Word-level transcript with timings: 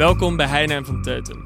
Welkom 0.00 0.36
bij 0.36 0.46
Heine 0.46 0.84
van 0.84 1.02
Teutem. 1.02 1.44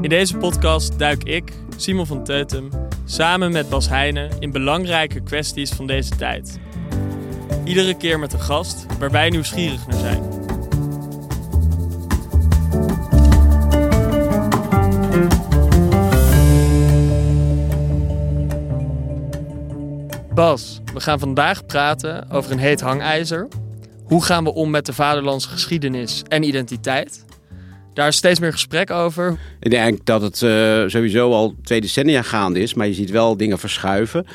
In 0.00 0.08
deze 0.08 0.36
podcast 0.36 0.98
duik 0.98 1.24
ik, 1.24 1.52
Simon 1.76 2.06
van 2.06 2.24
Teutem, 2.24 2.68
samen 3.04 3.52
met 3.52 3.68
Bas 3.68 3.88
Heijnen 3.88 4.30
in 4.38 4.50
belangrijke 4.50 5.20
kwesties 5.20 5.70
van 5.70 5.86
deze 5.86 6.16
tijd. 6.16 6.60
Iedere 7.64 7.96
keer 7.96 8.18
met 8.18 8.32
een 8.32 8.40
gast 8.40 8.86
waar 8.98 9.10
wij 9.10 9.28
nieuwsgierig 9.28 9.86
naar 9.86 9.98
zijn. 9.98 10.22
Bas, 20.34 20.80
we 20.94 21.00
gaan 21.00 21.18
vandaag 21.18 21.66
praten 21.66 22.30
over 22.30 22.52
een 22.52 22.58
heet 22.58 22.80
hangijzer. 22.80 23.48
Hoe 24.04 24.24
gaan 24.24 24.44
we 24.44 24.54
om 24.54 24.70
met 24.70 24.86
de 24.86 24.92
vaderlandse 24.92 25.48
geschiedenis 25.48 26.22
en 26.28 26.42
identiteit? 26.42 27.23
Daar 27.94 28.08
is 28.08 28.16
steeds 28.16 28.40
meer 28.40 28.52
gesprek 28.52 28.90
over. 28.90 29.38
Ik 29.60 29.70
denk 29.70 30.06
dat 30.06 30.22
het 30.22 30.40
uh, 30.40 30.84
sowieso 30.86 31.32
al 31.32 31.54
twee 31.62 31.80
decennia 31.80 32.22
gaande 32.22 32.60
is, 32.60 32.74
maar 32.74 32.86
je 32.86 32.94
ziet 32.94 33.10
wel 33.10 33.36
dingen 33.36 33.58
verschuiven. 33.58 34.26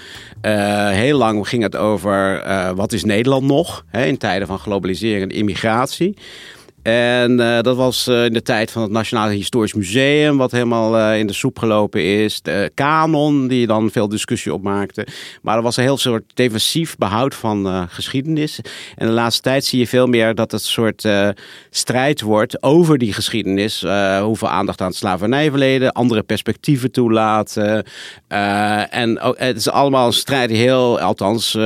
Uh, 0.42 0.90
heel 0.90 1.18
lang 1.18 1.48
ging 1.48 1.64
het 1.64 1.76
over 1.76 2.46
uh, 2.46 2.70
wat 2.70 2.92
is 2.92 3.04
Nederland 3.04 3.46
nog 3.46 3.86
hè, 3.88 4.06
in 4.06 4.18
tijden 4.18 4.48
van 4.48 4.60
globalisering 4.60 5.22
en 5.24 5.38
immigratie. 5.38 6.18
En 6.82 7.40
uh, 7.40 7.62
dat 7.62 7.76
was 7.76 8.08
uh, 8.08 8.26
in 8.26 8.34
de 8.34 8.42
tijd 8.42 8.72
van 8.72 8.82
het 8.82 8.92
Nationale 8.92 9.34
Historisch 9.34 9.74
Museum, 9.74 10.38
wat 10.38 10.52
helemaal 10.52 10.98
uh, 10.98 11.20
in 11.20 11.28
de 11.28 11.34
soep 11.34 11.60
gelopen 11.60 12.04
is. 12.24 12.42
De 12.42 12.72
kanon, 12.74 13.48
die 13.48 13.68
dan 13.68 13.92
veel 13.92 14.10
discussie 14.10 14.54
opmaakte. 14.54 15.08
Maar 15.42 15.58
er 15.58 15.64
was 15.64 15.78
een 15.78 15.84
heel 15.84 15.98
soort 15.98 16.24
defensief 16.34 16.98
behoud 16.98 17.36
van 17.36 17.88
geschiedenis. 17.90 18.60
En 18.96 19.08
de 19.08 19.14
laatste 19.14 19.42
tijd 19.42 19.66
zie 19.66 19.80
je 19.80 19.88
veel 19.88 20.08
meer 20.08 20.36
dat 20.36 20.52
het 20.52 20.62
soort 20.62 21.08
strijd 21.70 22.22
wordt 22.22 22.64
over 22.64 22.98
die 22.98 23.14
geschiedenis. 23.14 23.86
hoeveel 24.22 24.50
aandacht 24.50 24.82
aan 24.82 24.88
het 24.88 24.96
slavernijverleden, 24.96 25.92
andere 25.92 26.24
perspectieven 26.24 26.92
toelaten. 26.92 27.84
en 28.90 29.20
het 29.38 29.58
is 29.58 29.70
allemaal 29.70 30.08
een 30.08 30.14
strijd 30.14 30.50
die 30.50 30.58
heel, 30.58 31.00
althans 31.00 31.58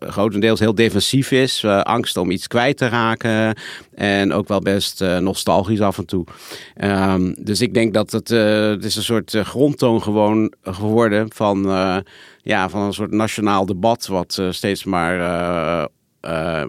grotendeels 0.00 0.60
heel 0.60 0.74
defensief 0.74 1.30
is. 1.30 1.64
angst 1.64 2.16
om 2.16 2.30
iets 2.30 2.46
kwijt 2.46 2.76
te 2.76 2.88
raken. 2.88 3.54
En 3.94 4.32
ook 4.32 4.48
wel 4.48 4.55
best 4.60 5.02
uh, 5.02 5.18
nostalgisch 5.18 5.80
af 5.80 5.98
en 5.98 6.06
toe. 6.06 6.24
Um, 6.84 7.34
dus 7.38 7.60
ik 7.60 7.74
denk 7.74 7.94
dat 7.94 8.12
het, 8.12 8.30
uh, 8.30 8.68
het 8.68 8.84
is 8.84 8.96
een 8.96 9.02
soort 9.02 9.32
uh, 9.32 9.44
grondtoon 9.44 10.02
gewoon 10.02 10.52
geworden 10.62 11.32
van, 11.34 11.62
ja, 12.42 12.68
van 12.68 12.80
een 12.80 12.92
soort 12.92 13.10
nationaal 13.10 13.66
debat. 13.66 14.06
Wat 14.06 14.42
steeds 14.50 14.84
maar 14.84 15.18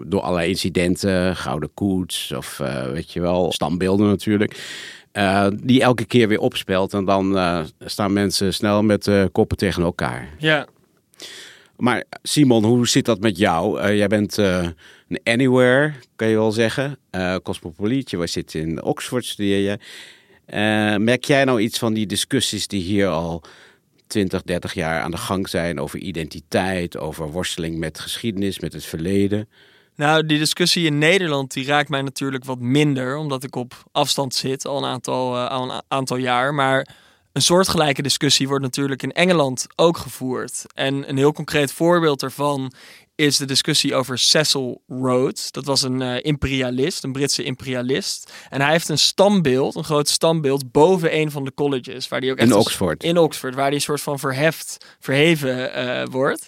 door 0.06 0.20
allerlei 0.20 0.48
incidenten, 0.48 1.36
gouden 1.36 1.70
koets 1.74 2.32
of 2.32 2.60
weet 2.92 3.12
je 3.12 3.20
wel, 3.20 3.52
standbeelden 3.52 4.06
natuurlijk. 4.06 4.56
die 5.62 5.82
elke 5.82 6.04
keer 6.04 6.28
weer 6.28 6.40
opspeelt. 6.40 6.94
En 6.94 7.04
dan 7.04 7.38
staan 7.78 8.12
mensen 8.12 8.54
snel 8.54 8.82
met 8.82 9.10
koppen 9.32 9.56
tegen 9.56 9.82
elkaar. 9.82 10.28
Ja. 10.38 10.66
Maar 11.76 12.04
Simon, 12.22 12.64
hoe 12.64 12.88
zit 12.88 13.04
dat 13.04 13.20
met 13.20 13.38
jou? 13.38 13.92
jij 13.94 14.08
bent 14.08 14.38
anywhere, 15.24 15.92
kan 16.16 16.28
je 16.28 16.34
wel 16.34 16.52
zeggen. 16.52 16.98
Uh, 17.10 17.36
cosmopoliet, 17.42 18.10
je 18.10 18.26
zit 18.26 18.54
in 18.54 18.82
Oxford, 18.82 19.24
studeer 19.24 19.70
je. 19.70 19.78
Uh, 20.48 21.04
merk 21.04 21.24
jij 21.24 21.44
nou 21.44 21.60
iets 21.60 21.78
van 21.78 21.94
die 21.94 22.06
discussies 22.06 22.66
die 22.66 22.82
hier 22.82 23.08
al 23.08 23.42
20, 24.06 24.42
30 24.42 24.74
jaar 24.74 25.02
aan 25.02 25.10
de 25.10 25.16
gang 25.16 25.48
zijn 25.48 25.80
over 25.80 25.98
identiteit, 25.98 26.98
over 26.98 27.30
worsteling 27.30 27.78
met 27.78 27.98
geschiedenis, 27.98 28.58
met 28.58 28.72
het 28.72 28.84
verleden? 28.84 29.48
Nou, 29.96 30.26
die 30.26 30.38
discussie 30.38 30.86
in 30.86 30.98
Nederland 30.98 31.52
die 31.52 31.66
raakt 31.66 31.88
mij 31.88 32.02
natuurlijk 32.02 32.44
wat 32.44 32.58
minder, 32.58 33.16
omdat 33.16 33.44
ik 33.44 33.56
op 33.56 33.84
afstand 33.92 34.34
zit 34.34 34.66
al 34.66 34.78
een 34.78 34.90
aantal, 34.90 35.34
uh, 35.34 35.50
al 35.50 35.70
een 35.70 35.82
aantal 35.88 36.16
jaar. 36.16 36.54
Maar 36.54 36.88
een 37.32 37.42
soortgelijke 37.42 38.02
discussie 38.02 38.48
wordt 38.48 38.64
natuurlijk 38.64 39.02
in 39.02 39.12
Engeland 39.12 39.66
ook 39.76 39.96
gevoerd. 39.96 40.64
En 40.74 41.08
een 41.08 41.16
heel 41.16 41.32
concreet 41.32 41.72
voorbeeld 41.72 42.20
daarvan 42.20 42.72
is 43.18 43.36
de 43.36 43.44
discussie 43.44 43.94
over 43.94 44.18
Cecil 44.18 44.82
Rhodes. 44.88 45.50
Dat 45.50 45.64
was 45.64 45.82
een 45.82 46.00
uh, 46.00 46.16
imperialist, 46.22 47.04
een 47.04 47.12
Britse 47.12 47.42
imperialist. 47.42 48.32
En 48.48 48.60
hij 48.60 48.70
heeft 48.70 48.88
een 48.88 48.98
stambeeld, 48.98 49.74
een 49.74 49.84
groot 49.84 50.08
stambeeld, 50.08 50.72
boven 50.72 51.16
een 51.16 51.30
van 51.30 51.44
de 51.44 51.54
colleges. 51.54 52.08
Waar 52.08 52.20
die 52.20 52.30
ook 52.30 52.38
echt 52.38 52.50
in 52.50 52.56
Oxford. 52.56 53.02
In 53.02 53.18
Oxford, 53.18 53.54
waar 53.54 53.66
die 53.66 53.74
een 53.74 53.80
soort 53.80 54.00
van 54.00 54.18
verheft, 54.18 54.76
verheven 55.00 55.78
uh, 55.78 56.02
wordt. 56.10 56.46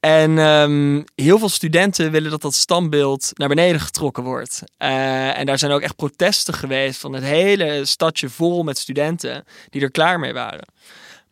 En 0.00 0.38
um, 0.38 1.04
heel 1.14 1.38
veel 1.38 1.48
studenten 1.48 2.10
willen 2.10 2.30
dat 2.30 2.42
dat 2.42 2.54
standbeeld 2.54 3.30
naar 3.34 3.48
beneden 3.48 3.80
getrokken 3.80 4.22
wordt. 4.22 4.62
Uh, 4.78 5.38
en 5.38 5.46
daar 5.46 5.58
zijn 5.58 5.72
ook 5.72 5.80
echt 5.80 5.96
protesten 5.96 6.54
geweest 6.54 7.00
van 7.00 7.12
het 7.12 7.24
hele 7.24 7.84
stadje 7.84 8.28
vol 8.28 8.62
met 8.62 8.78
studenten 8.78 9.44
die 9.70 9.82
er 9.82 9.90
klaar 9.90 10.20
mee 10.20 10.32
waren. 10.32 10.66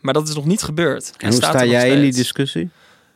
Maar 0.00 0.14
dat 0.14 0.28
is 0.28 0.34
nog 0.34 0.44
niet 0.44 0.62
gebeurd. 0.62 1.10
En, 1.10 1.14
en 1.18 1.28
hoe 1.28 1.36
sta 1.36 1.64
jij 1.64 1.90
in 1.90 2.00
die 2.00 2.12
discussie? 2.12 2.70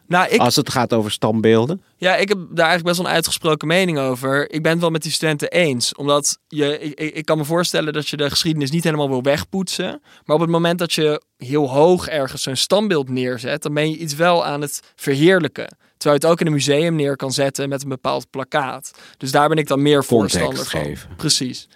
Nou, 0.08 0.28
ik, 0.28 0.40
Als 0.40 0.56
het 0.56 0.70
gaat 0.70 0.92
over 0.92 1.10
standbeelden? 1.10 1.82
Ja, 1.96 2.16
ik 2.16 2.28
heb 2.28 2.38
daar 2.38 2.66
eigenlijk 2.66 2.84
best 2.84 2.96
wel 2.96 3.06
een 3.06 3.12
uitgesproken 3.12 3.68
mening 3.68 3.98
over. 3.98 4.50
Ik 4.50 4.62
ben 4.62 4.72
het 4.72 4.80
wel 4.80 4.90
met 4.90 5.02
die 5.02 5.12
studenten 5.12 5.50
eens. 5.50 5.94
Omdat 5.94 6.38
je, 6.48 6.78
ik, 6.78 7.00
ik 7.14 7.24
kan 7.24 7.38
me 7.38 7.44
voorstellen 7.44 7.92
dat 7.92 8.08
je 8.08 8.16
de 8.16 8.30
geschiedenis 8.30 8.70
niet 8.70 8.84
helemaal 8.84 9.08
wil 9.08 9.22
wegpoetsen. 9.22 10.02
Maar 10.24 10.36
op 10.36 10.42
het 10.42 10.50
moment 10.50 10.78
dat 10.78 10.92
je 10.92 11.22
heel 11.36 11.70
hoog 11.70 12.08
ergens 12.08 12.42
zo'n 12.42 12.56
standbeeld 12.56 13.08
neerzet, 13.08 13.62
dan 13.62 13.74
ben 13.74 13.90
je 13.90 13.96
iets 13.96 14.14
wel 14.14 14.44
aan 14.44 14.60
het 14.60 14.82
verheerlijken. 14.96 15.76
Terwijl 15.96 16.20
je 16.20 16.26
het 16.26 16.26
ook 16.26 16.40
in 16.40 16.46
een 16.46 16.52
museum 16.52 16.94
neer 16.94 17.16
kan 17.16 17.32
zetten 17.32 17.68
met 17.68 17.82
een 17.82 17.88
bepaald 17.88 18.30
plakkaat. 18.30 18.90
Dus 19.16 19.30
daar 19.30 19.48
ben 19.48 19.58
ik 19.58 19.66
dan 19.66 19.82
meer 19.82 20.04
voorstander 20.04 20.66
van. 20.66 20.80
Geven. 20.80 21.10
Precies. 21.16 21.68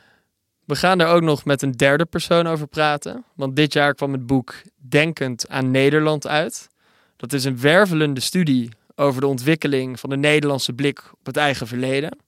We 0.65 0.77
gaan 0.77 1.01
er 1.01 1.07
ook 1.07 1.23
nog 1.23 1.45
met 1.45 1.63
een 1.63 1.73
derde 1.73 2.05
persoon 2.05 2.47
over 2.47 2.67
praten. 2.67 3.25
Want 3.35 3.57
dit 3.57 3.73
jaar 3.73 3.95
kwam 3.95 4.13
het 4.13 4.27
boek 4.27 4.55
Denkend 4.77 5.49
aan 5.49 5.71
Nederland 5.71 6.27
uit. 6.27 6.69
Dat 7.23 7.33
is 7.33 7.45
een 7.45 7.61
wervelende 7.61 8.21
studie 8.21 8.69
over 8.95 9.21
de 9.21 9.27
ontwikkeling 9.27 10.01
van 10.01 10.11
de 10.11 10.17
Nederlandse 10.17 10.73
blik 10.73 11.03
op 11.13 11.27
het 11.27 11.37
eigen 11.37 11.67
verleden. 11.67 12.19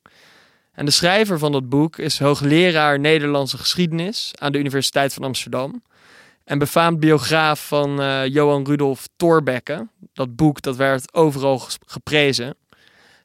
En 0.72 0.84
de 0.84 0.91
schrijver 0.91 1.38
van 1.38 1.53
dat 1.53 1.69
boek 1.69 1.99
is 1.99 2.19
hoogleraar 2.19 3.00
Nederlandse 3.00 3.59
geschiedenis 3.59 4.31
aan 4.38 4.53
de 4.53 4.59
Universiteit 4.59 5.15
van 5.15 5.25
Amsterdam. 5.25 5.83
En 6.44 6.59
befaamd 6.59 7.00
biograaf 7.00 7.66
van 7.66 8.00
uh, 8.00 8.27
Johan 8.27 8.66
Rudolf 8.66 9.09
Thorbecke. 9.16 9.88
Dat 10.12 10.37
boek 10.37 10.62
dat 10.62 10.77
werd 10.77 11.15
overal 11.15 11.62
geprezen. 11.87 12.56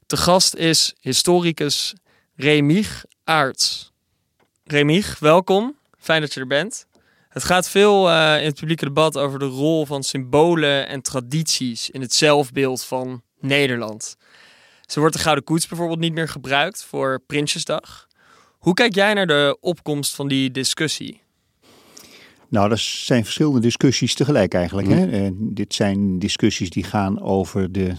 Te 0.06 0.18
gast 0.18 0.56
is 0.56 0.96
historicus 1.00 1.94
Remig 2.36 3.06
Aarts. 3.24 3.92
Remig, 4.64 5.20
welkom. 5.20 5.76
Fijn 5.98 6.22
dat 6.22 6.34
je 6.34 6.40
er 6.40 6.48
bent. 6.48 6.88
Het 7.30 7.44
gaat 7.44 7.70
veel 7.70 8.10
uh, 8.10 8.40
in 8.40 8.46
het 8.46 8.60
publieke 8.60 8.86
debat 8.86 9.18
over 9.18 9.40
de 9.40 9.46
rol 9.46 9.86
van 9.86 10.04
symbolen 10.04 10.88
en 10.88 11.02
tradities 11.02 11.90
in 11.90 12.02
het 12.02 12.14
zelfbeeld 12.14 12.84
van 12.84 13.22
Nederland. 13.40 14.16
Zo 14.86 15.00
wordt 15.00 15.16
de 15.16 15.22
Gouden 15.22 15.44
Koets 15.44 15.68
bijvoorbeeld 15.68 16.00
niet 16.00 16.14
meer 16.14 16.28
gebruikt 16.28 16.84
voor 16.84 17.22
Prinsjesdag. 17.28 18.08
Hoe 18.58 18.74
kijk 18.74 18.96
jij 18.96 19.14
naar 19.14 19.28
de 19.28 19.58
opkomst 19.62 20.16
van 20.16 20.28
die 20.28 20.52
discussie? 20.52 21.22
Nou, 22.48 22.70
dat 22.70 22.80
zijn 22.80 23.24
verschillende 23.24 23.60
discussies 23.60 24.14
tegelijk 24.14 24.54
eigenlijk. 24.54 24.88
Hè? 24.88 25.08
Uh, 25.08 25.30
dit 25.34 25.74
zijn 25.74 26.20
discussies 26.20 26.70
die 26.70 26.84
gaan 26.84 27.22
over 27.22 27.72
de 27.72 27.94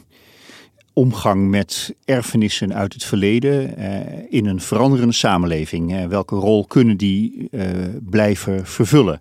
omgang 1.00 1.49
met 1.49 1.94
erfenissen 2.05 2.75
uit 2.75 2.93
het 2.93 3.05
verleden 3.05 3.75
uh, 3.79 4.00
in 4.29 4.47
een 4.47 4.61
veranderende 4.61 5.14
samenleving. 5.14 6.08
Welke 6.08 6.35
rol 6.35 6.64
kunnen 6.67 6.97
die 6.97 7.49
uh, 7.50 7.64
blijven 8.11 8.67
vervullen? 8.67 9.20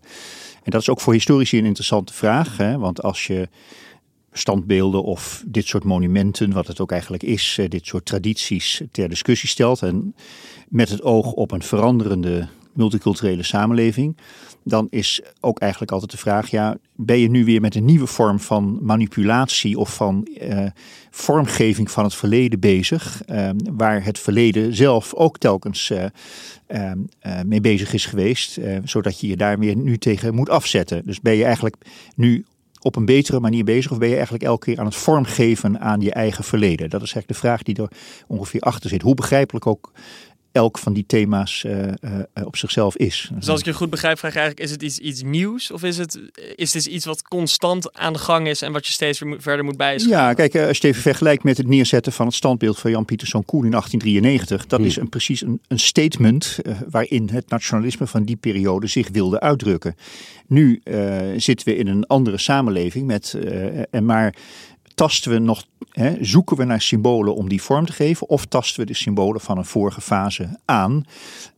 En 0.63 0.71
dat 0.71 0.81
is 0.81 0.89
ook 0.89 1.01
voor 1.01 1.13
historici 1.13 1.57
een 1.57 1.65
interessante 1.65 2.13
vraag. 2.13 2.57
Hè? 2.57 2.77
Want 2.77 3.03
als 3.03 3.27
je 3.27 3.49
standbeelden 4.31 5.03
of 5.03 5.43
dit 5.47 5.67
soort 5.67 5.83
monumenten, 5.83 6.51
wat 6.51 6.67
het 6.67 6.79
ook 6.79 6.91
eigenlijk 6.91 7.23
is, 7.23 7.59
dit 7.67 7.85
soort 7.85 8.05
tradities 8.05 8.81
ter 8.91 9.09
discussie 9.09 9.49
stelt 9.49 9.81
en 9.81 10.15
met 10.69 10.89
het 10.89 11.01
oog 11.01 11.31
op 11.31 11.51
een 11.51 11.63
veranderende 11.63 12.47
multiculturele 12.79 13.43
samenleving, 13.43 14.17
dan 14.63 14.87
is 14.89 15.21
ook 15.39 15.59
eigenlijk 15.59 15.91
altijd 15.91 16.11
de 16.11 16.17
vraag: 16.17 16.49
ja, 16.49 16.77
ben 16.95 17.19
je 17.19 17.29
nu 17.29 17.45
weer 17.45 17.61
met 17.61 17.75
een 17.75 17.85
nieuwe 17.85 18.07
vorm 18.07 18.39
van 18.39 18.79
manipulatie 18.81 19.77
of 19.77 19.95
van 19.95 20.27
uh, 20.41 20.65
vormgeving 21.09 21.91
van 21.91 22.03
het 22.03 22.15
verleden 22.15 22.59
bezig, 22.59 23.21
uh, 23.29 23.49
waar 23.71 24.03
het 24.03 24.19
verleden 24.19 24.75
zelf 24.75 25.13
ook 25.13 25.37
telkens 25.37 25.91
uh, 25.91 26.91
mee 27.45 27.61
bezig 27.61 27.93
is 27.93 28.05
geweest, 28.05 28.59
zodat 28.83 29.19
je 29.19 29.27
je 29.27 29.37
daar 29.37 29.59
weer 29.59 29.75
nu 29.75 29.97
tegen 29.97 30.35
moet 30.35 30.49
afzetten. 30.49 31.05
Dus 31.05 31.21
ben 31.21 31.35
je 31.35 31.43
eigenlijk 31.43 31.75
nu 32.15 32.45
op 32.81 32.95
een 32.95 33.05
betere 33.05 33.39
manier 33.39 33.63
bezig? 33.63 33.91
Of 33.91 33.97
ben 33.97 34.07
je 34.07 34.13
eigenlijk 34.13 34.43
elke 34.43 34.65
keer 34.65 34.79
aan 34.79 34.85
het 34.85 34.95
vormgeven 34.95 35.79
aan 35.79 36.01
je 36.01 36.11
eigen 36.11 36.43
verleden? 36.43 36.89
Dat 36.89 37.01
is 37.01 37.13
eigenlijk 37.13 37.27
de 37.27 37.47
vraag 37.47 37.63
die 37.63 37.75
er 37.75 37.91
ongeveer 38.27 38.61
achter 38.61 38.89
zit. 38.89 39.01
Hoe 39.01 39.15
begrijpelijk 39.15 39.67
ook 39.67 39.91
elk 40.51 40.78
van 40.78 40.94
die 40.94 41.06
thema's 41.07 41.63
uh, 41.63 41.88
uh, 41.88 41.92
op 42.44 42.57
zichzelf 42.57 42.98
is. 42.98 43.30
Dus 43.34 43.50
als 43.50 43.60
ik 43.60 43.66
je 43.66 43.74
goed 43.74 43.90
begrijp, 43.90 44.19
vraag 44.19 44.34
je 44.34 44.40
eigenlijk: 44.40 44.68
is 44.68 44.74
het 44.74 44.84
iets, 44.84 44.98
iets 44.98 45.24
nieuws? 45.24 45.72
Of 45.72 45.84
is 45.84 45.98
het 45.98 46.19
is 46.56 46.72
dit 46.72 46.86
iets 46.86 47.06
wat 47.06 47.22
constant 47.22 47.94
aan 47.98 48.13
de 48.13 48.19
gang 48.19 48.48
is 48.48 48.62
en 48.62 48.72
wat 48.72 48.86
je 48.86 48.92
steeds 48.92 49.19
weer 49.19 49.42
verder 49.42 49.66
moet 49.66 49.78
bijschaven? 49.78 50.18
Ja, 50.18 50.34
kijk, 50.34 50.56
als 50.56 50.62
je 50.62 50.68
het 50.68 50.84
even 50.84 51.01
vergelijkt 51.01 51.44
met 51.44 51.57
het 51.57 51.68
neerzetten 51.68 52.12
van 52.12 52.25
het 52.25 52.36
standbeeld 52.36 52.80
van 52.80 52.92
Jan 52.92 53.06
Pieterszoon 53.06 53.46
Koen 53.46 53.66
in 53.66 53.72
1893, 53.72 54.66
dat 54.66 54.80
is 54.80 54.96
een, 54.96 55.10
precies 55.10 55.42
een, 55.42 55.62
een 55.68 55.80
statement 55.80 56.60
uh, 56.63 56.75
waarin 56.90 57.30
het 57.31 57.50
nationalisme 57.50 58.07
van 58.07 58.24
die 58.24 58.36
periode 58.36 58.88
zich 58.88 59.10
wilde 59.12 59.40
uitdrukken. 59.40 59.96
Nu 60.48 60.81
zitten 61.38 61.68
we 61.68 61.75
in 61.75 61.88
een 61.88 62.06
andere 62.06 62.38
samenleving 62.38 63.07
met, 63.07 63.38
en 63.92 64.06
maar 64.06 64.36
tasten 65.00 65.31
we 65.31 65.40
nog, 65.40 65.63
hè, 65.90 66.24
zoeken 66.25 66.57
we 66.57 66.63
naar 66.63 66.81
symbolen 66.81 67.36
om 67.36 67.50
die 67.50 67.62
vorm 67.62 67.86
te 67.86 67.92
geven, 67.92 68.30
of 68.30 68.46
tasten 68.46 68.80
we 68.80 68.86
de 68.86 68.94
symbolen 68.94 69.42
van 69.42 69.57
een 69.57 69.66
vorige 69.66 70.01
fase 70.01 70.60
aan, 70.66 71.06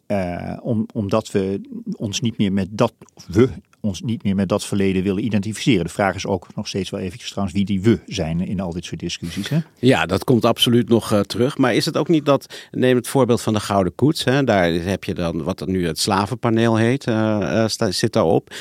uh, 0.08 0.58
om, 0.62 0.86
omdat 0.94 1.32
we 1.32 1.62
ons 1.96 2.20
niet 2.20 2.38
meer 2.38 2.54
met 2.54 2.68
dat, 2.72 2.94
we 3.28 3.50
ons 3.82 4.02
niet 4.02 4.24
meer 4.24 4.36
met 4.36 4.50
dat 4.50 4.66
verleden 4.66 5.04
willen 5.04 5.24
identificeren. 5.24 5.86
De 5.86 5.92
vraag 5.92 6.16
is 6.16 6.26
ook 6.26 6.48
nog 6.56 6.68
steeds 6.68 6.90
wel 6.90 7.00
eventjes 7.00 7.30
trouwens 7.30 7.58
wie 7.58 7.66
die 7.66 7.82
we 7.82 8.00
zijn 8.06 8.48
in 8.48 8.60
al 8.60 8.74
dit 8.74 8.86
soort 8.86 9.00
discussies. 9.00 9.50
Hè? 9.50 9.58
Ja, 9.80 10.06
dat 10.06 10.24
komt 10.24 10.46
absoluut 10.46 10.90
nog 10.90 11.14
uh, 11.14 11.20
terug. 11.20 11.58
Maar 11.58 11.76
is 11.76 11.86
het 11.86 11.98
ook 11.98 12.08
niet 12.08 12.26
dat, 12.26 12.54
neem 12.72 12.96
het 12.96 13.08
voorbeeld 13.08 13.42
van 13.42 13.54
de 13.54 13.60
Gouden 13.60 13.96
Koets. 13.96 14.24
Hè, 14.24 14.44
daar 14.44 14.72
heb 14.72 15.04
je 15.04 15.14
dan 15.14 15.44
wat 15.44 15.68
nu 15.68 15.88
het 15.88 16.00
slavenpaneel 16.00 16.76
heet, 16.76 17.08
uh, 17.08 17.66
zit 17.68 18.14
daarop. 18.14 18.54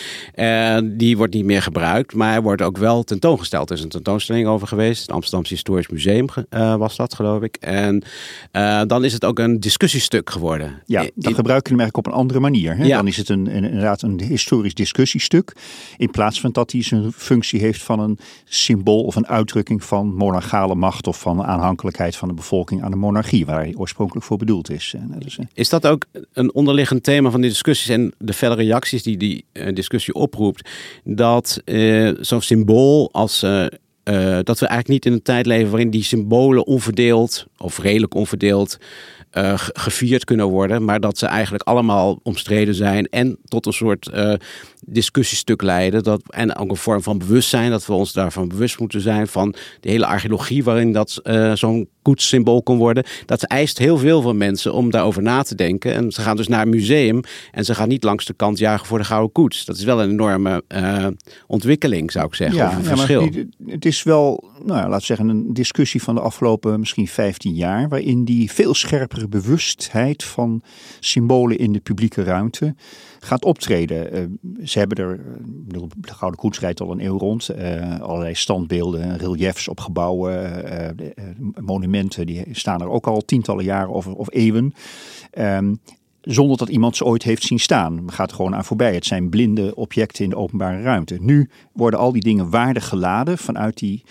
die 0.82 1.16
wordt 1.16 1.34
niet 1.34 1.44
meer 1.44 1.62
gebruikt, 1.62 2.14
maar 2.14 2.42
wordt 2.42 2.62
ook 2.62 2.78
wel 2.78 3.02
tentoongesteld. 3.02 3.70
Er 3.70 3.76
is 3.76 3.82
een 3.82 3.88
tentoonstelling 3.88 4.46
over 4.46 4.66
geweest. 4.66 5.00
Het 5.00 5.10
Amsterdamse 5.10 5.52
Historisch 5.52 5.88
Museum 5.88 6.26
was 6.78 6.96
dat, 6.96 7.14
geloof 7.14 7.42
ik. 7.42 7.56
En 7.56 8.02
dan 8.86 9.04
is 9.04 9.12
het 9.12 9.24
ook 9.24 9.38
een 9.38 9.60
discussiestuk 9.60 10.30
geworden. 10.30 10.82
Ja, 10.86 11.08
dan 11.14 11.34
gebruiken 11.34 11.72
we 11.72 11.80
hem 11.80 11.80
eigenlijk 11.80 11.96
op 11.96 12.06
een 12.06 12.18
andere 12.18 12.40
manier. 12.40 12.76
Hè? 12.76 12.84
Ja. 12.84 12.96
Dan 12.96 13.06
is 13.06 13.16
het 13.16 13.28
een, 13.28 13.56
een, 13.56 13.64
inderdaad 13.64 14.02
een 14.02 14.20
historisch 14.20 14.74
discussie 14.74 15.09
stuk 15.18 15.52
In 15.96 16.10
plaats 16.10 16.40
van 16.40 16.52
dat 16.52 16.72
hij 16.72 16.82
zijn 16.82 17.12
functie 17.12 17.60
heeft 17.60 17.82
van 17.82 18.00
een 18.00 18.18
symbool 18.44 19.02
of 19.02 19.16
een 19.16 19.26
uitdrukking 19.26 19.84
van 19.84 20.14
monarchale 20.14 20.74
macht 20.74 21.06
of 21.06 21.20
van 21.20 21.42
aanhankelijkheid 21.42 22.16
van 22.16 22.28
de 22.28 22.34
bevolking 22.34 22.82
aan 22.82 22.90
de 22.90 22.96
monarchie, 22.96 23.46
waar 23.46 23.60
hij 23.60 23.74
oorspronkelijk 23.76 24.26
voor 24.26 24.36
bedoeld 24.36 24.70
is. 24.70 24.94
Dus, 25.18 25.38
is 25.54 25.68
dat 25.68 25.86
ook 25.86 26.04
een 26.32 26.54
onderliggend 26.54 27.02
thema 27.02 27.30
van 27.30 27.40
die 27.40 27.50
discussies 27.50 27.88
en 27.88 28.12
de 28.18 28.32
felle 28.32 28.54
reacties 28.54 29.02
die 29.02 29.16
die 29.16 29.44
uh, 29.52 29.74
discussie 29.74 30.14
oproept? 30.14 30.70
Dat 31.04 31.62
uh, 31.64 32.12
zo'n 32.20 32.40
symbool 32.40 33.08
als. 33.12 33.44
Dat 34.42 34.58
we 34.58 34.66
eigenlijk 34.66 34.88
niet 34.88 35.06
in 35.06 35.12
een 35.12 35.22
tijd 35.22 35.46
leven 35.46 35.70
waarin 35.70 35.90
die 35.90 36.02
symbolen 36.02 36.66
onverdeeld 36.66 37.46
of 37.58 37.78
redelijk 37.78 38.14
onverdeeld 38.14 38.78
uh, 39.32 39.54
gevierd 39.56 40.24
kunnen 40.24 40.46
worden, 40.46 40.84
maar 40.84 41.00
dat 41.00 41.18
ze 41.18 41.26
eigenlijk 41.26 41.64
allemaal 41.64 42.20
omstreden 42.22 42.74
zijn 42.74 43.06
en 43.06 43.38
tot 43.44 43.66
een 43.66 43.72
soort 43.72 44.10
uh, 44.14 44.34
discussiestuk 44.86 45.62
leiden. 45.62 46.02
Dat, 46.02 46.22
en 46.26 46.56
ook 46.56 46.70
een 46.70 46.76
vorm 46.76 47.02
van 47.02 47.18
bewustzijn, 47.18 47.70
dat 47.70 47.86
we 47.86 47.92
ons 47.92 48.12
daarvan 48.12 48.48
bewust 48.48 48.78
moeten 48.78 49.00
zijn 49.00 49.26
van 49.26 49.54
de 49.80 49.90
hele 49.90 50.06
archeologie 50.06 50.64
waarin 50.64 50.92
dat 50.92 51.20
uh, 51.24 51.52
zo'n 51.52 51.88
koetssymbool 52.02 52.62
kon 52.62 52.78
worden. 52.78 53.04
Dat 53.26 53.42
eist 53.42 53.78
heel 53.78 53.98
veel 53.98 54.22
van 54.22 54.36
mensen 54.36 54.74
om 54.74 54.90
daarover 54.90 55.22
na 55.22 55.42
te 55.42 55.54
denken. 55.54 55.94
En 55.94 56.12
ze 56.12 56.20
gaan 56.20 56.36
dus 56.36 56.48
naar 56.48 56.62
een 56.62 56.68
museum 56.68 57.20
en 57.52 57.64
ze 57.64 57.74
gaan 57.74 57.88
niet 57.88 58.04
langs 58.04 58.24
de 58.24 58.34
kant 58.34 58.58
jagen 58.58 58.86
voor 58.86 58.98
de 58.98 59.04
gouden 59.04 59.32
koets. 59.32 59.64
Dat 59.64 59.76
is 59.76 59.84
wel 59.84 60.02
een 60.02 60.10
enorme 60.10 60.64
ontwikkeling, 61.46 62.12
zou 62.12 62.26
ik 62.26 62.34
zeggen. 62.34 62.56
Ja, 62.56 62.68
of 62.68 62.76
een 62.76 62.82
ja, 62.82 62.88
verschil. 62.88 63.20
Maar 63.20 63.44
het 63.66 63.84
is 63.84 64.02
wel, 64.02 64.50
nou 64.64 64.90
we 64.90 65.00
zeggen, 65.00 65.28
een 65.28 65.52
discussie 65.52 66.02
van 66.02 66.14
de 66.14 66.20
afgelopen 66.20 66.80
misschien 66.80 67.08
15 67.08 67.54
jaar, 67.54 67.88
waarin 67.88 68.24
die 68.24 68.52
veel 68.52 68.74
bewustheid 69.28 70.24
van 70.24 70.62
symbolen 71.00 71.58
in 71.58 71.72
de 71.72 71.80
publieke 71.80 72.22
ruimte 72.22 72.74
gaat 73.18 73.44
optreden. 73.44 74.16
Uh, 74.16 74.64
ze 74.66 74.78
hebben 74.78 74.98
er, 74.98 75.20
bedoel, 75.42 75.88
de 75.98 76.14
Gouden 76.14 76.40
Koets 76.40 76.60
rijdt 76.60 76.80
al 76.80 76.90
een 76.90 77.04
eeuw 77.04 77.18
rond. 77.18 77.50
Uh, 77.50 78.00
allerlei 78.00 78.34
standbeelden, 78.34 79.18
reliefs 79.18 79.68
op 79.68 79.80
gebouwen, 79.80 80.96
monumenten, 81.60 82.26
die 82.26 82.44
staan 82.50 82.80
er 82.80 82.88
ook 82.88 83.06
al 83.06 83.24
tientallen 83.24 83.64
jaren 83.64 83.92
of, 83.92 84.06
of 84.06 84.32
eeuwen. 84.32 84.74
Um, 85.38 85.80
zonder 86.20 86.56
dat 86.56 86.68
iemand 86.68 86.96
ze 86.96 87.04
ooit 87.04 87.22
heeft 87.22 87.42
zien 87.42 87.58
staan. 87.58 88.12
Gaat 88.12 88.30
er 88.30 88.36
gewoon 88.36 88.54
aan 88.54 88.64
voorbij. 88.64 88.94
Het 88.94 89.06
zijn 89.06 89.28
blinde 89.28 89.74
objecten 89.74 90.24
in 90.24 90.30
de 90.30 90.36
openbare 90.36 90.82
ruimte. 90.82 91.16
Nu 91.20 91.50
worden 91.72 92.00
al 92.00 92.12
die 92.12 92.22
dingen 92.22 92.50
waardig 92.50 92.88
geladen 92.88 93.38
vanuit 93.38 93.78
die 93.78 94.02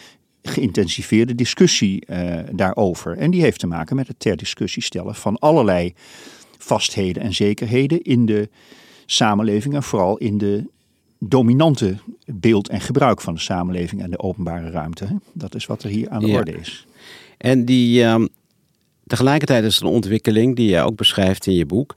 geïntensiveerde 0.50 1.36
discussie 1.36 2.04
uh, 2.10 2.40
daarover. 2.52 3.18
En 3.18 3.32
die 3.32 3.42
heeft 3.42 3.60
te 3.60 3.68
maken 3.68 3.96
met 3.96 4.08
het 4.08 4.20
ter 4.20 4.38
discussie 4.38 4.84
stellen 4.84 5.16
van 5.16 5.38
allerlei 5.40 5.94
vastheden 6.58 7.24
en 7.24 7.34
zekerheden 7.34 8.02
in 8.02 8.26
de 8.26 8.50
samenleving 9.06 9.74
en 9.74 9.84
vooral 9.84 10.18
in 10.18 10.38
de 10.38 10.66
dominante 11.20 11.98
beeld 12.26 12.70
en 12.70 12.82
gebruik 12.82 13.22
van 13.22 13.34
de 13.34 13.40
samenleving 13.40 14.02
en 14.02 14.12
de 14.12 14.20
openbare 14.20 14.70
ruimte. 14.70 15.08
Dat 15.34 15.56
is 15.56 15.66
wat 15.66 15.84
er 15.84 15.90
hier 15.90 16.10
aan 16.10 16.20
de 16.20 16.28
orde 16.28 16.58
is. 16.58 16.88
En 17.38 17.66
die, 17.66 18.04
um, 18.04 18.28
tegelijkertijd 19.08 19.64
is 19.64 19.76
het 19.76 19.84
een 19.84 19.90
ontwikkeling 19.90 20.56
die 20.56 20.70
je 20.70 20.82
ook 20.82 20.96
beschrijft 20.96 21.46
in 21.46 21.54
je 21.54 21.66
boek. 21.66 21.96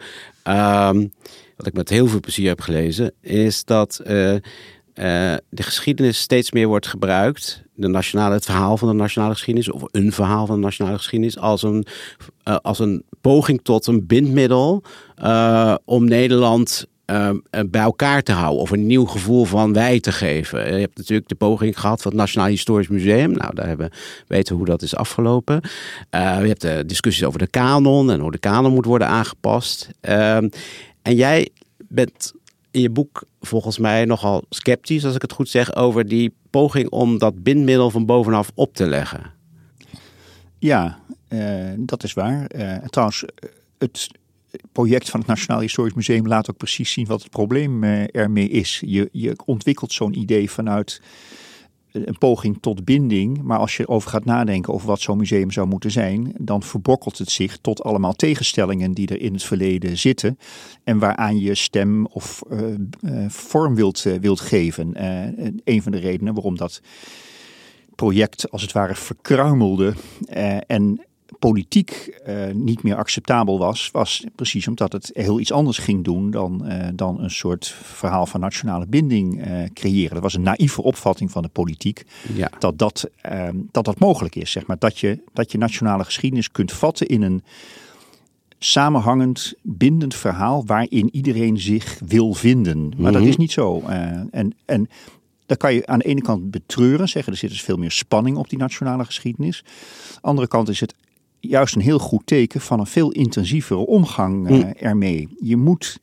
Um, 0.48 1.12
wat 1.56 1.66
ik 1.66 1.72
met 1.72 1.88
heel 1.88 2.06
veel 2.06 2.20
plezier 2.20 2.48
heb 2.48 2.60
gelezen, 2.60 3.12
is 3.20 3.64
dat 3.64 4.00
uh, 4.06 4.34
de 5.48 5.62
geschiedenis 5.62 6.20
steeds 6.20 6.52
meer 6.52 6.66
wordt 6.66 6.86
gebruikt. 6.86 7.62
De 7.74 7.88
nationale, 7.88 8.34
het 8.34 8.44
verhaal 8.44 8.76
van 8.76 8.88
de 8.88 8.94
nationale 8.94 9.32
geschiedenis, 9.32 9.70
of 9.70 9.82
een 9.90 10.12
verhaal 10.12 10.46
van 10.46 10.56
de 10.56 10.62
nationale 10.62 10.96
geschiedenis, 10.96 11.38
als 11.38 11.62
een, 11.62 11.86
uh, 12.48 12.56
als 12.56 12.78
een 12.78 13.04
poging 13.20 13.60
tot 13.62 13.86
een 13.86 14.06
bindmiddel 14.06 14.82
om 15.84 16.04
Nederland 16.04 16.86
eh, 17.12 17.30
bij 17.66 17.80
elkaar 17.80 18.22
te 18.22 18.32
houden 18.32 18.60
of 18.60 18.70
een 18.70 18.86
nieuw 18.86 19.04
gevoel 19.04 19.44
van 19.44 19.72
wij 19.72 20.00
te 20.00 20.12
geven. 20.12 20.74
Je 20.74 20.80
hebt 20.80 20.96
natuurlijk 20.96 21.28
de 21.28 21.34
poging 21.34 21.80
gehad 21.80 22.02
van 22.02 22.10
het 22.10 22.20
Nationaal 22.20 22.48
Historisch 22.48 22.88
Museum. 22.88 23.32
Nou, 23.32 23.54
daar 23.54 23.66
hebben, 23.66 23.90
weten 24.26 24.56
hoe 24.56 24.64
dat 24.64 24.82
is 24.82 24.96
afgelopen. 24.96 25.60
Uh, 26.14 26.40
je 26.40 26.46
hebt 26.46 26.60
de 26.60 26.82
discussies 26.86 27.24
over 27.24 27.38
de 27.38 27.46
kanon 27.46 28.10
en 28.10 28.20
hoe 28.20 28.30
de 28.30 28.38
kanon 28.38 28.72
moet 28.72 28.84
worden 28.84 29.08
aangepast. 29.08 29.88
Ehm, 30.00 30.48
en 31.02 31.14
jij 31.14 31.48
bent 31.88 32.32
in 32.72 32.80
je 32.80 32.90
boek 32.90 33.24
volgens 33.40 33.78
mij 33.78 34.04
nogal 34.04 34.44
sceptisch, 34.48 35.04
als 35.04 35.14
ik 35.14 35.22
het 35.22 35.32
goed 35.32 35.48
zeg, 35.48 35.74
over 35.74 36.08
die 36.08 36.32
poging 36.50 36.90
om 36.90 37.18
dat 37.18 37.42
bindmiddel 37.42 37.90
van 37.90 38.06
bovenaf 38.06 38.50
op 38.54 38.74
te 38.74 38.86
leggen. 38.86 39.32
Ja, 40.58 40.98
uh, 41.28 41.70
dat 41.76 42.02
is 42.02 42.12
waar. 42.12 42.50
Uh, 42.56 42.76
trouwens, 42.76 43.24
het, 43.78 44.08
project 44.72 45.10
van 45.10 45.20
het 45.20 45.28
Nationaal 45.28 45.60
Historisch 45.60 45.94
Museum 45.94 46.26
laat 46.26 46.50
ook 46.50 46.56
precies 46.56 46.92
zien 46.92 47.06
wat 47.06 47.22
het 47.22 47.30
probleem 47.30 47.84
ermee 47.84 48.48
is. 48.48 48.82
Je, 48.86 49.08
je 49.12 49.36
ontwikkelt 49.44 49.92
zo'n 49.92 50.18
idee 50.18 50.50
vanuit 50.50 51.00
een 51.92 52.18
poging 52.18 52.58
tot 52.60 52.84
binding. 52.84 53.42
Maar 53.42 53.58
als 53.58 53.76
je 53.76 53.82
erover 53.82 54.10
gaat 54.10 54.24
nadenken 54.24 54.72
over 54.72 54.86
wat 54.86 55.00
zo'n 55.00 55.18
museum 55.18 55.50
zou 55.50 55.66
moeten 55.66 55.90
zijn, 55.90 56.34
dan 56.38 56.62
verbrokkelt 56.62 57.18
het 57.18 57.30
zich 57.30 57.58
tot 57.58 57.82
allemaal 57.82 58.12
tegenstellingen 58.12 58.92
die 58.92 59.08
er 59.08 59.20
in 59.20 59.32
het 59.32 59.42
verleden 59.42 59.98
zitten. 59.98 60.38
En 60.84 60.98
waaraan 60.98 61.38
je 61.38 61.54
stem 61.54 62.06
of 62.06 62.42
uh, 62.50 62.60
uh, 63.00 63.28
vorm 63.28 63.74
wilt, 63.74 64.02
wilt 64.20 64.40
geven. 64.40 65.04
een 65.64 65.82
van 65.82 65.92
de 65.92 65.98
redenen 65.98 66.34
waarom 66.34 66.56
dat 66.56 66.80
project 67.94 68.50
als 68.50 68.62
het 68.62 68.72
ware 68.72 68.94
verkruimelde 68.94 69.94
en 70.66 71.00
politiek 71.48 72.20
uh, 72.26 72.52
niet 72.52 72.82
meer 72.82 72.96
acceptabel 72.96 73.58
was, 73.58 73.90
was 73.92 74.24
precies 74.34 74.68
omdat 74.68 74.92
het 74.92 75.10
heel 75.14 75.40
iets 75.40 75.52
anders 75.52 75.78
ging 75.78 76.04
doen 76.04 76.30
dan, 76.30 76.62
uh, 76.64 76.88
dan 76.94 77.20
een 77.20 77.30
soort 77.30 77.68
verhaal 77.82 78.26
van 78.26 78.40
nationale 78.40 78.86
binding 78.86 79.46
uh, 79.46 79.64
creëren. 79.74 80.14
Dat 80.14 80.22
was 80.22 80.34
een 80.34 80.42
naïeve 80.42 80.82
opvatting 80.82 81.30
van 81.30 81.42
de 81.42 81.48
politiek 81.48 82.04
ja. 82.34 82.50
dat, 82.58 82.78
dat, 82.78 83.10
ehm, 83.20 83.56
dat 83.70 83.84
dat 83.84 83.98
mogelijk 83.98 84.34
is. 84.36 84.50
Zeg 84.50 84.66
maar. 84.66 84.78
dat, 84.78 84.98
je, 84.98 85.18
dat 85.32 85.52
je 85.52 85.58
nationale 85.58 86.04
geschiedenis 86.04 86.50
kunt 86.50 86.72
vatten 86.72 87.06
in 87.06 87.22
een 87.22 87.42
samenhangend, 88.58 89.54
bindend 89.62 90.14
verhaal 90.14 90.66
waarin 90.66 91.08
iedereen 91.12 91.60
zich 91.60 92.00
wil 92.06 92.34
vinden. 92.34 92.92
Maar 92.96 93.12
dat 93.12 93.20
mhm. 93.20 93.30
is 93.30 93.36
niet 93.36 93.52
zo. 93.52 93.80
en, 94.30 94.54
en 94.64 94.88
dat 95.46 95.58
kan 95.58 95.74
je 95.74 95.86
aan 95.86 95.98
de 95.98 96.04
ene 96.04 96.22
kant 96.22 96.50
betreuren, 96.50 97.08
zeggen 97.08 97.32
er 97.32 97.38
zit 97.38 97.50
dus 97.50 97.62
veel 97.62 97.76
meer 97.76 97.90
spanning 97.90 98.36
op 98.36 98.48
die 98.48 98.58
nationale 98.58 99.04
geschiedenis. 99.04 99.64
Aan 99.64 100.20
de 100.20 100.28
andere 100.28 100.48
kant 100.48 100.68
is 100.68 100.80
het 100.80 100.94
juist 101.48 101.74
een 101.74 101.80
heel 101.80 101.98
goed 101.98 102.26
teken 102.26 102.60
van 102.60 102.80
een 102.80 102.86
veel 102.86 103.10
intensievere 103.10 103.86
omgang 103.86 104.50
uh, 104.50 104.82
ermee. 104.82 105.28
Je 105.40 105.56
moet 105.56 106.00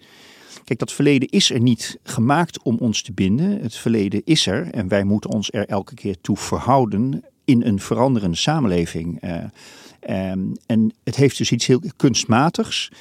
Kijk, 0.63 0.81
dat 0.81 0.91
verleden 0.91 1.29
is 1.29 1.51
er 1.51 1.59
niet 1.59 1.99
gemaakt 2.03 2.63
om 2.63 2.77
ons 2.77 3.01
te 3.01 3.11
binden. 3.11 3.61
Het 3.61 3.75
verleden 3.75 4.21
is 4.25 4.47
er 4.47 4.71
en 4.71 4.87
wij 4.87 5.03
moeten 5.03 5.29
ons 5.29 5.51
er 5.51 5.65
elke 5.65 5.93
keer 5.93 6.21
toe 6.21 6.37
verhouden 6.37 7.23
in 7.45 7.63
een 7.63 7.79
veranderende 7.79 8.37
samenleving. 8.37 9.23
Uh, 9.23 10.31
um, 10.31 10.53
en 10.65 10.93
het 11.03 11.15
heeft 11.15 11.37
dus 11.37 11.51
iets 11.51 11.65
heel 11.65 11.81
kunstmatigs 11.95 12.91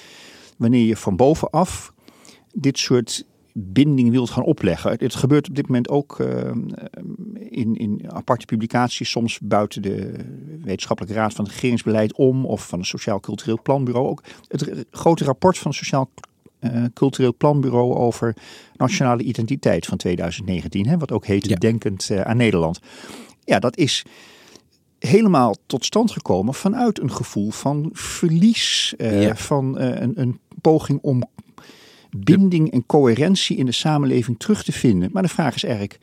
wanneer 0.57 0.87
je 0.87 0.97
van 0.97 1.17
bovenaf 1.17 1.93
dit 2.53 2.79
soort 2.79 3.25
binding 3.61 4.11
wilt 4.11 4.31
gaan 4.31 4.45
opleggen. 4.45 4.91
Het 4.91 5.15
gebeurt 5.15 5.49
op 5.49 5.55
dit 5.55 5.67
moment 5.67 5.89
ook 5.89 6.19
uh, 6.19 6.51
in, 7.49 7.77
in 7.77 8.03
aparte 8.13 8.45
publicaties, 8.45 9.11
soms 9.11 9.39
buiten 9.43 9.83
de 9.83 10.13
wetenschappelijke 10.63 11.19
raad 11.19 11.35
van 11.35 11.45
het 11.45 11.53
regeringsbeleid 11.53 12.13
om 12.13 12.47
of 12.47 12.67
van 12.67 12.79
het 12.79 12.89
Sociaal 12.89 13.21
Cultureel 13.21 13.63
Planbureau. 13.63 14.09
Ook 14.09 14.23
het 14.49 14.85
grote 14.91 15.25
rapport 15.25 15.59
van 15.59 15.71
het 15.71 15.81
Sociaal 15.81 16.11
uh, 16.61 16.85
Cultureel 16.95 17.35
Planbureau 17.37 17.95
over 17.95 18.37
nationale 18.77 19.23
identiteit 19.23 19.87
van 19.87 19.99
2019, 19.99 20.87
hè, 20.87 20.99
wat 20.99 21.13
ook 21.13 21.27
heet 21.27 21.49
ja. 21.49 21.57
Denkend 21.57 22.09
uh, 22.11 22.21
aan 22.21 22.37
Nederland. 22.37 22.81
Ja, 23.45 23.59
dat 23.59 23.77
is 23.77 24.05
helemaal 24.99 25.55
tot 25.67 25.85
stand 25.85 26.11
gekomen 26.11 26.55
vanuit 26.55 27.01
een 27.01 27.13
gevoel 27.13 27.51
van 27.51 27.91
verlies, 27.93 28.95
uh, 28.99 29.23
ja. 29.23 29.37
van 29.37 29.79
een, 29.79 30.21
een 30.21 30.41
poging 30.61 30.99
om 31.03 31.23
binding 32.25 32.73
en 32.73 32.87
coherentie 32.87 33.57
in 33.57 33.67
de 33.67 33.73
samenleving 33.73 34.39
terug 34.39 34.65
te 34.65 34.73
vinden. 34.73 35.11
Maar 35.13 35.23
de 35.23 35.29
vraag 35.29 35.55
is 35.55 35.65
eigenlijk 35.65 35.99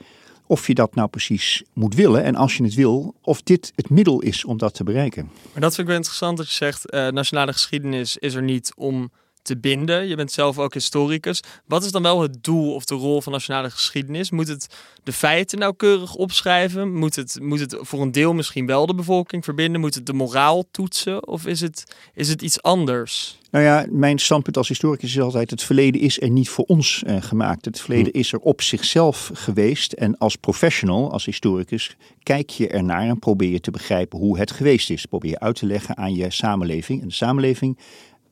of 0.48 0.68
je 0.68 0.74
dat 0.74 0.96
nou 0.96 1.08
precies 1.08 1.64
moet 1.74 1.96
willen. 1.96 2.24
En 2.24 2.36
als 2.36 2.58
je 2.58 2.64
het 2.64 2.74
wil, 2.74 3.16
of 3.22 3.42
dit 3.42 3.72
het 3.76 3.90
middel 3.90 4.22
is 4.22 4.46
om 4.46 4.58
dat 4.58 4.74
te 4.74 4.84
bereiken. 4.84 5.30
Maar 5.52 5.62
dat 5.62 5.76
vind 5.76 5.78
ik 5.78 5.88
wel 5.88 5.96
interessant 5.96 6.38
dat 6.38 6.48
je 6.48 6.54
zegt, 6.54 6.94
uh, 6.94 7.08
nationale 7.08 7.54
geschiedenis 7.54 8.18
is 8.18 8.34
er 8.34 8.44
niet 8.44 8.74
om 8.76 9.12
te 9.46 9.58
binden. 9.58 10.08
Je 10.08 10.16
bent 10.16 10.32
zelf 10.32 10.60
ook 10.60 10.74
historicus. 10.74 11.42
Wat 11.66 11.84
is 11.84 11.92
dan 11.92 12.02
wel 12.02 12.22
het 12.22 12.44
doel 12.44 12.74
of 12.74 12.86
de 12.86 12.96
rol 12.96 13.22
van 13.22 13.32
nationale 13.32 13.70
geschiedenis? 13.70 14.32
Moet 14.32 14.48
het 14.48 14.68
de 15.04 15.14
feiten 15.14 15.60
nauwkeurig 15.60 16.16
opschrijven? 16.16 16.94
Moet 16.94 17.16
het, 17.16 17.38
moet 17.42 17.60
het 17.60 17.78
voor 17.80 18.02
een 18.02 18.12
deel 18.12 18.34
misschien 18.34 18.66
wel 18.66 18.86
de 18.86 18.96
bevolking 18.96 19.44
verbinden? 19.44 19.82
Moet 19.82 19.96
het 19.96 20.06
de 20.06 20.14
moraal 20.14 20.64
toetsen? 20.72 21.28
Of 21.28 21.46
is 21.46 21.62
het, 21.62 21.96
is 22.14 22.30
het 22.30 22.42
iets 22.42 22.62
anders? 22.62 23.40
Nou 23.52 23.68
ja, 23.68 23.86
mijn 23.90 24.20
standpunt 24.20 24.58
als 24.58 24.68
historicus 24.68 25.16
is 25.16 25.22
altijd: 25.22 25.50
het 25.50 25.64
verleden 25.64 26.02
is 26.02 26.22
er 26.22 26.30
niet 26.30 26.50
voor 26.50 26.66
ons 26.66 27.04
uh, 27.08 27.22
gemaakt. 27.22 27.66
Het 27.66 27.80
verleden 27.80 28.12
hm. 28.12 28.18
is 28.18 28.34
er 28.34 28.40
op 28.40 28.62
zichzelf 28.62 29.32
geweest. 29.34 29.92
En 29.92 30.18
als 30.18 30.36
professional, 30.36 31.12
als 31.12 31.26
historicus, 31.26 31.96
kijk 32.24 32.50
je 32.50 32.68
ernaar 32.68 33.08
en 33.08 33.20
probeer 33.20 33.50
je 33.50 33.60
te 33.60 33.72
begrijpen 33.72 34.20
hoe 34.20 34.38
het 34.38 34.52
geweest 34.52 34.90
is. 34.90 35.06
Probeer 35.06 35.30
je 35.30 35.40
uit 35.40 35.56
te 35.56 35.66
leggen 35.66 35.98
aan 35.98 36.16
je 36.16 36.32
samenleving. 36.32 37.02
En 37.02 37.08
de 37.08 37.14
samenleving 37.14 37.78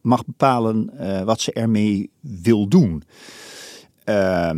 mag 0.04 0.26
bepalen 0.26 0.90
uh, 1.00 1.22
wat 1.22 1.42
ze 1.42 1.54
ermee 1.54 2.10
wil 2.20 2.68
doen. 2.68 3.04
Uh, 4.06 4.52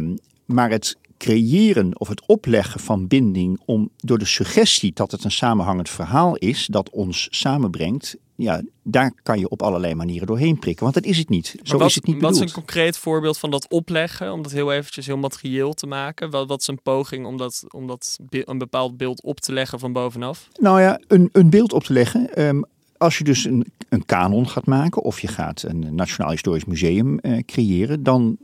maar 0.45 0.69
het 0.69 0.97
creëren 1.17 1.99
of 1.99 2.07
het 2.07 2.25
opleggen 2.25 2.79
van 2.79 3.07
binding 3.07 3.61
om 3.65 3.89
door 3.97 4.17
de 4.17 4.25
suggestie 4.25 4.91
dat 4.93 5.11
het 5.11 5.23
een 5.23 5.31
samenhangend 5.31 5.89
verhaal 5.89 6.35
is 6.35 6.65
dat 6.65 6.89
ons 6.89 7.27
samenbrengt, 7.29 8.15
ja, 8.35 8.61
daar 8.83 9.11
kan 9.23 9.39
je 9.39 9.49
op 9.49 9.61
allerlei 9.61 9.95
manieren 9.95 10.27
doorheen 10.27 10.59
prikken. 10.59 10.83
Want 10.83 10.95
dat 10.95 11.05
is 11.05 11.17
het 11.17 11.29
niet. 11.29 11.55
Zo 11.63 11.77
wat, 11.77 11.89
is 11.89 11.95
het 11.95 12.05
niet 12.05 12.21
Wat 12.21 12.31
bedoeld. 12.31 12.43
is 12.43 12.55
een 12.55 12.61
concreet 12.61 12.97
voorbeeld 12.97 13.37
van 13.37 13.51
dat 13.51 13.69
opleggen, 13.69 14.31
om 14.31 14.41
dat 14.41 14.51
heel 14.51 14.71
eventjes 14.71 15.05
heel 15.05 15.17
materieel 15.17 15.73
te 15.73 15.87
maken? 15.87 16.29
Wat, 16.29 16.47
wat 16.47 16.61
is 16.61 16.67
een 16.67 16.81
poging 16.81 17.25
om 17.25 17.37
dat, 17.37 17.63
om 17.69 17.87
dat 17.87 18.17
een 18.29 18.57
bepaald 18.57 18.97
beeld 18.97 19.21
op 19.21 19.39
te 19.39 19.53
leggen 19.53 19.79
van 19.79 19.93
bovenaf? 19.93 20.47
Nou 20.59 20.81
ja, 20.81 20.99
een, 21.07 21.29
een 21.31 21.49
beeld 21.49 21.73
op 21.73 21.83
te 21.83 21.93
leggen. 21.93 22.45
Um, 22.47 22.65
als 23.05 23.17
je 23.17 23.24
dus 23.24 23.45
een, 23.45 23.65
een 23.89 24.05
kanon 24.05 24.50
gaat 24.50 24.65
maken 24.65 25.01
of 25.01 25.19
je 25.19 25.27
gaat 25.27 25.63
een 25.67 25.95
Nationaal 25.95 26.31
Historisch 26.31 26.65
Museum 26.65 27.19
uh, 27.21 27.38
creëren, 27.45 28.03
dan 28.03 28.38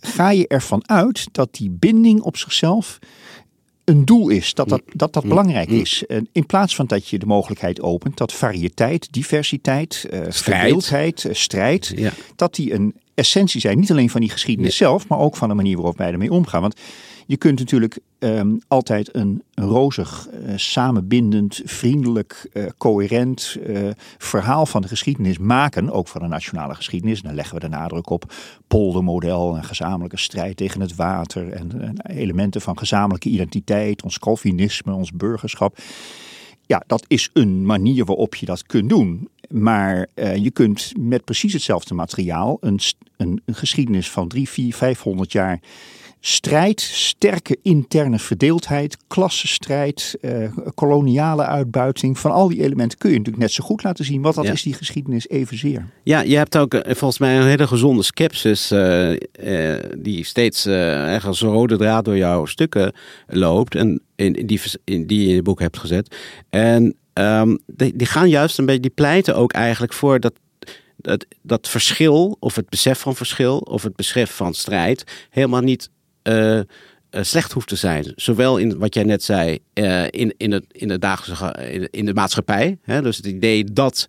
ga 0.00 0.30
je 0.30 0.48
ervan 0.48 0.88
uit 0.88 1.28
dat 1.32 1.54
die 1.54 1.70
binding 1.70 2.20
op 2.20 2.36
zichzelf 2.36 2.98
een 3.84 4.04
doel 4.04 4.28
is, 4.28 4.54
dat 4.54 4.68
dat, 4.68 4.82
dat, 4.92 5.12
dat 5.12 5.22
belangrijk 5.22 5.68
is. 5.68 6.04
In 6.32 6.46
plaats 6.46 6.74
van 6.74 6.86
dat 6.86 7.08
je 7.08 7.18
de 7.18 7.26
mogelijkheid 7.26 7.80
opent 7.80 8.16
dat 8.16 8.32
variëteit, 8.32 9.12
diversiteit, 9.12 10.06
uh, 10.10 10.20
verdeeldheid, 10.28 11.24
uh, 11.24 11.34
strijd, 11.34 11.92
ja. 11.96 12.12
dat 12.36 12.54
die 12.54 12.74
een 12.74 12.94
essentie 13.14 13.60
zijn. 13.60 13.78
Niet 13.78 13.90
alleen 13.90 14.10
van 14.10 14.20
die 14.20 14.30
geschiedenis 14.30 14.78
nee. 14.78 14.88
zelf, 14.88 15.08
maar 15.08 15.18
ook 15.18 15.36
van 15.36 15.48
de 15.48 15.54
manier 15.54 15.76
waarop 15.76 15.98
wij 15.98 16.12
ermee 16.12 16.32
omgaan. 16.32 16.60
Want 16.60 16.80
je 17.26 17.36
kunt 17.36 17.58
natuurlijk 17.58 17.98
um, 18.18 18.58
altijd 18.68 19.14
een, 19.14 19.42
rozig, 19.54 20.28
uh, 20.32 20.52
samenbindend, 20.56 21.60
vriendelijk, 21.64 22.48
uh, 22.52 22.66
coherent 22.78 23.56
uh, 23.66 23.88
verhaal 24.18 24.66
van 24.66 24.82
de 24.82 24.88
geschiedenis 24.88 25.38
maken. 25.38 25.90
Ook 25.90 26.08
van 26.08 26.20
de 26.20 26.26
nationale 26.26 26.74
geschiedenis. 26.74 27.22
Dan 27.22 27.34
leggen 27.34 27.54
we 27.54 27.60
de 27.60 27.68
nadruk 27.68 28.10
op 28.10 28.32
poldermodel, 28.66 29.56
een 29.56 29.64
gezamenlijke 29.64 30.18
strijd 30.18 30.56
tegen 30.56 30.80
het 30.80 30.94
water. 30.94 31.52
En, 31.52 31.80
en 31.80 32.00
elementen 32.16 32.60
van 32.60 32.78
gezamenlijke 32.78 33.28
identiteit, 33.28 34.02
ons 34.02 34.18
Calvinisme, 34.18 34.92
ons 34.92 35.12
burgerschap. 35.12 35.78
Ja, 36.66 36.82
dat 36.86 37.04
is 37.06 37.30
een 37.32 37.66
manier 37.66 38.04
waarop 38.04 38.34
je 38.34 38.46
dat 38.46 38.66
kunt 38.66 38.88
doen. 38.88 39.28
Maar 39.48 40.06
je 40.16 40.50
kunt 40.50 40.92
met 40.98 41.24
precies 41.24 41.52
hetzelfde 41.52 41.94
materiaal 41.94 42.56
een, 42.60 42.80
een, 43.16 43.42
een 43.44 43.54
geschiedenis 43.54 44.10
van 44.10 44.28
drie, 44.28 44.48
vier, 44.48 44.74
vijfhonderd 44.74 45.32
jaar 45.32 45.60
strijd, 46.20 46.80
sterke 46.80 47.58
interne 47.62 48.18
verdeeldheid, 48.18 48.96
klassenstrijd, 49.06 50.16
uh, 50.20 50.48
koloniale 50.74 51.44
uitbuiting. 51.44 52.18
Van 52.18 52.30
al 52.30 52.48
die 52.48 52.62
elementen 52.62 52.98
kun 52.98 53.10
je 53.10 53.16
natuurlijk 53.16 53.44
net 53.44 53.52
zo 53.52 53.64
goed 53.64 53.82
laten 53.82 54.04
zien. 54.04 54.22
Wat 54.22 54.34
dat 54.34 54.44
ja. 54.44 54.52
is 54.52 54.62
die 54.62 54.74
geschiedenis 54.74 55.28
evenzeer. 55.28 55.86
Ja, 56.02 56.20
je 56.20 56.36
hebt 56.36 56.56
ook 56.56 56.74
uh, 56.74 56.80
volgens 56.84 57.18
mij 57.18 57.36
een 57.36 57.46
hele 57.46 57.66
gezonde 57.66 58.02
scepsis 58.02 58.72
uh, 58.72 59.16
die 59.98 60.24
steeds 60.24 60.66
als 61.24 61.40
een 61.40 61.48
rode 61.48 61.76
draad 61.76 62.04
door 62.04 62.16
jouw 62.16 62.44
stukken 62.44 62.92
loopt. 63.26 63.74
En 63.74 64.00
in, 64.14 64.34
in 64.34 64.46
die, 64.46 64.60
in, 64.84 65.06
die 65.06 65.22
je 65.22 65.28
in 65.28 65.34
het 65.34 65.44
boek 65.44 65.60
hebt 65.60 65.78
gezet. 65.78 66.16
En 66.50 66.96
um, 67.14 67.58
die, 67.66 67.96
die 67.96 68.06
gaan 68.06 68.28
juist 68.28 68.58
een 68.58 68.66
beetje, 68.66 68.80
die 68.80 68.90
pleiten 68.90 69.36
ook 69.36 69.52
eigenlijk 69.52 69.92
voor 69.92 70.20
dat 70.20 70.32
dat, 70.96 71.26
dat 71.42 71.68
verschil, 71.68 72.36
of 72.40 72.54
het 72.54 72.68
besef 72.68 72.98
van 72.98 73.16
verschil, 73.16 73.58
of 73.58 73.82
het 73.82 73.96
besef 73.96 74.30
van 74.30 74.54
strijd, 74.54 75.04
helemaal 75.30 75.60
niet 75.60 75.90
uh, 76.28 76.60
slecht 77.22 77.52
hoeft 77.52 77.68
te 77.68 77.76
zijn. 77.76 78.12
Zowel 78.16 78.56
in 78.56 78.78
wat 78.78 78.94
jij 78.94 79.02
net 79.04 79.22
zei, 79.22 79.58
uh, 79.74 80.04
in, 80.04 80.34
in, 80.36 80.52
het, 80.52 80.64
in, 80.72 80.88
de 80.88 80.98
dagelijkse, 80.98 81.70
in, 81.72 81.88
in 81.90 82.04
de 82.04 82.14
maatschappij. 82.14 82.78
Hè? 82.82 83.02
Dus 83.02 83.16
het 83.16 83.26
idee 83.26 83.64
dat 83.64 84.06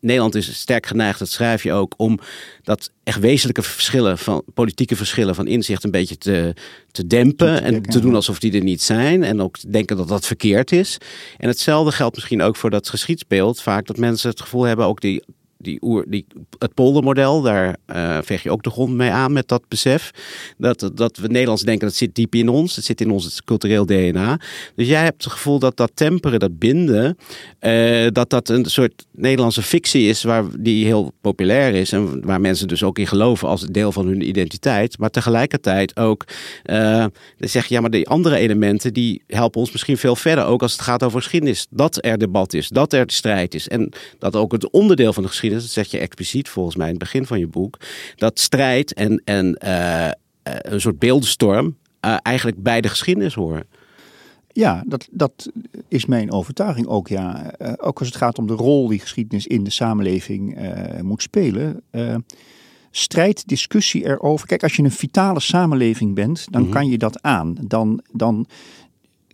Nederland 0.00 0.34
is 0.34 0.54
sterk 0.54 0.86
geneigd, 0.86 1.18
dat 1.18 1.28
schrijf 1.28 1.62
je 1.62 1.72
ook, 1.72 1.94
om 1.96 2.18
dat 2.62 2.90
echt 3.02 3.18
wezenlijke 3.18 3.62
verschillen 3.62 4.18
van 4.18 4.42
politieke 4.54 4.96
verschillen 4.96 5.34
van 5.34 5.46
inzicht 5.46 5.84
een 5.84 5.90
beetje 5.90 6.18
te, 6.18 6.54
te 6.90 7.06
dempen. 7.06 7.62
En 7.62 7.82
te 7.82 8.00
doen 8.00 8.14
alsof 8.14 8.38
die 8.38 8.52
er 8.52 8.62
niet 8.62 8.82
zijn. 8.82 9.22
En 9.22 9.40
ook 9.40 9.58
te 9.58 9.70
denken 9.70 9.96
dat 9.96 10.08
dat 10.08 10.26
verkeerd 10.26 10.72
is. 10.72 10.98
En 11.36 11.48
hetzelfde 11.48 11.92
geldt 11.92 12.14
misschien 12.14 12.42
ook 12.42 12.56
voor 12.56 12.70
dat 12.70 12.88
geschiedsbeeld. 12.88 13.62
Vaak 13.62 13.86
dat 13.86 13.96
mensen 13.96 14.30
het 14.30 14.40
gevoel 14.40 14.62
hebben, 14.62 14.86
ook 14.86 15.00
die 15.00 15.22
die 15.64 16.02
die, 16.06 16.26
het 16.58 16.74
poldermodel, 16.74 17.42
daar 17.42 17.76
uh, 17.86 18.18
veeg 18.22 18.42
je 18.42 18.50
ook 18.50 18.62
de 18.62 18.70
grond 18.70 18.94
mee 18.94 19.10
aan 19.10 19.32
met 19.32 19.48
dat 19.48 19.62
besef. 19.68 20.10
Dat, 20.58 20.90
dat 20.94 21.16
we 21.16 21.26
Nederlands 21.26 21.62
denken, 21.62 21.86
dat 21.86 21.96
zit 21.96 22.14
diep 22.14 22.34
in 22.34 22.48
ons. 22.48 22.76
Het 22.76 22.84
zit 22.84 23.00
in 23.00 23.10
ons 23.10 23.42
cultureel 23.44 23.86
DNA. 23.86 24.38
Dus 24.74 24.88
jij 24.88 25.02
hebt 25.02 25.24
het 25.24 25.32
gevoel 25.32 25.58
dat 25.58 25.76
dat 25.76 25.90
temperen, 25.94 26.38
dat 26.38 26.58
binden, 26.58 27.16
uh, 27.60 28.06
dat 28.12 28.30
dat 28.30 28.48
een 28.48 28.64
soort 28.64 29.04
Nederlandse 29.10 29.62
fictie 29.62 30.08
is 30.08 30.22
waar, 30.22 30.44
die 30.58 30.84
heel 30.84 31.12
populair 31.20 31.74
is. 31.74 31.92
En 31.92 32.26
waar 32.26 32.40
mensen 32.40 32.68
dus 32.68 32.82
ook 32.82 32.98
in 32.98 33.06
geloven 33.06 33.48
als 33.48 33.62
deel 33.62 33.92
van 33.92 34.06
hun 34.06 34.28
identiteit. 34.28 34.98
Maar 34.98 35.10
tegelijkertijd 35.10 35.96
ook 35.96 36.24
uh, 36.64 37.06
zeg 37.38 37.66
je, 37.66 37.74
ja, 37.74 37.80
maar 37.80 37.90
die 37.90 38.08
andere 38.08 38.36
elementen 38.36 38.92
die 38.92 39.22
helpen 39.26 39.60
ons 39.60 39.72
misschien 39.72 39.96
veel 39.96 40.16
verder. 40.16 40.44
Ook 40.44 40.62
als 40.62 40.72
het 40.72 40.80
gaat 40.80 41.02
over 41.02 41.22
geschiedenis. 41.22 41.66
Dat 41.70 42.04
er 42.04 42.18
debat 42.18 42.52
is, 42.52 42.68
dat 42.68 42.92
er 42.92 43.04
strijd 43.06 43.54
is. 43.54 43.68
En 43.68 43.92
dat 44.18 44.36
ook 44.36 44.52
het 44.52 44.70
onderdeel 44.70 45.12
van 45.12 45.22
de 45.22 45.28
geschiedenis 45.28 45.53
dat 45.62 45.70
zeg 45.70 45.90
je 45.90 45.98
expliciet 45.98 46.48
volgens 46.48 46.76
mij 46.76 46.86
in 46.86 46.94
het 46.94 47.02
begin 47.02 47.26
van 47.26 47.38
je 47.38 47.46
boek, 47.46 47.78
dat 48.16 48.40
strijd 48.40 48.94
en, 48.94 49.22
en 49.24 49.58
uh, 49.64 50.08
een 50.42 50.80
soort 50.80 50.98
beeldenstorm 50.98 51.76
uh, 52.04 52.16
eigenlijk 52.22 52.62
bij 52.62 52.80
de 52.80 52.88
geschiedenis 52.88 53.34
horen. 53.34 53.66
Ja, 54.52 54.82
dat, 54.86 55.08
dat 55.10 55.50
is 55.88 56.06
mijn 56.06 56.32
overtuiging 56.32 56.86
ook. 56.86 57.08
Ja. 57.08 57.52
Uh, 57.58 57.72
ook 57.76 57.98
als 57.98 58.08
het 58.08 58.16
gaat 58.16 58.38
om 58.38 58.46
de 58.46 58.54
rol 58.54 58.88
die 58.88 58.98
geschiedenis 58.98 59.46
in 59.46 59.64
de 59.64 59.70
samenleving 59.70 60.58
moet 61.02 61.22
spelen. 61.22 61.82
strijd, 62.90 63.48
discussie 63.48 64.04
erover. 64.04 64.46
Kijk, 64.46 64.62
als 64.62 64.76
je 64.76 64.82
een 64.82 64.90
vitale 64.90 65.40
samenleving 65.40 66.14
bent, 66.14 66.46
dan 66.50 66.60
mm 66.60 66.66
-hmm. 66.66 66.76
kan 66.76 66.88
je 66.88 66.98
dat 66.98 67.22
aan. 67.22 67.56
Dan, 67.60 68.00
dan 68.12 68.46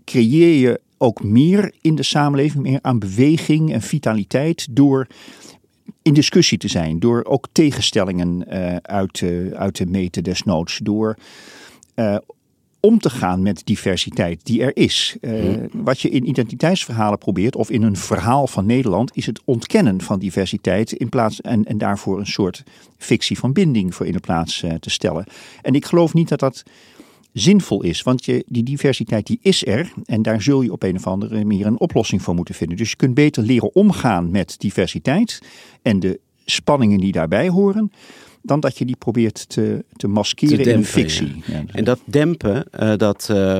creëer 0.04 0.60
je 0.60 0.80
ook 1.02 1.22
meer 1.22 1.74
in 1.80 1.94
de 1.94 2.02
samenleving, 2.02 2.62
meer 2.62 2.78
aan 2.82 2.98
beweging 2.98 3.72
en 3.72 3.82
vitaliteit 3.82 4.66
door 4.70 5.06
in 6.02 6.14
discussie 6.14 6.58
te 6.58 6.68
zijn. 6.68 6.98
Door 6.98 7.24
ook 7.24 7.46
tegenstellingen 7.52 8.44
uh, 8.48 8.76
uit, 8.76 9.20
uh, 9.20 9.52
uit 9.52 9.74
te 9.74 9.86
meten 9.86 10.22
desnoods. 10.22 10.80
Door 10.82 11.16
uh, 11.94 12.16
om 12.80 12.98
te 12.98 13.10
gaan 13.10 13.42
met 13.42 13.62
diversiteit 13.64 14.40
die 14.44 14.62
er 14.62 14.76
is. 14.76 15.16
Uh, 15.20 15.56
Wat 15.72 16.00
je 16.00 16.08
in 16.08 16.28
identiteitsverhalen 16.28 17.18
probeert, 17.18 17.56
of 17.56 17.70
in 17.70 17.82
een 17.82 17.96
verhaal 17.96 18.46
van 18.46 18.66
Nederland, 18.66 19.16
is 19.16 19.26
het 19.26 19.40
ontkennen 19.44 20.00
van 20.00 20.18
diversiteit 20.18 20.92
in 20.92 21.08
plaats 21.08 21.40
en, 21.40 21.64
en 21.64 21.78
daarvoor 21.78 22.18
een 22.18 22.26
soort 22.26 22.62
fictie 22.96 23.38
van 23.38 23.52
binding 23.52 23.94
voor 23.94 24.06
in 24.06 24.12
de 24.12 24.20
plaats 24.20 24.64
te 24.80 24.90
stellen. 24.90 25.24
En 25.62 25.74
ik 25.74 25.84
geloof 25.84 26.14
niet 26.14 26.28
dat 26.28 26.40
dat 26.40 26.62
zinvol 27.32 27.82
is, 27.82 28.02
want 28.02 28.24
je, 28.24 28.44
die 28.46 28.62
diversiteit 28.62 29.26
die 29.26 29.38
is 29.42 29.66
er 29.66 29.92
en 30.04 30.22
daar 30.22 30.42
zul 30.42 30.62
je 30.62 30.72
op 30.72 30.82
een 30.82 30.96
of 30.96 31.06
andere 31.06 31.44
manier 31.44 31.66
een 31.66 31.80
oplossing 31.80 32.22
voor 32.22 32.34
moeten 32.34 32.54
vinden. 32.54 32.76
Dus 32.76 32.90
je 32.90 32.96
kunt 32.96 33.14
beter 33.14 33.42
leren 33.42 33.74
omgaan 33.74 34.30
met 34.30 34.54
diversiteit 34.58 35.42
en 35.82 36.00
de 36.00 36.20
spanningen 36.44 36.98
die 36.98 37.12
daarbij 37.12 37.48
horen 37.48 37.92
dan 38.42 38.60
dat 38.60 38.78
je 38.78 38.84
die 38.84 38.96
probeert 38.96 39.48
te, 39.48 39.84
te 39.96 40.08
maskeren 40.08 40.56
te 40.56 40.62
dempen, 40.62 40.80
in 40.80 40.84
fictie. 40.84 41.42
Ja. 41.46 41.64
en 41.66 41.84
dat 41.84 42.00
dempen, 42.04 42.66
uh, 42.80 42.96
dat, 42.96 43.28
uh, 43.30 43.58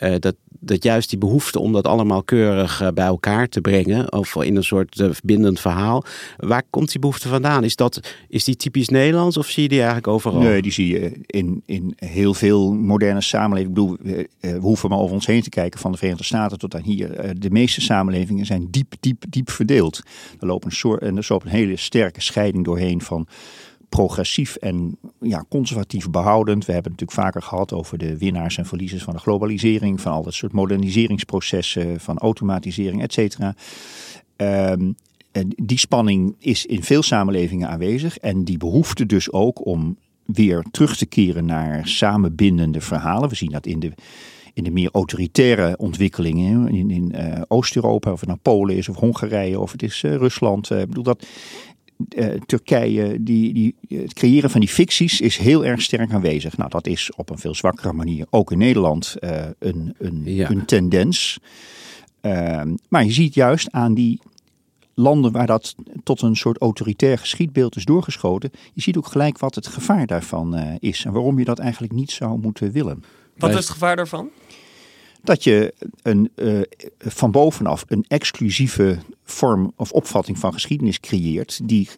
uh, 0.00 0.14
dat, 0.18 0.34
dat 0.60 0.82
juist 0.82 1.10
die 1.10 1.18
behoefte 1.18 1.58
om 1.58 1.72
dat 1.72 1.86
allemaal 1.86 2.22
keurig 2.22 2.90
bij 2.94 3.04
elkaar 3.04 3.48
te 3.48 3.60
brengen, 3.60 4.12
of 4.12 4.36
in 4.36 4.56
een 4.56 4.64
soort 4.64 4.96
verbindend 5.10 5.60
verhaal, 5.60 6.04
waar 6.36 6.62
komt 6.70 6.90
die 6.90 7.00
behoefte 7.00 7.28
vandaan? 7.28 7.64
Is, 7.64 7.76
dat, 7.76 8.00
is 8.28 8.44
die 8.44 8.56
typisch 8.56 8.88
Nederlands 8.88 9.36
of 9.36 9.46
zie 9.46 9.62
je 9.62 9.68
die 9.68 9.78
eigenlijk 9.78 10.08
overal? 10.08 10.40
Nee, 10.40 10.62
die 10.62 10.72
zie 10.72 10.88
je 10.88 11.20
in, 11.26 11.62
in 11.66 11.92
heel 11.96 12.34
veel 12.34 12.72
moderne 12.72 13.20
samenlevingen. 13.20 13.68
Ik 13.68 13.74
bedoel, 13.74 14.26
we 14.40 14.58
hoeven 14.60 14.88
maar 14.88 14.98
over 14.98 15.14
ons 15.14 15.26
heen 15.26 15.42
te 15.42 15.48
kijken, 15.48 15.80
van 15.80 15.92
de 15.92 15.98
Verenigde 15.98 16.24
Staten 16.24 16.58
tot 16.58 16.74
aan 16.74 16.82
hier. 16.82 17.34
De 17.38 17.50
meeste 17.50 17.80
samenlevingen 17.80 18.46
zijn 18.46 18.68
diep, 18.70 18.94
diep, 19.00 19.24
diep 19.28 19.50
verdeeld. 19.50 20.00
Er 20.40 20.46
loopt 20.46 20.64
een, 20.64 20.72
soort, 20.72 21.02
en 21.02 21.16
er 21.16 21.26
loopt 21.28 21.44
een 21.44 21.50
hele 21.50 21.76
sterke 21.76 22.20
scheiding 22.20 22.64
doorheen 22.64 23.02
van 23.02 23.26
progressief 23.90 24.56
en 24.56 24.96
ja, 25.20 25.44
conservatief 25.48 26.10
behoudend. 26.10 26.64
We 26.64 26.72
hebben 26.72 26.92
het 26.92 27.00
natuurlijk 27.00 27.28
vaker 27.28 27.48
gehad 27.48 27.72
over 27.72 27.98
de 27.98 28.18
winnaars 28.18 28.58
en 28.58 28.66
verliezers 28.66 29.02
van 29.02 29.14
de 29.14 29.20
globalisering, 29.20 30.00
van 30.00 30.12
al 30.12 30.22
dat 30.22 30.34
soort 30.34 30.52
moderniseringsprocessen, 30.52 32.00
van 32.00 32.18
automatisering, 32.18 33.02
et 33.02 33.12
cetera. 33.12 33.54
Um, 34.36 34.94
die 35.64 35.78
spanning 35.78 36.34
is 36.38 36.66
in 36.66 36.82
veel 36.82 37.02
samenlevingen 37.02 37.68
aanwezig 37.68 38.18
en 38.18 38.44
die 38.44 38.58
behoefte 38.58 39.06
dus 39.06 39.32
ook 39.32 39.66
om 39.66 39.96
weer 40.24 40.64
terug 40.70 40.96
te 40.96 41.06
keren 41.06 41.44
naar 41.44 41.88
samenbindende 41.88 42.80
verhalen. 42.80 43.28
We 43.28 43.34
zien 43.34 43.50
dat 43.50 43.66
in 43.66 43.80
de, 43.80 43.92
in 44.54 44.64
de 44.64 44.70
meer 44.70 44.90
autoritaire 44.92 45.76
ontwikkelingen 45.76 46.68
in, 46.68 46.90
in 46.90 47.12
uh, 47.14 47.42
Oost-Europa, 47.48 48.12
of 48.12 48.20
het 48.20 48.28
nou 48.28 48.40
Polen 48.42 48.76
is 48.76 48.88
of 48.88 48.96
Hongarije 48.96 49.60
of 49.60 49.72
het 49.72 49.82
is 49.82 50.02
uh, 50.02 50.14
Rusland. 50.14 50.70
Uh, 50.70 50.80
ik 50.80 50.86
bedoel 50.86 51.04
dat 51.04 51.26
uh, 52.16 52.32
Turkije, 52.46 53.22
die, 53.22 53.54
die, 53.54 53.74
het 53.88 54.12
creëren 54.12 54.50
van 54.50 54.60
die 54.60 54.68
ficties 54.68 55.20
is 55.20 55.36
heel 55.36 55.64
erg 55.64 55.82
sterk 55.82 56.12
aanwezig. 56.12 56.56
Nou, 56.56 56.70
dat 56.70 56.86
is 56.86 57.10
op 57.16 57.30
een 57.30 57.38
veel 57.38 57.54
zwakkere 57.54 57.92
manier 57.92 58.26
ook 58.30 58.52
in 58.52 58.58
Nederland 58.58 59.16
uh, 59.20 59.46
een, 59.58 59.94
een, 59.98 60.22
ja. 60.24 60.50
een, 60.50 60.64
tendens. 60.64 61.38
Uh, 62.22 62.62
maar 62.88 63.04
je 63.04 63.12
ziet 63.12 63.34
juist 63.34 63.70
aan 63.70 63.94
die 63.94 64.20
landen 64.94 65.32
waar 65.32 65.46
dat 65.46 65.74
tot 66.02 66.22
een 66.22 66.36
soort 66.36 66.58
autoritair 66.58 67.18
geschiedbeeld 67.18 67.76
is 67.76 67.84
doorgeschoten, 67.84 68.50
je 68.72 68.82
ziet 68.82 68.96
ook 68.96 69.06
gelijk 69.06 69.38
wat 69.38 69.54
het 69.54 69.66
gevaar 69.66 70.06
daarvan 70.06 70.56
is 70.78 71.04
en 71.04 71.12
waarom 71.12 71.38
je 71.38 71.44
dat 71.44 71.58
eigenlijk 71.58 71.92
niet 71.92 72.10
zou 72.10 72.38
moeten 72.38 72.72
willen. 72.72 73.04
Wat 73.36 73.50
is 73.50 73.56
het 73.56 73.68
gevaar 73.68 73.96
daarvan? 73.96 74.30
Dat 75.22 75.44
je 75.44 75.74
een, 76.02 76.30
uh, 76.34 76.60
van 76.98 77.30
bovenaf 77.30 77.84
een 77.88 78.04
exclusieve 78.08 78.98
vorm 79.24 79.72
of 79.76 79.92
opvatting 79.92 80.38
van 80.38 80.52
geschiedenis 80.52 81.00
creëert 81.00 81.60
die 81.68 81.88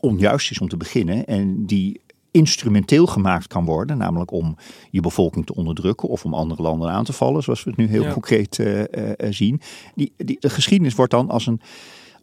onjuist 0.00 0.50
is 0.50 0.58
om 0.58 0.68
te 0.68 0.76
beginnen 0.76 1.26
en 1.26 1.66
die 1.66 2.00
instrumenteel 2.30 3.06
gemaakt 3.06 3.46
kan 3.46 3.64
worden, 3.64 3.98
namelijk 3.98 4.30
om 4.30 4.56
je 4.90 5.00
bevolking 5.00 5.46
te 5.46 5.54
onderdrukken 5.54 6.08
of 6.08 6.24
om 6.24 6.34
andere 6.34 6.62
landen 6.62 6.90
aan 6.90 7.04
te 7.04 7.12
vallen, 7.12 7.42
zoals 7.42 7.64
we 7.64 7.70
het 7.70 7.78
nu 7.78 7.86
heel 7.86 8.02
ja. 8.02 8.12
concreet 8.12 8.58
uh, 8.58 8.78
uh, 8.78 8.84
zien. 9.30 9.60
Die, 9.94 10.12
die, 10.16 10.36
de 10.40 10.50
geschiedenis 10.50 10.94
wordt 10.94 11.10
dan 11.10 11.30
als 11.30 11.46
een 11.46 11.60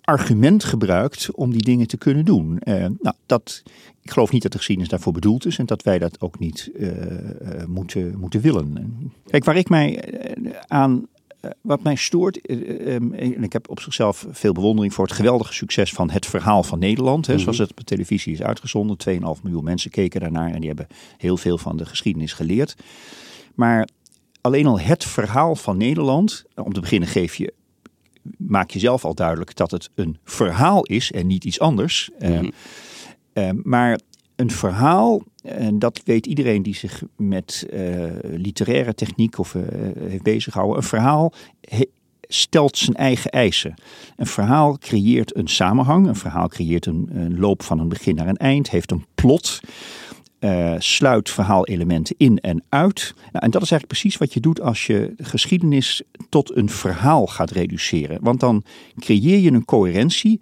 argument 0.01 0.63
gebruikt 0.63 1.31
om 1.31 1.51
die 1.51 1.61
dingen 1.61 1.87
te 1.87 1.97
kunnen 1.97 2.25
doen. 2.25 2.61
Uh, 2.63 2.85
nou, 2.99 3.15
dat, 3.25 3.63
ik 4.01 4.11
geloof 4.11 4.31
niet 4.31 4.41
dat 4.41 4.51
de 4.51 4.57
geschiedenis 4.57 4.91
daarvoor 4.91 5.13
bedoeld 5.13 5.45
is 5.45 5.57
en 5.57 5.65
dat 5.65 5.83
wij 5.83 5.99
dat 5.99 6.21
ook 6.21 6.39
niet 6.39 6.69
uh, 6.75 6.87
uh, 6.87 7.65
moeten, 7.67 8.17
moeten 8.19 8.41
willen. 8.41 8.93
Kijk, 9.25 9.43
waar 9.43 9.57
ik 9.57 9.69
mij 9.69 10.03
aan, 10.67 11.07
wat 11.61 11.83
mij 11.83 11.95
stoort, 11.95 12.49
um, 12.49 13.13
en 13.13 13.43
ik 13.43 13.53
heb 13.53 13.69
op 13.69 13.79
zichzelf 13.79 14.25
veel 14.31 14.53
bewondering 14.53 14.93
voor 14.93 15.05
het 15.05 15.13
geweldige 15.13 15.53
succes 15.53 15.93
van 15.93 16.09
het 16.09 16.25
verhaal 16.25 16.63
van 16.63 16.79
Nederland, 16.79 17.27
hè, 17.27 17.37
zoals 17.37 17.57
het 17.57 17.69
op 17.69 17.77
de 17.77 17.83
televisie 17.83 18.33
is 18.33 18.41
uitgezonden. 18.41 18.97
2,5 19.09 19.41
miljoen 19.43 19.63
mensen 19.63 19.91
keken 19.91 20.19
daarnaar 20.19 20.51
en 20.51 20.59
die 20.59 20.67
hebben 20.67 20.87
heel 21.17 21.37
veel 21.37 21.57
van 21.57 21.77
de 21.77 21.85
geschiedenis 21.85 22.33
geleerd. 22.33 22.75
Maar 23.55 23.87
alleen 24.41 24.65
al 24.65 24.79
het 24.79 25.05
verhaal 25.05 25.55
van 25.55 25.77
Nederland, 25.77 26.45
om 26.55 26.73
te 26.73 26.79
beginnen 26.79 27.09
geef 27.09 27.35
je 27.35 27.53
maak 28.37 28.69
je 28.69 28.79
zelf 28.79 29.05
al 29.05 29.13
duidelijk 29.13 29.55
dat 29.55 29.71
het 29.71 29.89
een 29.95 30.17
verhaal 30.23 30.83
is 30.83 31.11
en 31.11 31.27
niet 31.27 31.45
iets 31.45 31.59
anders. 31.59 32.09
Mm 32.19 32.27
-hmm. 32.27 32.51
uh, 33.33 33.47
uh, 33.47 33.49
maar 33.63 33.99
een 34.35 34.51
verhaal, 34.51 35.21
en 35.43 35.79
dat 35.79 36.01
weet 36.05 36.25
iedereen 36.25 36.63
die 36.63 36.75
zich 36.75 37.03
met 37.15 37.67
uh, 37.73 38.05
literaire 38.21 38.93
techniek 38.93 39.37
of 39.37 39.55
heeft 39.99 40.23
bezighouden, 40.23 40.77
een 40.77 40.83
verhaal 40.83 41.33
stelt 42.21 42.77
zijn 42.77 42.95
eigen 42.95 43.31
eisen. 43.31 43.73
Een 44.15 44.25
verhaal 44.25 44.77
creëert 44.77 45.37
een 45.37 45.47
samenhang, 45.47 46.07
een 46.07 46.15
verhaal 46.15 46.47
creëert 46.47 46.85
een, 46.85 47.09
een 47.13 47.39
loop 47.39 47.63
van 47.63 47.79
een 47.79 47.89
begin 47.89 48.15
naar 48.15 48.27
een 48.27 48.37
eind, 48.37 48.69
heeft 48.69 48.91
een 48.91 49.05
plot 49.15 49.59
uh, 50.41 50.75
sluit 50.77 51.29
verhaalelementen 51.29 52.15
in 52.17 52.39
en 52.39 52.63
uit. 52.69 53.13
Nou, 53.31 53.45
en 53.45 53.51
dat 53.51 53.61
is 53.61 53.71
eigenlijk 53.71 53.87
precies 53.87 54.17
wat 54.17 54.33
je 54.33 54.39
doet 54.39 54.61
als 54.61 54.85
je 54.85 55.13
geschiedenis 55.17 56.01
tot 56.29 56.55
een 56.55 56.69
verhaal 56.69 57.27
gaat 57.27 57.51
reduceren. 57.51 58.17
Want 58.21 58.39
dan 58.39 58.63
creëer 58.99 59.37
je 59.37 59.51
een 59.51 59.65
coherentie 59.65 60.39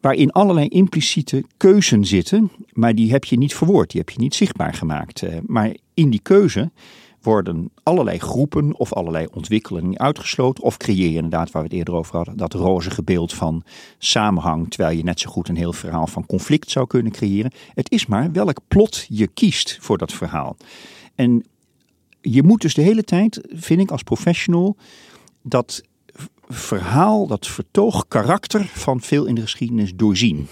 waarin 0.00 0.32
allerlei 0.32 0.68
impliciete 0.68 1.44
keuzen 1.56 2.04
zitten, 2.04 2.50
maar 2.72 2.94
die 2.94 3.10
heb 3.10 3.24
je 3.24 3.38
niet 3.38 3.54
verwoord, 3.54 3.90
die 3.90 4.00
heb 4.00 4.10
je 4.10 4.20
niet 4.20 4.34
zichtbaar 4.34 4.74
gemaakt. 4.74 5.22
Uh, 5.22 5.36
maar 5.46 5.74
in 5.94 6.10
die 6.10 6.20
keuze 6.22 6.70
worden 7.22 7.70
allerlei 7.82 8.18
groepen 8.18 8.78
of 8.78 8.92
allerlei 8.92 9.26
ontwikkelingen 9.32 9.98
uitgesloten. 9.98 10.64
Of 10.64 10.76
creëer 10.76 11.08
je 11.08 11.14
inderdaad, 11.14 11.50
waar 11.50 11.62
we 11.62 11.68
het 11.68 11.76
eerder 11.76 11.94
over 11.94 12.16
hadden, 12.16 12.36
dat 12.36 12.54
rozige 12.54 13.02
beeld 13.02 13.34
van 13.34 13.62
samenhang. 13.98 14.70
Terwijl 14.70 14.96
je 14.96 15.02
net 15.02 15.20
zo 15.20 15.30
goed 15.30 15.48
een 15.48 15.56
heel 15.56 15.72
verhaal 15.72 16.06
van 16.06 16.26
conflict 16.26 16.70
zou 16.70 16.86
kunnen 16.86 17.12
creëren. 17.12 17.52
Het 17.74 17.90
is 17.92 18.06
maar 18.06 18.32
welk 18.32 18.60
plot 18.68 19.06
je 19.08 19.26
kiest 19.26 19.78
voor 19.80 19.98
dat 19.98 20.12
verhaal. 20.12 20.56
En 21.14 21.44
je 22.20 22.42
moet 22.42 22.60
dus 22.60 22.74
de 22.74 22.82
hele 22.82 23.04
tijd, 23.04 23.40
vind 23.48 23.80
ik 23.80 23.90
als 23.90 24.02
professional, 24.02 24.76
dat 25.42 25.82
verhaal, 26.48 27.26
dat 27.26 27.46
vertoog 27.46 28.08
karakter 28.08 28.64
van 28.64 29.00
veel 29.00 29.24
in 29.24 29.34
de 29.34 29.40
geschiedenis 29.40 29.94
doorzien. 29.94 30.48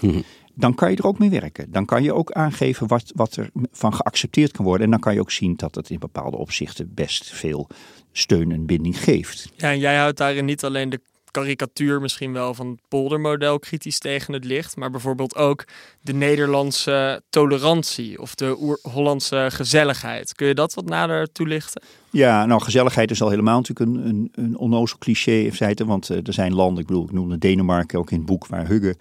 Dan 0.59 0.75
kan 0.75 0.91
je 0.91 0.97
er 0.97 1.05
ook 1.05 1.19
mee 1.19 1.29
werken. 1.29 1.71
Dan 1.71 1.85
kan 1.85 2.03
je 2.03 2.13
ook 2.13 2.31
aangeven 2.31 2.87
wat, 2.87 3.11
wat 3.15 3.35
er 3.35 3.49
van 3.71 3.93
geaccepteerd 3.93 4.51
kan 4.51 4.65
worden. 4.65 4.85
En 4.85 4.91
dan 4.91 4.99
kan 4.99 5.13
je 5.13 5.19
ook 5.19 5.31
zien 5.31 5.55
dat 5.55 5.75
het 5.75 5.89
in 5.89 5.99
bepaalde 5.99 6.37
opzichten 6.37 6.93
best 6.93 7.29
veel 7.29 7.67
steun 8.11 8.51
en 8.51 8.65
binding 8.65 9.03
geeft. 9.03 9.51
Ja, 9.55 9.71
en 9.71 9.79
jij 9.79 9.97
houdt 9.97 10.17
daarin 10.17 10.45
niet 10.45 10.63
alleen 10.63 10.89
de 10.89 11.01
karikatuur 11.31 12.01
misschien 12.01 12.33
wel 12.33 12.53
van 12.53 12.67
het 12.67 12.79
poldermodel 12.87 13.59
kritisch 13.59 13.99
tegen 13.99 14.33
het 14.33 14.45
licht, 14.45 14.75
maar 14.75 14.91
bijvoorbeeld 14.91 15.35
ook 15.35 15.65
de 16.01 16.13
Nederlandse 16.13 17.21
tolerantie 17.29 18.21
of 18.21 18.35
de 18.35 18.77
Hollandse 18.81 19.47
gezelligheid. 19.51 20.33
Kun 20.33 20.47
je 20.47 20.53
dat 20.53 20.73
wat 20.73 20.85
nader 20.85 21.31
toelichten? 21.31 21.81
Ja, 22.09 22.45
nou 22.45 22.61
gezelligheid 22.61 23.11
is 23.11 23.21
al 23.21 23.29
helemaal 23.29 23.61
natuurlijk 23.61 23.89
een, 23.89 24.07
een, 24.07 24.31
een 24.31 24.57
onnozel 24.57 24.97
cliché 24.97 25.49
want 25.85 26.09
uh, 26.09 26.17
er 26.27 26.33
zijn 26.33 26.53
landen, 26.53 26.81
ik 26.81 26.87
bedoel, 26.87 27.03
ik 27.03 27.11
noemde 27.11 27.37
Denemarken 27.37 27.99
ook 27.99 28.11
in 28.11 28.17
het 28.17 28.25
boek 28.25 28.47
waar 28.47 28.67
Hugge 28.67 28.95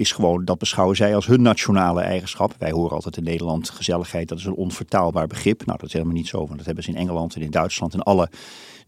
is 0.00 0.12
gewoon, 0.12 0.44
dat 0.44 0.58
beschouwen 0.58 0.96
zij 0.96 1.14
als 1.14 1.26
hun 1.26 1.42
nationale 1.42 2.00
eigenschap. 2.00 2.54
Wij 2.58 2.70
horen 2.70 2.94
altijd 2.94 3.16
in 3.16 3.24
Nederland 3.24 3.70
gezelligheid, 3.70 4.28
dat 4.28 4.38
is 4.38 4.44
een 4.44 4.54
onvertaalbaar 4.54 5.26
begrip. 5.26 5.66
Nou, 5.66 5.78
dat 5.78 5.86
is 5.86 5.92
helemaal 5.92 6.14
niet 6.14 6.28
zo, 6.28 6.38
want 6.38 6.56
dat 6.56 6.66
hebben 6.66 6.84
ze 6.84 6.90
in 6.90 6.96
Engeland 6.96 7.34
en 7.34 7.40
in 7.40 7.50
Duitsland 7.50 7.94
en 7.94 8.02
alle 8.02 8.30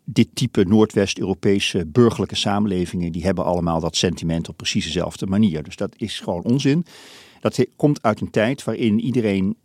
dit 0.04 0.28
type 0.34 0.64
Noordwest-Europese 0.64 1.86
burgerlijke 1.86 2.36
samenlevingen, 2.36 3.12
die 3.12 3.24
hebben 3.24 3.44
allemaal 3.44 3.80
dat 3.80 3.96
sentiment 3.96 4.48
op 4.48 4.56
precies 4.56 4.84
dezelfde 4.84 5.26
manier. 5.26 5.62
Dus 5.62 5.76
dat 5.76 5.94
is 5.96 6.20
gewoon 6.20 6.42
onzin. 6.42 6.86
Dat 7.40 7.66
komt 7.76 8.02
uit 8.02 8.20
een 8.20 8.30
tijd 8.30 8.64
waarin 8.64 9.00
iedereen 9.00 9.56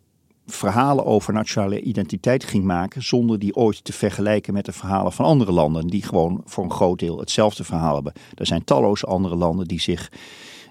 verhalen 0.46 1.06
over 1.06 1.34
nationale 1.34 1.82
identiteit 1.82 2.44
ging 2.44 2.64
maken, 2.64 3.04
zonder 3.04 3.40
die 3.40 3.56
ooit 3.56 3.84
te 3.84 3.94
vergelijken 3.94 4.54
met 4.54 4.66
de 4.66 4.72
verhalen 4.72 5.12
van 5.12 5.26
andere 5.26 5.52
landen, 5.52 5.88
die 5.88 6.04
gewoon 6.04 6.42
voor 6.46 6.64
een 6.64 6.72
groot 6.72 7.00
deel 7.00 7.20
hetzelfde 7.20 7.64
verhaal 7.64 7.96
hebben. 7.96 8.14
Er 8.36 8.46
zijn 8.46 8.64
talloze 8.64 9.06
andere 9.06 9.36
landen 9.36 9.68
die 9.68 9.82
zich 9.82 10.12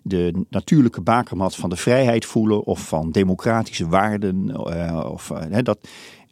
de 0.08 0.44
natuurlijke 0.50 1.00
bakermat 1.00 1.56
van 1.56 1.70
de 1.70 1.76
vrijheid 1.76 2.24
voelen 2.24 2.64
of 2.64 2.88
van 2.88 3.10
democratische 3.10 3.88
waarden. 3.88 4.48
Uh, 4.48 5.08
of, 5.12 5.30
uh, 5.30 5.56
dat, 5.62 5.78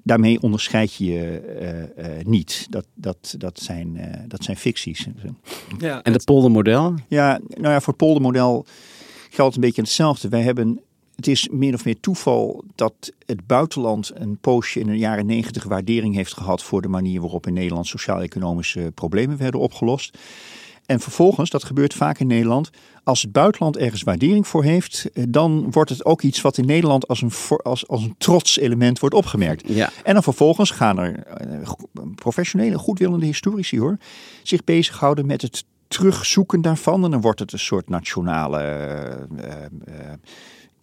daarmee 0.03 0.41
onderscheid 0.41 0.95
je 0.95 1.05
je 1.05 1.93
uh, 1.99 2.25
niet. 2.25 2.67
Dat, 2.71 2.87
dat, 2.95 3.35
dat, 3.39 3.61
zijn, 3.61 3.99
dat 4.29 4.45
zijn 4.45 4.57
ficties. 4.57 5.07
Ja, 5.79 6.03
en 6.03 6.13
het 6.13 6.25
poldermodel? 6.25 6.95
Ja, 7.09 7.41
nou 7.49 7.73
ja, 7.73 7.81
voor 7.81 7.93
het 7.93 7.97
poldermodel 7.97 8.67
geldt 9.31 9.55
een 9.55 9.61
beetje 9.61 9.83
hetzelfde. 9.83 10.29
Wij 10.29 10.43
hebben 10.43 10.81
het 11.17 11.27
is 11.27 11.49
meer 11.49 11.75
of 11.75 11.85
meer 11.85 12.01
toeval 12.01 12.65
dat 12.75 13.13
het 13.27 13.47
buitenland 13.47 14.11
een 14.15 14.39
poosje 14.39 14.81
in 14.81 14.87
de 14.87 14.99
jaren 14.99 15.27
negentig 15.27 15.65
waardering 15.65 16.15
heeft 16.15 16.33
gehad 16.33 16.63
voor 16.63 16.83
de 16.83 16.89
manier 16.89 17.21
waarop 17.21 17.47
in 17.47 17.53
Nederland 17.53 17.87
sociaal-economische 17.87 18.93
problemen 18.95 19.37
werden 19.37 19.61
opgelost. 19.61 20.19
En 20.87 21.01
vervolgens, 21.01 21.51
dat 21.51 21.65
gebeurt 21.65 21.95
vaak 21.95 22.19
in 22.19 22.27
Nederland, 22.27 22.71
als 23.05 23.23
het 23.23 23.33
buitenland 23.33 23.77
ergens 23.77 24.03
waardering 24.03 24.47
voor 24.47 24.65
heeft, 24.65 25.11
eh, 25.13 25.25
dan 25.29 25.71
wordt 25.71 25.91
het 25.91 26.05
ook 26.05 26.23
iets 26.23 26.41
wat 26.41 26.59
in 26.59 26.67
Nederland 26.67 27.09
als 27.09 27.23
een, 27.23 27.31
als, 27.63 27.89
als 27.89 28.03
een 28.03 28.15
trots 28.19 28.59
element 28.59 28.99
wordt 28.99 29.15
opgemerkt. 29.15 29.69
Ja. 29.69 29.91
En 30.05 30.15
dan 30.15 30.23
vervolgens 30.23 30.71
gaan 30.71 30.99
er 30.99 31.19
eh, 31.19 31.71
professionele, 32.15 32.79
goedwillende 32.79 33.27
historici 33.27 33.79
hoor, 33.79 33.97
zich 34.43 34.65
bezighouden 34.65 35.27
met 35.27 35.43
het 35.43 35.65
terugzoeken 35.89 36.63
daarvan. 36.63 37.05
En 37.05 37.11
dan 37.11 37.21
wordt 37.21 37.41
het 37.41 37.53
een 37.53 37.59
soort 37.59 37.89
nationale 37.89 38.61
uh, 39.39 39.45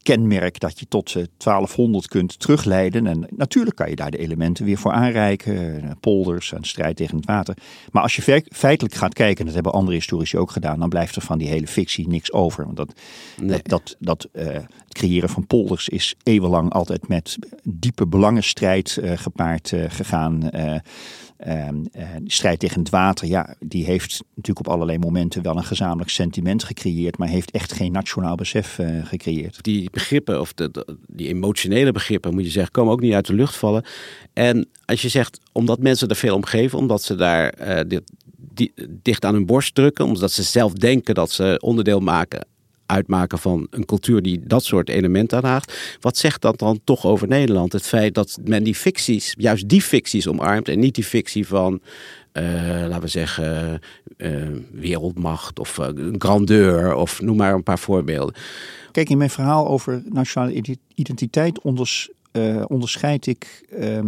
kenmerk 0.04 0.60
dat 0.60 0.80
je 0.80 0.88
tot 0.88 1.14
1200 1.14 2.08
kunt 2.08 2.40
terugleiden. 2.40 3.08
En 3.08 3.28
natuurlijk 3.36 3.76
kan 3.76 3.90
je 3.90 3.96
daar 3.96 4.12
de 4.12 4.18
elementen 4.18 4.66
weer 4.66 4.78
voor 4.78 4.92
aanreiken. 4.92 5.98
Polders 6.00 6.54
en 6.54 6.64
strijd 6.64 6.96
tegen 6.96 7.16
het 7.16 7.26
water. 7.26 7.58
Maar 7.92 8.04
als 8.04 8.16
je 8.16 8.44
feitelijk 8.50 8.96
gaat 8.96 9.14
kijken, 9.14 9.40
en 9.40 9.46
dat 9.46 9.54
hebben 9.54 9.74
andere 9.74 9.96
historici 9.96 10.38
ook 10.38 10.52
gedaan, 10.52 10.80
dan 10.80 10.90
blijft 10.90 11.16
er 11.16 11.22
van 11.22 11.38
die 11.38 11.48
hele 11.48 11.68
fictie 11.68 12.08
niks 12.08 12.32
over. 12.32 12.66
Want 12.66 12.78
dat, 12.78 12.94
dat, 13.44 13.68
dat, 13.68 13.96
dat 14.00 14.28
het 14.88 14.91
creëren 15.02 15.30
van 15.30 15.48
polders 15.48 15.90
is 15.90 16.16
eeuwenlang 16.24 16.72
altijd 16.72 17.08
met 17.08 17.38
diepe 17.64 18.08
belangenstrijd 18.08 19.00
gepaard 19.16 19.74
gegaan. 19.88 20.50
Ehm, 21.42 21.76
uh, 21.76 22.08
de 22.24 22.32
strijd 22.32 22.60
tegen 22.60 22.80
het 22.80 22.90
water, 22.90 23.28
ja, 23.28 23.56
die 23.60 23.86
heeft 23.86 24.24
natuurlijk 24.36 24.68
op 24.68 24.74
allerlei 24.74 24.98
momenten 24.98 25.42
wel 25.42 25.58
een 25.58 25.64
gezamenlijk 25.64 26.10
sentiment 26.10 26.64
gecreëerd, 26.64 27.18
maar 27.18 27.28
heeft 27.28 27.52
echt 27.52 27.74
geen 27.74 27.92
nationaal 27.92 28.36
besef 28.36 28.80
gecreëerd. 29.04 29.64
Die 29.64 29.90
begrippen, 29.90 30.40
of 30.40 30.54
de, 30.54 30.86
die 31.08 31.28
emotionele 31.28 31.92
begrippen, 31.92 32.34
moet 32.34 32.44
je 32.44 32.50
zeggen, 32.50 32.72
komen 32.72 32.94
ook 32.94 33.02
niet 33.02 33.14
uit 33.14 33.28
de 33.28 33.34
lucht 33.34 33.56
vallen. 33.56 33.86
En 34.34 34.68
als 34.86 35.02
je 35.02 35.10
zegt, 35.10 35.40
omdat 35.52 35.80
mensen 35.80 36.08
er 36.08 36.16
veel 36.16 36.36
om 36.36 36.46
geven, 36.46 36.80
omdat 36.80 37.04
ze 37.04 37.16
daar 37.16 37.54
dit, 37.88 38.12
dicht 38.90 39.26
aan 39.26 39.34
hun 39.34 39.46
borst 39.46 39.76
drukken, 39.76 40.06
omdat 40.06 40.32
ze 40.32 40.44
zelf 40.44 40.74
denken 40.74 41.16
dat 41.16 41.32
ze 41.32 41.60
onderdeel 41.64 42.00
maken 42.00 42.46
uitmaken 42.92 43.40
van 43.40 43.68
een 43.70 43.86
cultuur 43.86 44.22
die 44.22 44.42
dat 44.44 44.64
soort 44.64 44.90
elementen 44.90 45.38
aanhaagt. 45.38 45.98
Wat 46.00 46.18
zegt 46.18 46.42
dat 46.42 46.60
dan 46.60 46.80
toch 46.84 47.06
over 47.06 47.28
Nederland? 47.28 47.74
Het 47.74 47.88
feit 47.88 48.14
dat 48.14 48.40
men 48.44 48.64
die 48.64 48.76
ficties, 48.76 49.34
juist 49.38 49.70
die 49.70 49.82
ficties 49.82 50.28
omarmt 50.28 50.68
en 50.70 50.80
niet 50.80 50.96
die 50.96 51.04
fictie 51.04 51.48
van, 51.48 51.82
uh, 52.34 52.44
laten 52.88 53.02
we 53.02 53.08
zeggen, 53.08 53.80
uh, 54.18 54.48
wereldmacht 54.72 55.60
of 55.60 55.78
uh, 55.78 55.88
grandeur 56.18 56.96
of 56.96 57.22
noem 57.22 57.38
maar 57.38 57.54
een 57.54 57.64
paar 57.64 57.80
voorbeelden. 57.80 58.36
Kijk, 58.92 59.10
in 59.10 59.18
mijn 59.18 59.30
verhaal 59.30 59.68
over 59.68 60.04
nationale 60.06 60.78
identiteit 60.96 61.62
onders, 61.62 62.10
onderscheid 62.68 63.28
ik 63.28 63.66
ehm, 63.70 64.08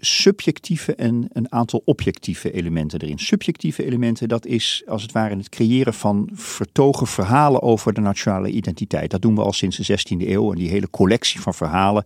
subjectieve 0.00 0.94
en 0.94 1.28
een 1.32 1.52
aantal 1.52 1.82
objectieve 1.84 2.52
elementen 2.52 3.00
erin. 3.00 3.18
Subjectieve 3.18 3.84
elementen, 3.84 4.28
dat 4.28 4.46
is 4.46 4.82
als 4.86 5.02
het 5.02 5.12
ware 5.12 5.36
het 5.36 5.48
creëren 5.48 5.94
van 5.94 6.28
vertogen 6.32 7.06
verhalen 7.06 7.62
over 7.62 7.92
de 7.92 8.00
nationale 8.00 8.50
identiteit. 8.50 9.10
Dat 9.10 9.22
doen 9.22 9.34
we 9.34 9.42
al 9.42 9.52
sinds 9.52 9.76
de 9.76 9.98
16e 9.98 10.28
eeuw. 10.28 10.50
En 10.52 10.58
die 10.58 10.68
hele 10.68 10.90
collectie 10.90 11.40
van 11.40 11.54
verhalen, 11.54 12.04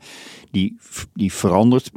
die, 0.51 0.77
die 1.13 1.33
verandert 1.33 1.91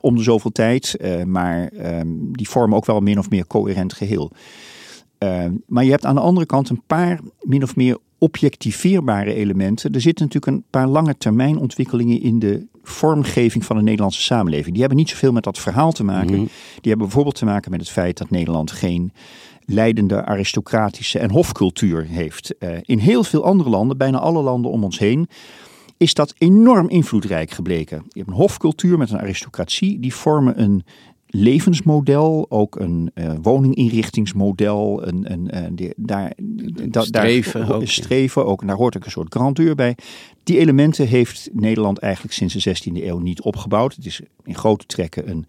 om 0.00 0.16
de 0.16 0.22
zoveel 0.22 0.52
tijd. 0.52 0.96
Uh, 1.00 1.22
maar 1.22 1.72
uh, 1.72 2.00
die 2.16 2.48
vormen 2.48 2.76
ook 2.76 2.86
wel 2.86 2.96
een 2.96 3.04
min 3.04 3.18
of 3.18 3.30
meer 3.30 3.46
coherent 3.46 3.92
geheel. 3.92 4.30
Uh, 5.18 5.44
maar 5.66 5.84
je 5.84 5.90
hebt 5.90 6.04
aan 6.04 6.14
de 6.14 6.20
andere 6.20 6.46
kant 6.46 6.68
een 6.68 6.82
paar 6.86 7.20
min 7.40 7.62
of 7.62 7.76
meer 7.76 7.98
objectiveerbare 8.18 9.34
elementen. 9.34 9.92
Er 9.92 10.00
zitten 10.00 10.24
natuurlijk 10.26 10.56
een 10.56 10.64
paar 10.70 10.88
lange 10.88 11.16
termijn 11.18 11.58
ontwikkelingen 11.58 12.20
in 12.20 12.38
de 12.38 12.66
vormgeving 12.82 13.64
van 13.64 13.76
de 13.76 13.82
Nederlandse 13.82 14.22
samenleving. 14.22 14.70
Die 14.70 14.80
hebben 14.80 14.98
niet 14.98 15.08
zoveel 15.08 15.32
met 15.32 15.44
dat 15.44 15.58
verhaal 15.58 15.92
te 15.92 16.04
maken. 16.04 16.36
Die 16.36 16.48
hebben 16.82 17.06
bijvoorbeeld 17.06 17.36
te 17.36 17.44
maken 17.44 17.70
met 17.70 17.80
het 17.80 17.90
feit 17.90 18.18
dat 18.18 18.30
Nederland 18.30 18.70
geen 18.70 19.12
leidende 19.64 20.24
aristocratische 20.24 21.18
en 21.18 21.30
hofcultuur 21.30 22.04
heeft. 22.04 22.54
Uh, 22.58 22.70
in 22.82 22.98
heel 22.98 23.24
veel 23.24 23.44
andere 23.44 23.70
landen, 23.70 23.96
bijna 23.96 24.18
alle 24.18 24.42
landen 24.42 24.70
om 24.70 24.84
ons 24.84 24.98
heen, 24.98 25.28
is 25.96 26.14
dat 26.14 26.34
enorm 26.38 26.88
invloedrijk 26.88 27.50
gebleken. 27.50 28.02
Je 28.08 28.18
hebt 28.18 28.30
een 28.30 28.36
hofcultuur 28.36 28.98
met 28.98 29.10
een 29.10 29.20
aristocratie, 29.20 30.00
die 30.00 30.14
vormen 30.14 30.62
een 30.62 30.84
levensmodel, 31.34 32.46
ook 32.48 32.80
een 32.80 33.10
uh, 33.14 33.32
woninginrichtingsmodel, 33.42 35.06
een, 35.06 35.32
een, 35.32 35.64
een 35.64 35.74
die, 35.74 35.92
daar, 35.96 36.32
da, 36.88 37.02
streven, 37.02 37.60
daar, 37.60 37.76
ook, 37.76 37.86
streven 37.86 38.46
ook. 38.46 38.60
En 38.60 38.66
daar 38.66 38.76
hoort 38.76 38.96
ook 38.96 39.04
een 39.04 39.10
soort 39.10 39.34
grandeur 39.34 39.74
bij. 39.74 39.96
Die 40.42 40.58
elementen 40.58 41.06
heeft 41.06 41.50
Nederland 41.52 41.98
eigenlijk 41.98 42.34
sinds 42.34 42.54
de 42.54 42.76
16e 42.76 43.04
eeuw 43.04 43.18
niet 43.18 43.40
opgebouwd. 43.40 43.94
Het 43.94 44.06
is 44.06 44.20
in 44.44 44.54
grote 44.54 44.86
trekken 44.86 45.30
een 45.30 45.46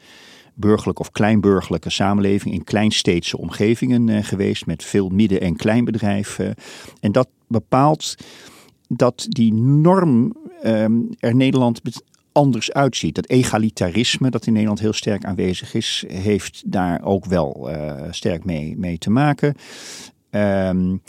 burgerlijk 0.53 0.99
of 0.99 1.11
kleinburgerlijke 1.11 1.89
samenleving 1.89 2.53
in 2.53 2.63
kleinsteedse 2.63 3.37
omgevingen 3.37 4.07
uh, 4.07 4.23
geweest 4.23 4.65
met 4.65 4.83
veel 4.83 5.09
midden- 5.09 5.41
en 5.41 5.55
kleinbedrijf. 5.55 6.39
Uh, 6.39 6.49
en 6.99 7.11
dat 7.11 7.27
bepaalt 7.47 8.15
dat 8.87 9.25
die 9.29 9.53
norm 9.53 10.35
um, 10.65 11.09
er 11.19 11.35
Nederland 11.35 11.81
anders 12.33 12.71
uitziet. 12.71 13.15
Dat 13.15 13.29
egalitarisme 13.29 14.29
dat 14.29 14.45
in 14.45 14.53
Nederland 14.53 14.79
heel 14.79 14.93
sterk 14.93 15.25
aanwezig 15.25 15.73
is, 15.73 16.03
heeft 16.07 16.63
daar 16.65 17.03
ook 17.03 17.25
wel 17.25 17.69
uh, 17.69 18.01
sterk 18.11 18.45
mee, 18.45 18.77
mee 18.77 18.97
te 18.97 19.09
maken. 19.09 19.55
Um, 20.29 21.01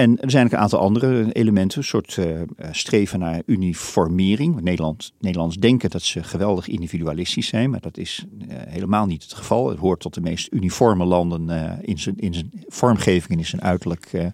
en 0.00 0.20
er 0.20 0.30
zijn 0.30 0.46
ook 0.46 0.52
een 0.52 0.58
aantal 0.58 0.78
andere 0.78 1.32
elementen, 1.32 1.78
een 1.78 1.84
soort 1.84 2.16
uh, 2.16 2.40
streven 2.70 3.18
naar 3.18 3.42
uniformering. 3.46 4.60
Nederland, 4.60 5.12
Nederlands 5.18 5.56
denken 5.56 5.90
dat 5.90 6.02
ze 6.02 6.22
geweldig 6.22 6.68
individualistisch 6.68 7.46
zijn, 7.46 7.70
maar 7.70 7.80
dat 7.80 7.98
is 7.98 8.24
uh, 8.38 8.46
helemaal 8.48 9.06
niet 9.06 9.22
het 9.22 9.34
geval. 9.34 9.68
Het 9.68 9.78
hoort 9.78 10.00
tot 10.00 10.14
de 10.14 10.20
meest 10.20 10.52
uniforme 10.52 11.04
landen 11.04 11.48
uh, 11.48 11.72
in, 11.80 11.98
zijn, 11.98 12.16
in 12.16 12.34
zijn 12.34 12.50
vormgeving 12.66 13.30
en 13.32 13.38
in 13.38 13.46
zijn 13.46 13.62
uiterlijk. 13.62 14.32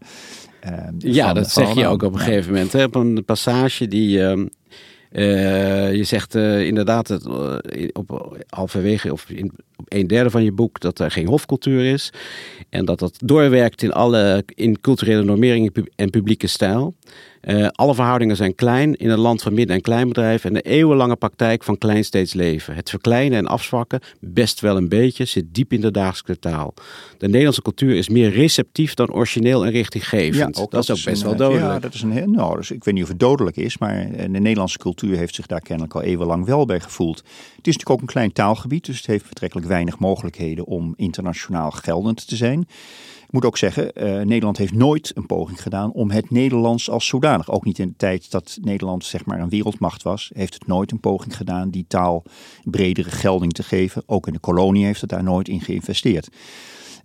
ja, 0.99 1.33
dat 1.33 1.51
zeg 1.51 1.75
je 1.75 1.87
ook 1.87 2.03
op 2.03 2.12
een 2.12 2.18
gegeven 2.18 2.53
moment. 2.53 2.72
Hè? 2.72 2.85
Op 2.85 2.94
een 2.94 3.25
passage 3.25 3.88
die 3.88 4.22
ehm, 4.22 4.46
uh, 5.17 5.95
je 5.95 6.05
zegt 6.05 6.35
uh, 6.35 6.67
inderdaad 6.67 7.09
het, 7.09 7.27
uh, 7.27 7.57
op 7.93 8.37
halverwege 8.49 9.13
of 9.13 9.31
in, 9.31 9.53
op 9.77 9.85
een 9.89 10.07
derde 10.07 10.31
van 10.31 10.45
je 10.45 10.53
boek 10.53 10.81
dat 10.81 10.99
er 10.99 11.11
geen 11.11 11.27
hofcultuur 11.27 11.85
is. 11.85 12.13
En 12.69 12.85
dat 12.85 12.99
dat 12.99 13.19
doorwerkt 13.25 13.83
in 13.83 13.93
alle 13.93 14.45
in 14.55 14.81
culturele 14.81 15.25
normering 15.25 15.87
en 15.95 16.11
publieke 16.11 16.47
stijl. 16.47 16.95
Uh, 17.42 17.66
alle 17.68 17.94
verhoudingen 17.94 18.37
zijn 18.37 18.55
klein 18.55 18.96
in 18.96 19.11
een 19.11 19.18
land 19.18 19.42
van 19.42 19.55
midden- 19.55 19.77
en 19.77 19.83
kleinbedrijven 19.83 20.49
en 20.49 20.55
de 20.55 20.70
eeuwenlange 20.70 21.16
praktijk 21.16 21.64
van 21.64 21.79
kleinsteeds 21.79 22.35
leven. 22.35 22.75
Het 22.75 22.90
verkleinen 22.90 23.38
en 23.38 23.46
afzwakken, 23.46 24.01
best 24.20 24.61
wel 24.61 24.77
een 24.77 24.88
beetje, 24.88 25.25
zit 25.25 25.44
diep 25.53 25.72
in 25.72 25.81
de 25.81 25.90
dagelijkse 25.90 26.38
taal. 26.38 26.75
De 27.18 27.27
Nederlandse 27.27 27.62
cultuur 27.62 27.96
is 27.96 28.09
meer 28.09 28.31
receptief 28.31 28.94
dan 28.94 29.12
origineel 29.12 29.64
en 29.64 29.70
richtinggevend. 29.70 30.57
Ja, 30.57 30.62
ook 30.62 30.70
dat, 30.70 30.87
dat, 30.87 30.96
is 30.96 31.07
ook 31.07 31.12
best 31.12 31.22
een, 31.22 31.29
wel 31.29 31.37
dodelijk. 31.37 31.66
Ja, 31.66 31.79
dat 31.79 31.94
is 31.94 32.03
een, 32.03 32.31
nou, 32.31 32.57
dus 32.57 32.70
ik 32.70 32.85
weet 32.85 32.94
niet 32.94 33.03
of 33.03 33.09
het 33.09 33.20
dodelijk 33.20 33.57
is, 33.57 33.79
maar 33.79 34.11
de 34.16 34.29
Nederlandse 34.29 34.79
cultuur 34.79 35.16
heeft 35.16 35.35
zich 35.35 35.46
daar 35.46 35.61
kennelijk 35.61 35.94
al 35.94 36.03
eeuwenlang 36.03 36.44
wel 36.44 36.64
bij 36.66 36.81
gevoeld. 36.81 37.16
Het 37.16 37.27
is 37.66 37.77
natuurlijk 37.77 37.90
ook 37.90 38.01
een 38.01 38.07
klein 38.07 38.33
taalgebied, 38.33 38.85
dus 38.85 38.96
het 38.96 39.07
heeft 39.07 39.29
betrekkelijk 39.29 39.66
weinig 39.66 39.99
mogelijkheden 39.99 40.64
om 40.64 40.94
internationaal 40.96 41.70
geldend 41.70 42.29
te 42.29 42.37
zijn. 42.37 42.66
Ik 43.27 43.33
moet 43.33 43.45
ook 43.45 43.57
zeggen, 43.57 43.91
uh, 43.95 44.25
Nederland 44.25 44.57
heeft 44.57 44.75
nooit 44.75 45.12
een 45.15 45.27
poging 45.27 45.62
gedaan 45.62 45.93
om 45.93 46.11
het 46.11 46.31
Nederlands 46.31 46.91
als 46.91 47.07
zodanig. 47.07 47.51
Ook 47.51 47.65
niet 47.65 47.79
in 47.79 47.89
de 47.89 47.97
tijd 47.97 48.31
dat 48.31 48.59
Nederland 48.62 49.05
zeg 49.05 49.25
maar 49.25 49.41
een 49.41 49.49
wereldmacht 49.49 50.03
was, 50.03 50.31
heeft 50.35 50.55
het 50.55 50.67
nooit 50.67 50.93
een 50.93 51.01
poging 51.01 51.37
gedaan 51.37 51.71
die 51.71 51.85
taal 51.89 52.23
bredere 52.65 53.11
gelding 53.11 53.53
te 53.53 53.62
geven. 53.62 54.03
Ook 54.07 54.27
in 54.27 54.33
de 54.33 54.39
kolonie 54.39 54.85
heeft 54.85 55.01
het 55.01 55.11
daar 55.11 55.23
nooit 55.23 55.49
in 55.49 55.61
geïnvesteerd. 55.61 56.29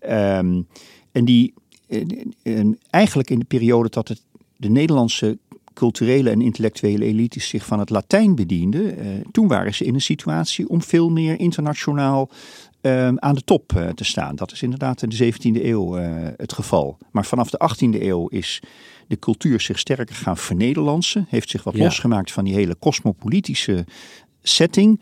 Um, 0.10 0.67
en 1.12 1.25
die, 1.25 1.53
uh, 1.88 2.73
eigenlijk 2.89 3.29
in 3.29 3.39
de 3.39 3.45
periode 3.45 3.89
dat 3.89 4.07
het 4.07 4.21
de 4.57 4.69
Nederlandse 4.69 5.38
culturele 5.73 6.29
en 6.29 6.41
intellectuele 6.41 7.05
elites 7.05 7.47
zich 7.47 7.65
van 7.65 7.79
het 7.79 7.89
Latijn 7.89 8.36
bedienden, 8.36 9.05
uh, 9.05 9.25
toen 9.31 9.47
waren 9.47 9.73
ze 9.73 9.86
in 9.86 9.93
een 9.93 10.01
situatie 10.01 10.69
om 10.69 10.81
veel 10.81 11.10
meer 11.10 11.39
internationaal 11.39 12.29
aan 13.15 13.35
de 13.35 13.43
top 13.43 13.73
uh, 13.77 13.89
te 13.89 14.03
staan. 14.03 14.35
Dat 14.35 14.51
is 14.51 14.61
inderdaad 14.61 15.01
in 15.01 15.09
de 15.09 15.33
17e 15.33 15.63
eeuw 15.63 15.97
uh, 15.97 16.27
het 16.37 16.53
geval. 16.53 16.97
Maar 17.11 17.25
vanaf 17.25 17.49
de 17.49 17.69
18e 17.69 18.01
eeuw 18.01 18.27
is 18.27 18.61
de 19.07 19.19
cultuur 19.19 19.61
zich 19.61 19.79
sterker 19.79 20.15
gaan 20.15 20.37
vernederlandsen. 20.37 21.25
Heeft 21.29 21.49
zich 21.49 21.63
wat 21.63 21.75
ja. 21.75 21.83
losgemaakt 21.83 22.31
van 22.31 22.43
die 22.43 22.53
hele 22.53 22.77
cosmopolitische 22.79 23.85
setting. 24.41 25.01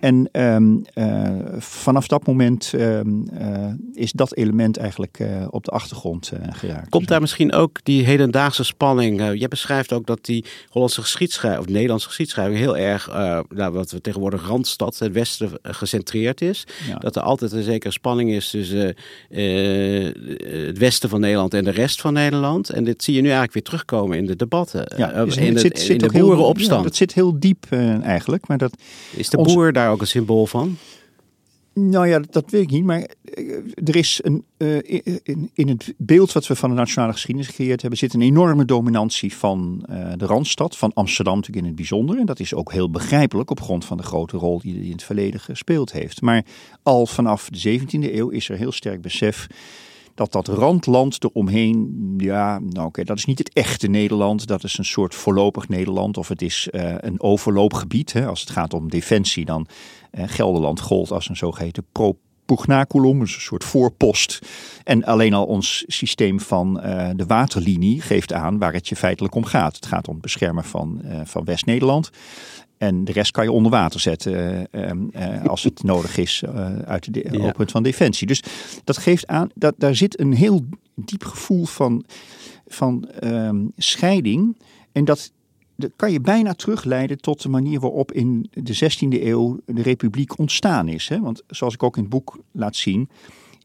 En 0.00 0.28
ehm, 0.32 0.76
eh, 0.94 1.30
vanaf 1.58 2.06
dat 2.06 2.26
moment 2.26 2.72
ehm, 2.74 3.26
eh, 3.28 3.72
is 3.92 4.12
dat 4.12 4.34
element 4.34 4.76
eigenlijk 4.76 5.18
uh, 5.18 5.46
op 5.50 5.64
de 5.64 5.70
achtergrond 5.70 6.32
geraakt. 6.50 6.88
Komt 6.88 7.08
daar 7.08 7.20
misschien 7.20 7.52
ook 7.52 7.78
die 7.82 8.04
hedendaagse 8.04 8.64
spanning? 8.64 9.38
jij 9.38 9.48
beschrijft 9.48 9.92
ook 9.92 10.06
dat 10.06 10.24
die 10.24 10.44
Hollandse 10.68 11.00
geschiedschrijving 11.00 11.66
of 11.66 11.72
Nederlandse 11.72 12.06
geschiedschrijving 12.06 12.58
heel 12.58 12.76
erg, 12.76 13.06
nou, 13.48 13.72
wat 13.72 13.90
we 13.90 14.00
tegenwoordig 14.00 14.46
Randstad, 14.46 14.98
het 14.98 15.12
Westen, 15.12 15.50
gecentreerd 15.62 16.40
is. 16.40 16.64
Dat 16.98 17.16
er 17.16 17.22
altijd 17.22 17.52
een 17.52 17.62
zekere 17.62 17.92
spanning 17.92 18.30
is 18.30 18.50
tussen 18.50 18.94
het 19.28 20.78
Westen 20.78 21.08
van 21.08 21.20
Nederland 21.20 21.54
en 21.54 21.64
de 21.64 21.70
rest 21.70 22.00
van 22.00 22.12
Nederland. 22.12 22.70
En 22.70 22.84
dit 22.84 23.02
zie 23.02 23.14
je 23.14 23.20
nu 23.20 23.26
eigenlijk 23.26 23.54
weer 23.54 23.62
terugkomen 23.62 24.18
in 24.18 24.26
de 24.26 24.36
debatten. 24.36 24.92
Ja, 24.96 25.24
dus 25.24 25.36
in, 25.36 25.54
de, 25.54 25.60
zit, 25.60 25.88
in 25.88 25.98
de 25.98 26.08
boerenopstand. 26.12 26.80
Ja, 26.80 26.86
dat 26.86 26.96
zit 26.96 27.14
heel 27.14 27.40
diep 27.40 27.66
eigenlijk, 28.02 28.48
maar 28.48 28.58
dat 28.58 28.79
is 29.16 29.28
de 29.28 29.36
boer 29.36 29.72
daar 29.72 29.90
ook 29.90 30.00
een 30.00 30.06
symbool 30.06 30.46
van? 30.46 30.76
Nou 31.72 32.08
ja, 32.08 32.20
dat 32.30 32.50
weet 32.50 32.62
ik 32.62 32.70
niet. 32.70 32.84
Maar 32.84 33.08
eh, 33.24 33.56
er 33.84 33.96
is 33.96 34.20
een, 34.22 34.44
uh, 34.58 34.76
in, 35.22 35.50
in, 35.54 35.68
het 35.68 35.94
beeld 35.96 36.32
wat 36.32 36.46
we 36.46 36.56
van 36.56 36.70
de 36.70 36.76
nationale 36.76 37.12
geschiedenis 37.12 37.48
gecreëerd 37.48 37.80
hebben, 37.80 37.98
zit 37.98 38.14
een 38.14 38.22
enorme 38.22 38.64
dominantie 38.64 39.34
van 39.34 39.86
uh, 39.90 40.12
de 40.16 40.26
Randstad, 40.26 40.76
van 40.76 40.92
Amsterdam 40.92 41.34
natuurlijk 41.34 41.62
in 41.62 41.72
het 41.72 41.76
bijzonder. 41.80 42.18
En 42.18 42.26
dat 42.26 42.40
is 42.40 42.54
ook 42.54 42.72
heel 42.72 42.90
begrijpelijk 42.90 43.50
op 43.50 43.60
grond 43.60 43.84
van 43.84 43.96
de 43.96 44.02
grote 44.02 44.36
rol 44.36 44.60
die 44.60 44.74
hij 44.74 44.84
in 44.84 44.92
het 44.92 45.02
verleden 45.02 45.40
gespeeld 45.40 45.92
heeft. 45.92 46.20
Maar 46.20 46.44
al 46.82 47.06
vanaf 47.06 47.48
de 47.48 47.80
17e 47.80 48.14
eeuw 48.14 48.28
is 48.28 48.48
er 48.48 48.56
heel 48.56 48.72
sterk 48.72 49.00
besef 49.00 49.46
dat 50.14 50.32
dat 50.32 50.48
randland 50.48 51.24
eromheen, 51.24 52.14
ja, 52.16 52.58
nou 52.58 52.86
oké, 52.86 53.04
dat 53.04 53.16
is 53.16 53.24
niet 53.24 53.38
het 53.38 53.52
echte 53.52 53.86
Nederland. 53.86 54.46
Dat 54.46 54.64
is 54.64 54.78
een 54.78 54.84
soort 54.84 55.14
voorlopig 55.14 55.68
Nederland 55.68 56.16
of 56.16 56.28
het 56.28 56.42
is 56.42 56.68
uh, 56.72 56.94
een 56.96 57.20
overloopgebied. 57.20 58.12
Hè. 58.12 58.26
Als 58.26 58.40
het 58.40 58.50
gaat 58.50 58.74
om 58.74 58.90
defensie, 58.90 59.44
dan 59.44 59.66
uh, 60.12 60.24
Gelderland 60.26 60.80
gold 60.80 61.10
als 61.10 61.28
een 61.28 61.36
zogeheten 61.36 61.86
pro 61.92 62.18
pugnaculum, 62.44 63.18
dus 63.18 63.34
een 63.34 63.40
soort 63.40 63.64
voorpost. 63.64 64.38
En 64.84 65.04
alleen 65.04 65.34
al 65.34 65.46
ons 65.46 65.84
systeem 65.86 66.40
van 66.40 66.80
uh, 66.84 67.10
de 67.16 67.26
waterlinie 67.26 68.00
geeft 68.00 68.32
aan 68.32 68.58
waar 68.58 68.72
het 68.72 68.88
je 68.88 68.96
feitelijk 68.96 69.34
om 69.34 69.44
gaat. 69.44 69.74
Het 69.74 69.86
gaat 69.86 70.08
om 70.08 70.12
het 70.12 70.22
beschermen 70.22 70.64
van, 70.64 71.02
van 71.24 71.44
West-Nederland. 71.44 72.10
En 72.80 73.04
de 73.04 73.12
rest 73.12 73.30
kan 73.30 73.44
je 73.44 73.52
onder 73.52 73.70
water 73.70 74.00
zetten 74.00 74.66
uh, 74.72 75.44
als 75.44 75.62
het 75.62 75.82
nodig 75.92 76.16
is 76.16 76.44
uit 76.84 77.14
de 77.14 77.28
ja. 77.30 77.52
punt 77.52 77.70
van 77.70 77.82
defensie. 77.82 78.26
Dus 78.26 78.42
dat 78.84 78.98
geeft 78.98 79.26
aan, 79.26 79.48
dat, 79.54 79.74
daar 79.78 79.94
zit 79.94 80.20
een 80.20 80.32
heel 80.32 80.64
diep 80.94 81.24
gevoel 81.24 81.64
van, 81.64 82.04
van 82.66 83.08
um, 83.24 83.72
scheiding. 83.76 84.56
En 84.92 85.04
dat, 85.04 85.32
dat 85.76 85.90
kan 85.96 86.12
je 86.12 86.20
bijna 86.20 86.54
terugleiden 86.54 87.20
tot 87.20 87.42
de 87.42 87.48
manier 87.48 87.80
waarop 87.80 88.12
in 88.12 88.50
de 88.50 88.74
16e 88.74 89.22
eeuw 89.22 89.60
de 89.66 89.82
republiek 89.82 90.38
ontstaan 90.38 90.88
is. 90.88 91.08
Hè? 91.08 91.20
Want 91.20 91.42
zoals 91.46 91.74
ik 91.74 91.82
ook 91.82 91.96
in 91.96 92.02
het 92.02 92.10
boek 92.10 92.38
laat 92.52 92.76
zien, 92.76 93.08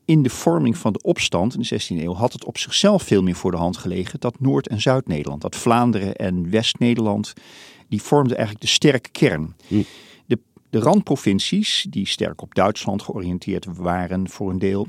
in 0.05 0.23
de 0.23 0.29
vorming 0.29 0.77
van 0.77 0.93
de 0.93 1.01
opstand 1.01 1.53
in 1.53 1.61
de 1.61 1.81
16e 1.81 2.03
eeuw 2.03 2.13
had 2.13 2.33
het 2.33 2.45
op 2.45 2.57
zichzelf 2.57 3.03
veel 3.03 3.23
meer 3.23 3.35
voor 3.35 3.51
de 3.51 3.57
hand 3.57 3.77
gelegen 3.77 4.19
dat 4.19 4.39
Noord- 4.39 4.67
en 4.67 4.81
Zuid-Nederland, 4.81 5.41
dat 5.41 5.55
Vlaanderen 5.55 6.15
en 6.15 6.49
West-Nederland 6.49 7.33
die 7.89 8.01
vormden 8.01 8.37
eigenlijk 8.37 8.65
de 8.65 8.71
sterke 8.71 9.09
kern. 9.09 9.55
Hm. 9.67 9.81
De, 10.25 10.39
de 10.69 10.79
randprovincies, 10.79 11.85
die 11.89 12.07
sterk 12.07 12.41
op 12.41 12.55
Duitsland 12.55 13.01
georiënteerd 13.01 13.65
waren 13.65 14.29
voor 14.29 14.49
een 14.49 14.59
deel, 14.59 14.87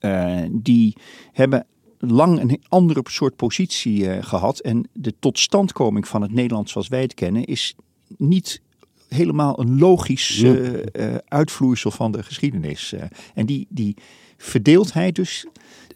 uh, 0.00 0.42
die 0.50 0.96
hebben 1.32 1.66
lang 1.98 2.40
een 2.40 2.62
andere 2.68 3.02
soort 3.04 3.36
positie 3.36 4.00
uh, 4.00 4.22
gehad. 4.22 4.58
En 4.58 4.88
de 4.92 5.14
totstandkoming 5.18 6.08
van 6.08 6.22
het 6.22 6.32
Nederland 6.32 6.70
zoals 6.70 6.88
wij 6.88 7.02
het 7.02 7.14
kennen 7.14 7.44
is 7.44 7.74
niet 8.16 8.60
helemaal 9.08 9.60
een 9.60 9.78
logisch 9.78 10.40
uh, 10.40 11.14
uitvloeisel 11.28 11.90
van 11.90 12.12
de 12.12 12.22
geschiedenis. 12.22 12.94
en 13.34 13.46
die, 13.46 13.66
die 13.68 13.96
verdeeldheid 14.36 15.14
dus, 15.14 15.46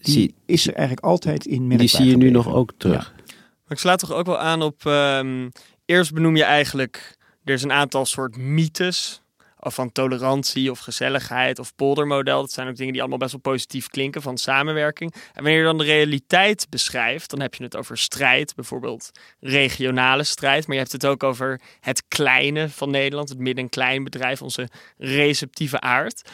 die 0.01 0.13
zie, 0.13 0.35
is 0.47 0.67
er 0.67 0.75
eigenlijk 0.75 1.07
altijd 1.07 1.47
in 1.47 1.69
Die 1.69 1.89
zie 1.89 2.07
je 2.07 2.17
nu 2.17 2.31
nog 2.31 2.49
ook 2.49 2.73
terug. 2.77 3.13
Ja. 3.17 3.23
Maar 3.39 3.73
ik 3.73 3.79
slaat 3.79 3.99
toch 3.99 4.13
ook 4.13 4.27
wel 4.27 4.39
aan 4.39 4.63
op 4.63 4.85
um, 4.85 5.51
eerst 5.93 6.13
benoem 6.13 6.37
je 6.37 6.45
eigenlijk, 6.45 7.17
er 7.45 7.55
is 7.55 7.63
een 7.63 7.73
aantal 7.73 8.07
soort 8.07 8.37
mythes 8.37 9.23
of 9.59 9.75
van 9.75 9.93
tolerantie 9.93 10.71
of 10.71 10.79
gezelligheid 10.79 11.59
of 11.59 11.75
poldermodel. 11.75 12.41
Dat 12.41 12.53
zijn 12.53 12.69
ook 12.69 12.77
dingen 12.77 12.93
die 12.93 13.01
allemaal 13.01 13.19
best 13.19 13.33
wel 13.33 13.41
positief 13.41 13.87
klinken 13.87 14.23
van 14.23 14.39
samenwerking. 14.39 15.13
En 15.13 15.43
wanneer 15.43 15.59
je 15.59 15.65
dan 15.65 15.79
de 15.79 15.85
realiteit 15.85 16.67
beschrijft, 16.71 17.31
dan 17.31 17.41
heb 17.41 17.55
je 17.55 17.65
het 17.65 17.77
over 17.77 17.99
strijd, 17.99 18.55
bijvoorbeeld 18.55 19.11
regionale 19.41 20.25
strijd. 20.25 20.67
Maar 20.67 20.77
je 20.77 20.83
hebt 20.83 20.93
het 20.93 21.07
ook 21.07 21.23
over 21.23 21.61
het 21.81 22.03
kleine 22.09 22.69
van 22.69 22.91
Nederland, 22.91 23.29
het 23.29 23.39
midden- 23.39 23.65
en 23.65 23.71
kleinbedrijf, 23.71 24.43
onze 24.43 24.69
receptieve 24.99 25.81
aard. 25.81 26.31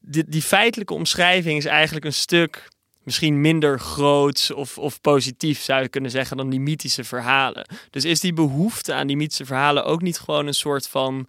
Die, 0.00 0.24
die 0.26 0.42
feitelijke 0.42 0.94
omschrijving 0.94 1.58
is 1.58 1.64
eigenlijk 1.64 2.04
een 2.04 2.12
stuk 2.12 2.68
misschien 3.02 3.40
minder 3.40 3.80
groots 3.80 4.50
of, 4.50 4.78
of 4.78 5.00
positief 5.00 5.60
zou 5.60 5.82
je 5.82 5.88
kunnen 5.88 6.10
zeggen 6.10 6.36
dan 6.36 6.50
die 6.50 6.60
mythische 6.60 7.04
verhalen. 7.04 7.66
Dus 7.90 8.04
is 8.04 8.20
die 8.20 8.32
behoefte 8.32 8.94
aan 8.94 9.06
die 9.06 9.16
mythische 9.16 9.46
verhalen 9.46 9.84
ook 9.84 10.02
niet 10.02 10.18
gewoon 10.18 10.46
een 10.46 10.54
soort 10.54 10.88
van 10.88 11.26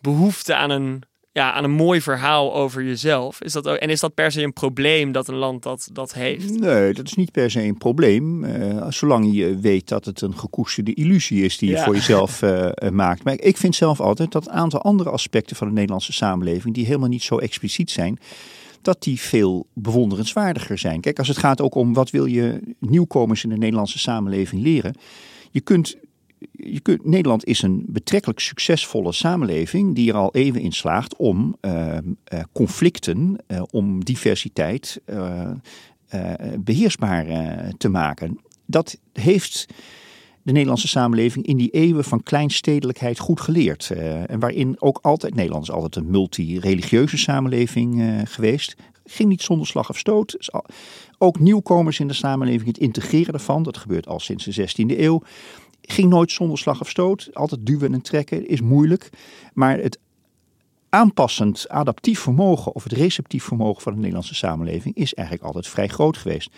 behoefte 0.00 0.54
aan 0.54 0.70
een, 0.70 1.02
ja, 1.32 1.52
aan 1.52 1.64
een 1.64 1.70
mooi 1.70 2.00
verhaal 2.00 2.54
over 2.54 2.84
jezelf? 2.84 3.40
Is 3.40 3.52
dat 3.52 3.68
ook, 3.68 3.76
en 3.76 3.90
is 3.90 4.00
dat 4.00 4.14
per 4.14 4.32
se 4.32 4.42
een 4.42 4.52
probleem 4.52 5.12
dat 5.12 5.28
een 5.28 5.34
land 5.34 5.62
dat, 5.62 5.88
dat 5.92 6.14
heeft? 6.14 6.60
Nee, 6.60 6.92
dat 6.92 7.06
is 7.06 7.14
niet 7.14 7.32
per 7.32 7.50
se 7.50 7.62
een 7.62 7.78
probleem. 7.78 8.44
Uh, 8.44 8.86
zolang 8.88 9.34
je 9.34 9.58
weet 9.58 9.88
dat 9.88 10.04
het 10.04 10.20
een 10.20 10.38
gekoesterde 10.38 10.94
illusie 10.94 11.44
is 11.44 11.58
die 11.58 11.70
je 11.70 11.78
voor 11.78 11.94
jezelf 11.94 12.42
uh, 12.42 12.70
maakt. 12.90 13.24
Maar 13.24 13.38
ik 13.38 13.56
vind 13.56 13.74
zelf 13.74 14.00
altijd 14.00 14.32
dat 14.32 14.46
een 14.46 14.52
aantal 14.52 14.82
andere 14.82 15.10
aspecten 15.10 15.56
van 15.56 15.66
de 15.66 15.74
Nederlandse 15.74 16.12
samenleving, 16.12 16.74
die 16.74 16.86
helemaal 16.86 17.08
niet 17.08 17.22
zo 17.22 17.38
expliciet 17.38 17.90
zijn, 17.90 18.18
dat 18.84 19.02
die 19.02 19.20
veel 19.20 19.66
bewonderenswaardiger 19.72 20.78
zijn. 20.78 21.00
Kijk, 21.00 21.18
als 21.18 21.28
het 21.28 21.38
gaat 21.38 21.60
ook 21.60 21.74
om 21.74 21.92
wat 21.92 22.10
wil 22.10 22.26
je 22.26 22.60
nieuwkomers 22.78 23.44
in 23.44 23.50
de 23.50 23.56
Nederlandse 23.56 23.98
samenleving 23.98 24.62
leren. 24.62 24.94
Je 25.50 25.60
kunt, 25.60 25.96
je 26.52 26.80
kunt, 26.80 27.04
Nederland 27.04 27.44
is 27.44 27.62
een 27.62 27.84
betrekkelijk 27.88 28.40
succesvolle 28.40 29.12
samenleving 29.12 29.94
die 29.94 30.10
er 30.10 30.16
al 30.16 30.34
even 30.34 30.60
in 30.60 30.72
slaagt 30.72 31.16
om 31.16 31.56
uh, 31.60 31.96
uh, 32.32 32.40
conflicten, 32.52 33.36
uh, 33.48 33.62
om 33.70 34.04
diversiteit 34.04 35.00
beheersbaar 36.58 37.26
te 37.76 37.88
maken. 37.88 38.38
Dat 38.66 38.98
heeft 39.12 39.66
de 40.42 40.52
Nederlandse 40.52 40.88
samenleving 40.88 41.46
in 41.46 41.56
die 41.56 41.70
eeuwen 41.70 42.04
van 42.04 42.22
kleinstedelijkheid 42.22 43.18
goed 43.18 43.40
geleerd. 43.40 43.90
Uh, 43.92 44.30
en 44.30 44.38
waarin 44.38 44.76
ook 44.78 44.98
altijd, 45.02 45.34
Nederland 45.34 45.62
is 45.62 45.70
altijd 45.70 45.96
een 45.96 46.10
multireligieuze 46.10 47.18
samenleving 47.18 48.00
uh, 48.00 48.20
geweest. 48.24 48.76
Ging 49.04 49.28
niet 49.28 49.42
zonder 49.42 49.66
slag 49.66 49.90
of 49.90 49.98
stoot. 49.98 50.50
Ook 51.18 51.38
nieuwkomers 51.38 52.00
in 52.00 52.08
de 52.08 52.14
samenleving, 52.14 52.66
het 52.66 52.78
integreren 52.78 53.32
daarvan, 53.32 53.62
dat 53.62 53.76
gebeurt 53.76 54.06
al 54.06 54.20
sinds 54.20 54.44
de 54.44 54.68
16e 54.68 54.98
eeuw. 54.98 55.22
Ging 55.80 56.10
nooit 56.10 56.32
zonder 56.32 56.58
slag 56.58 56.80
of 56.80 56.88
stoot. 56.88 57.30
Altijd 57.32 57.66
duwen 57.66 57.94
en 57.94 58.02
trekken 58.02 58.48
is 58.48 58.60
moeilijk. 58.60 59.10
Maar 59.52 59.78
het 59.78 59.98
aanpassend, 60.88 61.68
adaptief 61.68 62.20
vermogen 62.20 62.74
of 62.74 62.82
het 62.82 62.92
receptief 62.92 63.44
vermogen 63.44 63.82
van 63.82 63.92
de 63.92 63.98
Nederlandse 63.98 64.34
samenleving 64.34 64.94
is 64.94 65.14
eigenlijk 65.14 65.46
altijd 65.46 65.68
vrij 65.68 65.88
groot 65.88 66.16
geweest. 66.16 66.50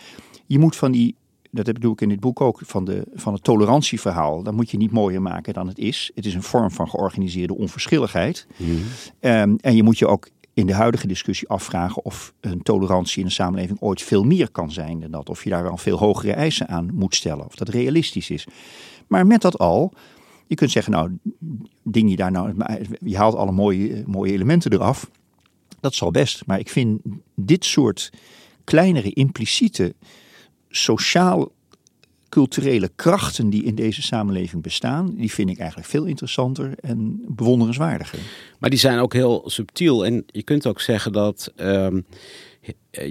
Je 0.47 0.59
moet 0.59 0.77
van 0.77 0.93
die 0.93 1.17
dat 1.55 1.81
doe 1.81 1.93
ik 1.93 2.01
in 2.01 2.09
dit 2.09 2.21
boek 2.21 2.41
ook, 2.41 2.61
van, 2.65 2.85
de, 2.85 3.07
van 3.15 3.33
het 3.33 3.45
tolerantieverhaal. 3.45 4.43
Dat 4.43 4.55
moet 4.55 4.71
je 4.71 4.77
niet 4.77 4.91
mooier 4.91 5.23
maken 5.23 5.55
dan 5.55 5.69
het 5.69 5.79
is. 5.79 6.11
Het 6.15 6.27
is 6.27 6.35
een 6.35 6.43
vorm 6.43 6.71
van 6.71 6.89
georganiseerde 6.89 7.57
onverschilligheid. 7.57 8.47
Mhm. 8.57 8.71
Ehm, 9.21 9.55
en 9.61 9.77
je 9.77 9.83
moet 9.83 9.99
je 9.99 10.07
ook 10.07 10.29
in 10.55 10.67
de 10.67 10.75
huidige 10.75 11.07
discussie 11.07 11.49
afvragen 11.49 12.05
of 12.05 12.35
een 12.41 12.63
tolerantie 12.63 13.19
in 13.19 13.25
een 13.25 13.33
samenleving 13.33 13.81
ooit 13.81 14.03
veel 14.03 14.23
meer 14.23 14.51
kan 14.51 14.73
zijn 14.73 15.01
dan 15.01 15.11
dat. 15.11 15.29
Of 15.29 15.45
je 15.45 15.51
daar 15.51 15.63
wel 15.63 15.77
veel 15.77 15.99
hogere 15.99 16.33
eisen 16.33 16.69
aan 16.69 16.91
moet 16.93 17.15
stellen. 17.15 17.47
Of 17.47 17.55
dat 17.55 17.69
realistisch 17.69 18.31
is. 18.31 18.47
Maar 19.07 19.27
met 19.27 19.41
dat 19.41 19.59
al, 19.59 19.93
je 20.47 20.55
kunt 20.55 20.71
zeggen, 20.71 20.93
nou, 20.93 21.19
ding 21.83 22.11
je 22.11 22.17
daar 22.17 22.31
nou, 22.31 22.55
je 22.99 23.17
haalt 23.17 23.35
alle 23.35 23.53
mooie, 23.53 24.03
mooie 24.07 24.33
elementen 24.33 24.73
eraf. 24.73 25.11
Dat 25.81 25.95
zal 25.95 26.11
best. 26.11 26.47
Maar 26.47 26.59
ik 26.59 26.69
vind 26.69 27.01
dit 27.35 27.65
soort 27.65 28.11
kleinere 28.65 29.13
impliciete 29.13 29.95
sociaal 30.77 31.53
culturele 32.29 32.91
krachten 32.97 33.51
die 33.51 33.65
in 33.65 33.75
deze 33.75 34.03
samenleving 34.03 34.63
bestaan, 34.63 35.15
die 35.15 35.33
vind 35.33 35.51
ik 35.51 35.59
eigenlijk 35.59 35.89
veel 35.89 36.05
interessanter 36.05 36.75
en 36.81 37.23
bewonderenswaardiger. 37.29 38.19
Maar 38.59 38.71
die 38.71 38.79
zijn 38.79 38.99
ook 38.99 39.13
heel 39.13 39.43
subtiel. 39.47 40.07
En 40.07 40.25
je 40.27 40.43
kunt 40.43 40.67
ook 40.67 40.81
zeggen 40.81 41.13
dat. 41.13 41.53
Um, 41.57 42.07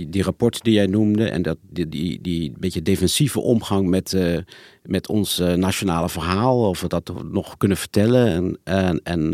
die 0.08 0.24
rapporten 0.24 0.64
die 0.64 0.74
jij 0.74 0.86
noemde 0.86 1.30
en 1.30 1.42
dat, 1.42 1.58
die, 1.70 1.90
die, 1.90 2.22
die 2.22 2.54
beetje 2.60 2.82
defensieve 2.82 3.40
omgang 3.40 3.88
met, 3.88 4.14
uh, 4.14 4.38
met 4.84 5.08
ons 5.08 5.38
nationale 5.56 6.10
verhaal, 6.10 6.70
of 6.70 6.82
we 6.82 6.88
dat 6.88 7.14
nog 7.32 7.58
kunnen 7.58 7.78
vertellen. 7.78 8.28
En, 8.28 8.60
en, 8.64 9.02
en 9.04 9.32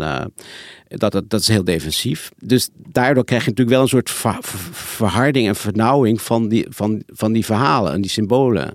dat, 0.88 1.12
dat, 1.12 1.30
dat 1.30 1.40
is 1.42 1.48
heel 1.48 1.64
defensief. 1.64 2.32
Dus 2.44 2.70
daardoor 2.76 3.26
krijg 3.26 3.44
je 3.44 3.50
natuurlijk 3.50 3.76
wel 3.76 3.86
een 3.86 3.92
soort 3.92 4.10
ver, 4.10 4.38
verharding 4.72 5.48
en 5.48 5.56
vernauwing 5.56 6.22
van 6.22 6.48
die, 6.48 6.66
van, 6.70 7.04
van 7.08 7.32
die 7.32 7.46
verhalen 7.46 7.94
en 7.94 8.02
die 8.02 8.12
symbolen. 8.12 8.74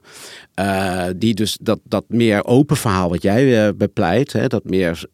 Die 1.16 1.34
dus 1.34 1.58
dat, 1.60 1.80
dat 1.84 2.04
meer 2.08 2.44
open 2.44 2.76
verhaal 2.76 3.08
wat 3.08 3.22
jij 3.22 3.76
bepleit, 3.76 4.32
hè, 4.32 4.46
dat 4.46 4.64
meer 4.64 5.06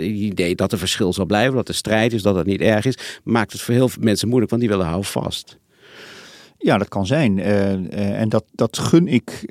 idee 0.00 0.54
dat 0.54 0.72
er 0.72 0.78
verschil 0.78 1.12
zal 1.12 1.26
blijven, 1.26 1.54
dat 1.54 1.68
er 1.68 1.74
strijd 1.74 2.12
is, 2.12 2.22
dat 2.22 2.34
het 2.34 2.46
niet 2.46 2.60
erg 2.60 2.84
is, 2.84 2.98
maakt 3.24 3.52
het 3.52 3.60
voor 3.60 3.74
heel 3.74 3.88
veel 3.88 4.02
mensen 4.02 4.28
moeilijk, 4.28 4.50
want 4.50 4.62
die 4.62 4.70
willen 4.70 4.86
houden 4.86 5.10
vast. 5.10 5.49
Ja, 6.62 6.78
dat 6.78 6.88
kan 6.88 7.06
zijn. 7.06 7.38
en 7.38 8.28
dat, 8.28 8.44
dat 8.52 8.78
gun 8.78 9.08
ik 9.08 9.44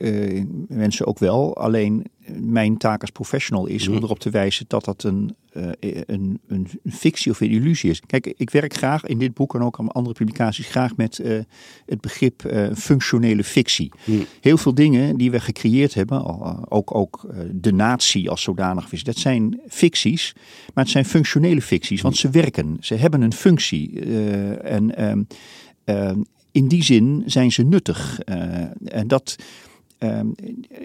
mensen 0.67 1.07
ook 1.07 1.19
wel. 1.19 1.57
Alleen 1.57 2.05
mijn 2.41 2.77
taak 2.77 3.01
als 3.01 3.09
professional 3.09 3.65
is 3.65 3.87
om 3.87 3.95
erop 3.95 4.19
te 4.19 4.29
wijzen 4.29 4.65
dat 4.67 4.85
dat 4.85 5.03
een, 5.03 5.35
een, 5.79 6.39
een, 6.47 6.67
fictie 6.85 7.31
of 7.31 7.39
een 7.39 7.49
illusie 7.49 7.89
is. 7.89 8.01
Kijk, 8.05 8.33
ik 8.37 8.49
werk 8.49 8.73
graag 8.73 9.05
in 9.05 9.17
dit 9.17 9.33
boek 9.33 9.55
en 9.55 9.61
ook 9.61 9.79
aan 9.79 9.91
andere 9.91 10.15
publicaties 10.15 10.67
graag 10.67 10.95
met 10.95 11.21
het 11.85 12.01
begrip 12.01 12.51
functionele 12.75 13.43
fictie. 13.43 13.91
Heel 14.41 14.57
veel 14.57 14.73
dingen 14.73 15.17
die 15.17 15.31
we 15.31 15.39
gecreëerd 15.39 15.93
hebben, 15.93 16.71
ook, 16.71 16.95
ook 16.95 17.27
de 17.51 17.73
natie 17.73 18.29
als 18.29 18.41
zodanig, 18.41 18.89
dat 18.89 19.17
zijn 19.17 19.59
ficties, 19.67 20.33
maar 20.73 20.83
het 20.83 20.93
zijn 20.93 21.05
functionele 21.05 21.61
ficties, 21.61 22.01
want 22.01 22.17
ze 22.17 22.29
werken, 22.29 22.77
ze 22.79 22.95
hebben 22.95 23.21
een 23.21 23.33
functie. 23.33 23.99
en 24.61 25.27
in 26.51 26.67
die 26.67 26.83
zin 26.83 27.23
zijn 27.25 27.51
ze 27.51 27.63
nuttig. 27.63 28.19
en 28.85 29.07
dat, 29.07 29.35
uh, 29.99 30.19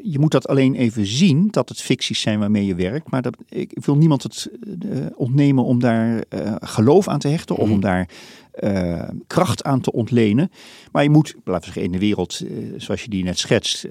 je 0.02 0.18
moet 0.18 0.30
dat 0.30 0.48
alleen 0.48 0.74
even 0.74 1.06
zien, 1.06 1.48
dat 1.50 1.68
het 1.68 1.80
ficties 1.80 2.20
zijn 2.20 2.38
waarmee 2.38 2.66
je 2.66 2.74
werkt. 2.74 3.10
Maar 3.10 3.22
dat, 3.22 3.36
ik 3.48 3.84
wil 3.84 3.96
niemand 3.96 4.22
het 4.22 4.50
uh, 4.84 5.06
ontnemen 5.16 5.64
om 5.64 5.80
daar 5.80 6.24
uh, 6.34 6.54
geloof 6.60 7.08
aan 7.08 7.18
te 7.18 7.28
hechten. 7.28 7.56
Of 7.56 7.70
om 7.70 7.80
daar 7.80 8.08
kracht 9.26 9.64
aan 9.64 9.80
te 9.80 9.92
ontlenen. 9.92 10.50
Maar 10.92 11.02
je 11.02 11.10
moet, 11.10 11.34
laten 11.44 11.52
we 11.54 11.64
zeggen, 11.64 11.82
in 11.82 11.92
de 11.92 11.98
wereld 11.98 12.40
zoals 12.76 13.02
je 13.02 13.08
die 13.08 13.24
net 13.24 13.38
schetst. 13.38 13.82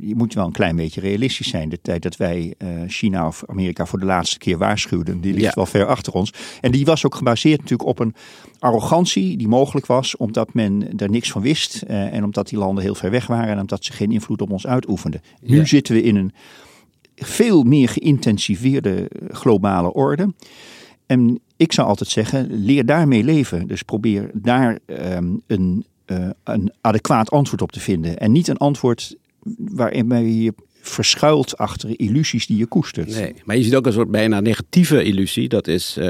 je 0.00 0.12
moet 0.16 0.34
wel 0.34 0.46
een 0.46 0.52
klein 0.52 0.76
beetje 0.76 1.00
realistisch 1.00 1.48
zijn. 1.48 1.68
De 1.68 1.80
tijd 1.82 2.02
dat 2.02 2.16
wij 2.16 2.54
China 2.86 3.26
of 3.26 3.42
Amerika 3.46 3.86
voor 3.86 3.98
de 3.98 4.04
laatste 4.04 4.38
keer 4.38 4.58
waarschuwden. 4.58 5.20
Die 5.20 5.32
ligt 5.32 5.44
ja. 5.44 5.52
wel 5.54 5.66
ver 5.66 5.86
achter 5.86 6.12
ons. 6.12 6.32
En 6.60 6.72
die 6.72 6.84
was 6.84 7.06
ook 7.06 7.14
gebaseerd 7.14 7.60
natuurlijk 7.60 7.88
op 7.88 7.98
een 7.98 8.14
arrogantie 8.58 9.36
die 9.36 9.48
mogelijk 9.48 9.86
was. 9.86 10.16
Omdat 10.16 10.54
men 10.54 10.98
er 10.98 11.10
niks 11.10 11.30
van 11.30 11.42
wist. 11.42 11.82
en 11.86 12.24
omdat 12.24 12.48
die 12.48 12.58
landen 12.58 12.84
heel 12.84 12.94
ver 12.94 13.10
weg 13.10 13.26
waren. 13.26 13.48
En 13.48 13.60
omdat 13.60 13.84
ze 13.84 13.92
geen 13.92 14.12
invloed 14.12 14.42
op 14.42 14.50
ons 14.50 14.66
uitoefenden. 14.66 15.22
Nu 15.40 15.66
zitten 15.66 15.94
we 15.94 16.02
in 16.02 16.16
een 16.16 16.32
veel 17.14 17.62
meer 17.62 17.88
geïntensiveerde 17.88 19.10
globale 19.28 19.92
orde. 19.92 20.32
En 21.10 21.40
ik 21.56 21.72
zou 21.72 21.88
altijd 21.88 22.10
zeggen, 22.10 22.64
leer 22.64 22.86
daarmee 22.86 23.24
leven. 23.24 23.66
Dus 23.66 23.82
probeer 23.82 24.30
daar 24.34 24.78
um, 24.86 25.42
een, 25.46 25.84
uh, 26.06 26.28
een 26.44 26.72
adequaat 26.80 27.30
antwoord 27.30 27.62
op 27.62 27.72
te 27.72 27.80
vinden. 27.80 28.18
En 28.18 28.32
niet 28.32 28.48
een 28.48 28.56
antwoord 28.56 29.16
waarin 29.58 30.34
je 30.42 30.54
verschuilt 30.80 31.56
achter 31.56 32.00
illusies 32.00 32.46
die 32.46 32.56
je 32.56 32.66
koestert. 32.66 33.08
Nee, 33.08 33.34
maar 33.44 33.56
je 33.56 33.62
ziet 33.62 33.74
ook 33.74 33.86
een 33.86 33.92
soort 33.92 34.10
bijna 34.10 34.40
negatieve 34.40 35.02
illusie. 35.02 35.48
Dat 35.48 35.66
is 35.66 35.96
uh, 35.98 36.04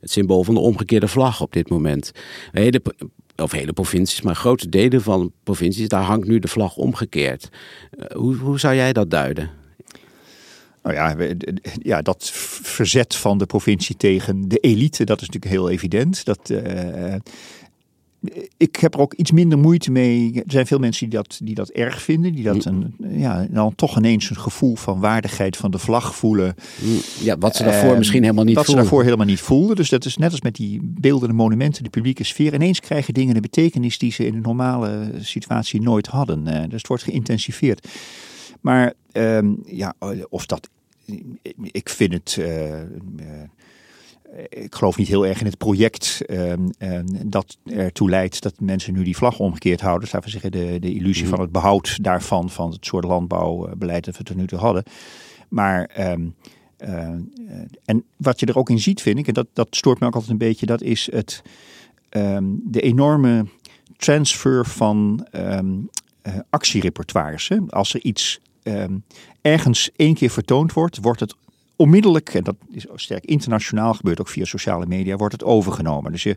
het 0.00 0.10
symbool 0.10 0.44
van 0.44 0.54
de 0.54 0.60
omgekeerde 0.60 1.08
vlag 1.08 1.40
op 1.40 1.52
dit 1.52 1.68
moment. 1.68 2.12
De 2.52 2.82
of 3.36 3.52
hele 3.52 3.72
provincies, 3.72 4.22
maar 4.22 4.36
grote 4.36 4.68
delen 4.68 5.02
van 5.02 5.32
provincies, 5.42 5.88
daar 5.88 6.02
hangt 6.02 6.28
nu 6.28 6.38
de 6.38 6.48
vlag 6.48 6.76
omgekeerd. 6.76 7.48
Uh, 7.98 8.04
hoe, 8.16 8.36
hoe 8.36 8.58
zou 8.58 8.74
jij 8.74 8.92
dat 8.92 9.10
duiden? 9.10 9.50
Nou 10.84 10.96
ja, 10.96 11.16
ja, 11.82 12.02
dat 12.02 12.30
verzet 12.62 13.16
van 13.16 13.38
de 13.38 13.46
provincie 13.46 13.96
tegen 13.96 14.48
de 14.48 14.58
elite, 14.58 15.04
dat 15.04 15.20
is 15.20 15.26
natuurlijk 15.26 15.54
heel 15.54 15.70
evident. 15.70 16.24
Dat, 16.24 16.50
uh, 16.50 17.14
ik 18.56 18.76
heb 18.76 18.94
er 18.94 19.00
ook 19.00 19.14
iets 19.14 19.30
minder 19.30 19.58
moeite 19.58 19.90
mee. 19.90 20.32
Er 20.34 20.42
zijn 20.46 20.66
veel 20.66 20.78
mensen 20.78 21.08
die 21.08 21.18
dat, 21.18 21.38
die 21.42 21.54
dat 21.54 21.68
erg 21.68 22.02
vinden. 22.02 22.32
Die 22.32 22.44
dat 22.44 22.64
een, 22.64 22.94
ja, 22.98 23.46
dan 23.50 23.74
toch 23.74 23.96
ineens 23.96 24.30
een 24.30 24.36
gevoel 24.36 24.76
van 24.76 25.00
waardigheid 25.00 25.56
van 25.56 25.70
de 25.70 25.78
vlag 25.78 26.14
voelen. 26.14 26.54
Ja, 27.22 27.38
wat 27.38 27.56
ze 27.56 27.64
daarvoor 27.64 27.92
uh, 27.92 27.98
misschien 27.98 28.22
helemaal 28.22 28.44
niet 28.44 28.54
wat 28.54 28.64
voelden. 28.64 28.84
ze 28.84 28.88
daarvoor 28.90 29.04
helemaal 29.04 29.32
niet 29.32 29.40
voelden. 29.40 29.76
Dus 29.76 29.88
dat 29.88 30.04
is 30.04 30.16
net 30.16 30.30
als 30.30 30.40
met 30.40 30.54
die 30.54 30.80
beeldende 30.82 31.34
monumenten, 31.34 31.82
de 31.82 31.90
publieke 31.90 32.24
sfeer. 32.24 32.54
Ineens 32.54 32.80
krijgen 32.80 33.14
dingen 33.14 33.34
een 33.34 33.42
betekenis 33.42 33.98
die 33.98 34.12
ze 34.12 34.26
in 34.26 34.34
een 34.34 34.42
normale 34.42 35.10
situatie 35.20 35.82
nooit 35.82 36.06
hadden. 36.06 36.46
Uh, 36.46 36.62
dus 36.62 36.78
het 36.78 36.86
wordt 36.86 37.02
geïntensiveerd. 37.02 37.88
Maar 38.60 38.92
um, 39.12 39.62
ja, 39.66 39.94
of 40.28 40.46
dat... 40.46 40.68
Ik 41.62 41.88
vind 41.88 42.12
het... 42.12 42.36
Uh, 42.40 42.80
ik 44.48 44.74
geloof 44.74 44.96
niet 44.96 45.08
heel 45.08 45.26
erg 45.26 45.40
in 45.40 45.46
het 45.46 45.58
project 45.58 46.22
um, 46.30 46.70
um, 46.78 47.30
dat 47.30 47.58
ertoe 47.64 48.10
leidt 48.10 48.42
dat 48.42 48.60
mensen 48.60 48.92
nu 48.92 49.04
die 49.04 49.16
vlag 49.16 49.38
omgekeerd 49.38 49.80
houden. 49.80 50.08
Dus 50.10 50.24
we 50.24 50.30
zeggen, 50.30 50.52
de, 50.52 50.78
de 50.80 50.94
illusie 50.94 51.28
van 51.28 51.40
het 51.40 51.52
behoud 51.52 52.02
daarvan, 52.02 52.50
van 52.50 52.70
het 52.70 52.86
soort 52.86 53.04
landbouwbeleid 53.04 54.04
dat 54.04 54.16
we 54.16 54.24
tot 54.24 54.36
nu 54.36 54.46
toe 54.46 54.58
hadden. 54.58 54.82
Maar, 55.48 56.10
um, 56.12 56.34
uh, 56.78 57.08
en 57.84 58.04
wat 58.16 58.40
je 58.40 58.46
er 58.46 58.58
ook 58.58 58.70
in 58.70 58.80
ziet, 58.80 59.02
vind 59.02 59.18
ik, 59.18 59.26
en 59.26 59.34
dat, 59.34 59.46
dat 59.52 59.76
stoort 59.76 60.00
me 60.00 60.06
ook 60.06 60.14
altijd 60.14 60.32
een 60.32 60.38
beetje, 60.38 60.66
dat 60.66 60.82
is 60.82 61.08
het, 61.12 61.42
de 62.62 62.80
enorme 62.80 63.46
transfer 63.96 64.66
van 64.66 65.26
actierepertoires. 66.50 67.48
Hè? 67.48 67.58
Als 67.68 67.94
er 67.94 68.02
iets 68.02 68.40
ergens 69.40 69.90
één 69.96 70.14
keer 70.14 70.30
vertoond 70.30 70.72
wordt, 70.72 70.98
wordt 71.00 71.20
het 71.20 71.34
onmiddellijk, 71.76 72.34
en 72.34 72.44
dat 72.44 72.56
is 72.70 72.86
sterk 72.94 73.24
internationaal, 73.24 73.94
gebeurt 73.94 74.20
ook 74.20 74.28
via 74.28 74.44
sociale 74.44 74.86
media, 74.86 75.16
wordt 75.16 75.32
het 75.32 75.44
overgenomen. 75.44 76.12
Dus 76.12 76.22
je, 76.22 76.36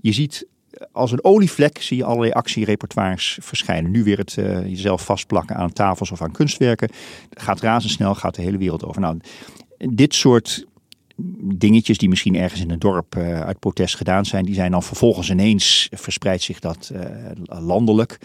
je 0.00 0.12
ziet 0.12 0.46
als 0.92 1.12
een 1.12 1.24
olievlek 1.24 1.82
zie 1.82 1.96
je 1.96 2.04
allerlei 2.04 2.32
actierepertoires 2.32 3.38
verschijnen. 3.40 3.90
Nu 3.90 4.04
weer 4.04 4.18
het 4.18 4.36
uh, 4.38 4.66
jezelf 4.66 5.04
vastplakken 5.04 5.56
aan 5.56 5.72
tafels 5.72 6.10
of 6.10 6.22
aan 6.22 6.32
kunstwerken. 6.32 6.90
Gaat 7.30 7.60
razendsnel, 7.60 8.14
gaat 8.14 8.34
de 8.34 8.42
hele 8.42 8.58
wereld 8.58 8.84
over. 8.84 9.00
Nou, 9.00 9.18
dit 9.78 10.14
soort 10.14 10.66
dingetjes 11.40 11.98
die 11.98 12.08
misschien 12.08 12.36
ergens 12.36 12.60
in 12.60 12.70
een 12.70 12.78
dorp 12.78 13.14
uh, 13.16 13.40
uit 13.40 13.58
protest 13.58 13.96
gedaan 13.96 14.24
zijn, 14.24 14.44
die 14.44 14.54
zijn 14.54 14.70
dan 14.70 14.82
vervolgens 14.82 15.30
ineens 15.30 15.88
verspreidt 15.92 16.42
zich 16.42 16.58
dat 16.58 16.92
landelijk. 17.44 18.18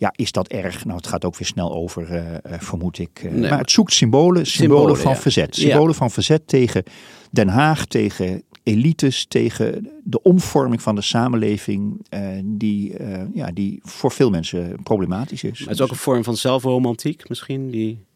Ja, 0.00 0.12
is 0.16 0.32
dat 0.32 0.48
erg? 0.48 0.84
Nou, 0.84 0.96
het 0.96 1.06
gaat 1.06 1.24
ook 1.24 1.36
weer 1.36 1.46
snel 1.46 1.74
over, 1.74 2.10
uh, 2.12 2.58
vermoed 2.58 2.98
ik. 2.98 3.22
Uh, 3.24 3.32
nee, 3.32 3.50
maar 3.50 3.58
het 3.58 3.70
zoekt 3.70 3.92
symbolen, 3.92 4.46
symbolen, 4.46 4.78
symbolen 4.80 4.96
van 4.96 5.12
ja. 5.12 5.18
verzet. 5.18 5.54
Symbolen 5.56 5.90
ja. 5.90 5.96
van 5.96 6.10
verzet 6.10 6.48
tegen 6.48 6.82
Den 7.30 7.48
Haag, 7.48 7.86
tegen 7.86 8.42
elites, 8.62 9.26
tegen 9.26 9.90
de 10.04 10.22
omvorming 10.22 10.82
van 10.82 10.94
de 10.94 11.00
samenleving, 11.00 12.06
uh, 12.14 12.20
die, 12.44 12.94
ja, 13.34 13.50
die 13.52 13.80
voor 13.82 14.12
veel 14.12 14.30
mensen 14.30 14.82
problematisch 14.82 15.44
is. 15.44 15.58
Maar 15.58 15.68
het 15.68 15.78
is 15.78 15.84
ook 15.84 15.90
een 15.90 15.96
vorm 15.96 16.24
van 16.24 16.36
zelfromantiek 16.36 17.28
misschien? 17.28 17.70
Die... 17.70 18.06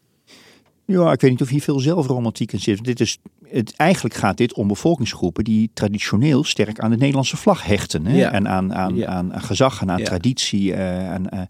Ja, 0.85 1.11
ik 1.11 1.21
weet 1.21 1.31
niet 1.31 1.41
of 1.41 1.49
hier 1.49 1.61
veel 1.61 1.79
zelfromantiek 1.79 2.51
in 2.51 2.59
zit. 2.59 2.83
Dit 2.83 2.99
is, 2.99 3.17
het, 3.47 3.75
eigenlijk 3.75 4.15
gaat 4.15 4.37
dit 4.37 4.53
om 4.53 4.67
bevolkingsgroepen 4.67 5.43
die 5.43 5.69
traditioneel 5.73 6.43
sterk 6.43 6.79
aan 6.79 6.89
de 6.89 6.97
Nederlandse 6.97 7.37
vlag 7.37 7.63
hechten. 7.63 8.05
Hè? 8.05 8.17
Ja. 8.17 8.31
En 8.31 8.47
aan, 8.47 8.73
aan, 8.73 8.95
ja. 8.95 9.07
aan, 9.07 9.33
aan, 9.33 9.41
gezag 9.41 9.81
en 9.81 9.91
aan 9.91 9.99
ja. 9.99 10.05
traditie. 10.05 10.71
Uh, 10.71 11.11
en, 11.11 11.27
uh, 11.33 11.41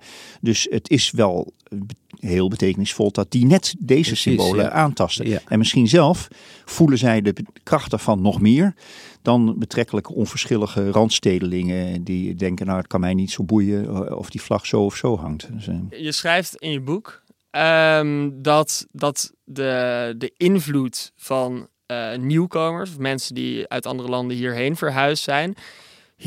dus 0.41 0.67
het 0.69 0.89
is 0.89 1.11
wel 1.11 1.53
heel 2.19 2.47
betekenisvol 2.47 3.11
dat 3.11 3.31
die 3.31 3.45
net 3.45 3.75
deze 3.79 4.01
Precies, 4.01 4.21
symbolen 4.21 4.73
aantasten. 4.73 5.41
En 5.47 5.57
misschien 5.57 5.87
zelf 5.87 6.27
voelen 6.65 6.97
zij 6.97 7.21
de 7.21 7.33
kracht 7.63 7.89
daarvan 7.89 8.21
nog 8.21 8.41
meer 8.41 8.73
dan 9.21 9.55
betrekkelijk 9.59 10.15
onverschillige 10.15 10.91
randstedelingen 10.91 12.03
die 12.03 12.35
denken, 12.35 12.65
nou 12.65 12.77
het 12.77 12.87
kan 12.87 12.99
mij 12.99 13.13
niet 13.13 13.31
zo 13.31 13.43
boeien 13.43 14.17
of 14.17 14.29
die 14.29 14.41
vlag 14.41 14.65
zo 14.65 14.85
of 14.85 14.95
zo 14.95 15.17
hangt. 15.17 15.47
Dus, 15.53 15.67
uh... 15.67 15.75
Je 15.89 16.11
schrijft 16.11 16.55
in 16.55 16.71
je 16.71 16.81
boek 16.81 17.22
Um, 17.57 18.41
dat, 18.41 18.87
dat 18.91 19.33
de, 19.43 20.13
de 20.17 20.33
invloed 20.37 21.11
van 21.15 21.67
uh, 21.87 22.15
nieuwkomers, 22.15 22.89
of 22.89 22.97
mensen 22.97 23.35
die 23.35 23.67
uit 23.67 23.85
andere 23.85 24.09
landen 24.09 24.37
hierheen 24.37 24.75
verhuisd 24.75 25.23
zijn, 25.23 25.55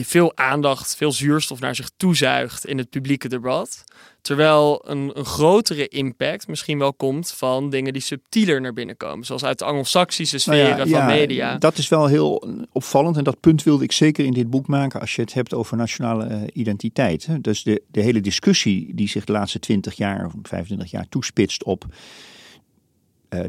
veel 0.05 0.37
aandacht, 0.37 0.97
veel 0.97 1.13
zuurstof 1.13 1.61
naar 1.61 1.75
zich 1.75 1.91
toezuigt 1.97 2.67
in 2.67 2.79
het 2.79 2.91
publieke 2.91 3.29
debat. 3.29 3.85
Terwijl 4.21 4.83
een, 4.87 5.11
een, 5.15 5.25
grotere 5.25 5.89
impact 5.89 6.49
misschien 6.49 6.79
wel 6.79 6.95
komt 6.95 7.33
van 7.33 7.71
dingen 7.71 7.93
die 7.93 8.03
subtieler 8.03 8.61
naar 8.61 8.73
binnen 8.73 8.97
komen. 8.97 9.27
Zoals 9.27 9.45
uit 9.45 9.59
de 9.59 9.65
Anglo-Saxische 9.65 10.39
sferen 10.39 10.77
nou 10.77 10.89
ja, 10.89 10.99
van 10.99 10.99
ja, 10.99 11.07
media. 11.07 11.59
Dat 11.59 11.79
is 11.79 11.89
wel 11.89 12.07
heel 12.07 12.49
opvallend. 12.73 13.17
En 13.17 13.25
dat 13.25 13.41
punt 13.41 13.63
wilde 13.63 13.85
ik 13.85 13.93
zeker 13.93 14.25
in 14.25 14.33
dit 14.33 14.51
boek 14.51 14.67
maken 14.67 15.01
als 15.01 15.15
je 15.15 15.23
het 15.23 15.35
hebt 15.35 15.55
over 15.55 15.77
nationale 15.77 16.29
uh, 16.29 16.43
identiteit. 16.53 17.29
Dus 17.41 17.63
de, 17.63 17.83
de 17.91 18.01
hele 18.01 18.21
discussie 18.21 18.95
die 18.95 19.09
zich 19.09 19.25
de 19.25 19.33
laatste 19.33 19.59
20 19.59 19.95
jaar 19.95 20.27
of 20.27 20.33
25 20.43 20.91
jaar 20.91 21.09
toespitst 21.09 21.65
op 21.65 21.87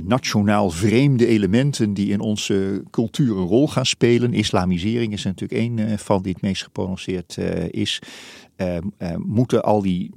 nationaal 0.04 0.70
vreemde 0.70 1.28
elementen 1.28 1.94
die 1.94 2.12
in 2.12 2.20
onze 2.20 2.84
cultuur 2.92 3.38
een 3.38 3.46
rol 3.46 3.68
gaan 3.68 3.86
spelen. 3.86 4.34
Islamisering 4.34 5.14
is 5.14 5.24
natuurlijk 5.24 5.62
één 5.62 6.00
van 6.00 6.22
die 6.22 6.34
het 6.34 6.42
meest 6.42 6.64
geprononceerd 6.64 7.38
is. 7.72 8.02
moeten 9.18 9.64
al 9.64 9.82
die 9.82 10.12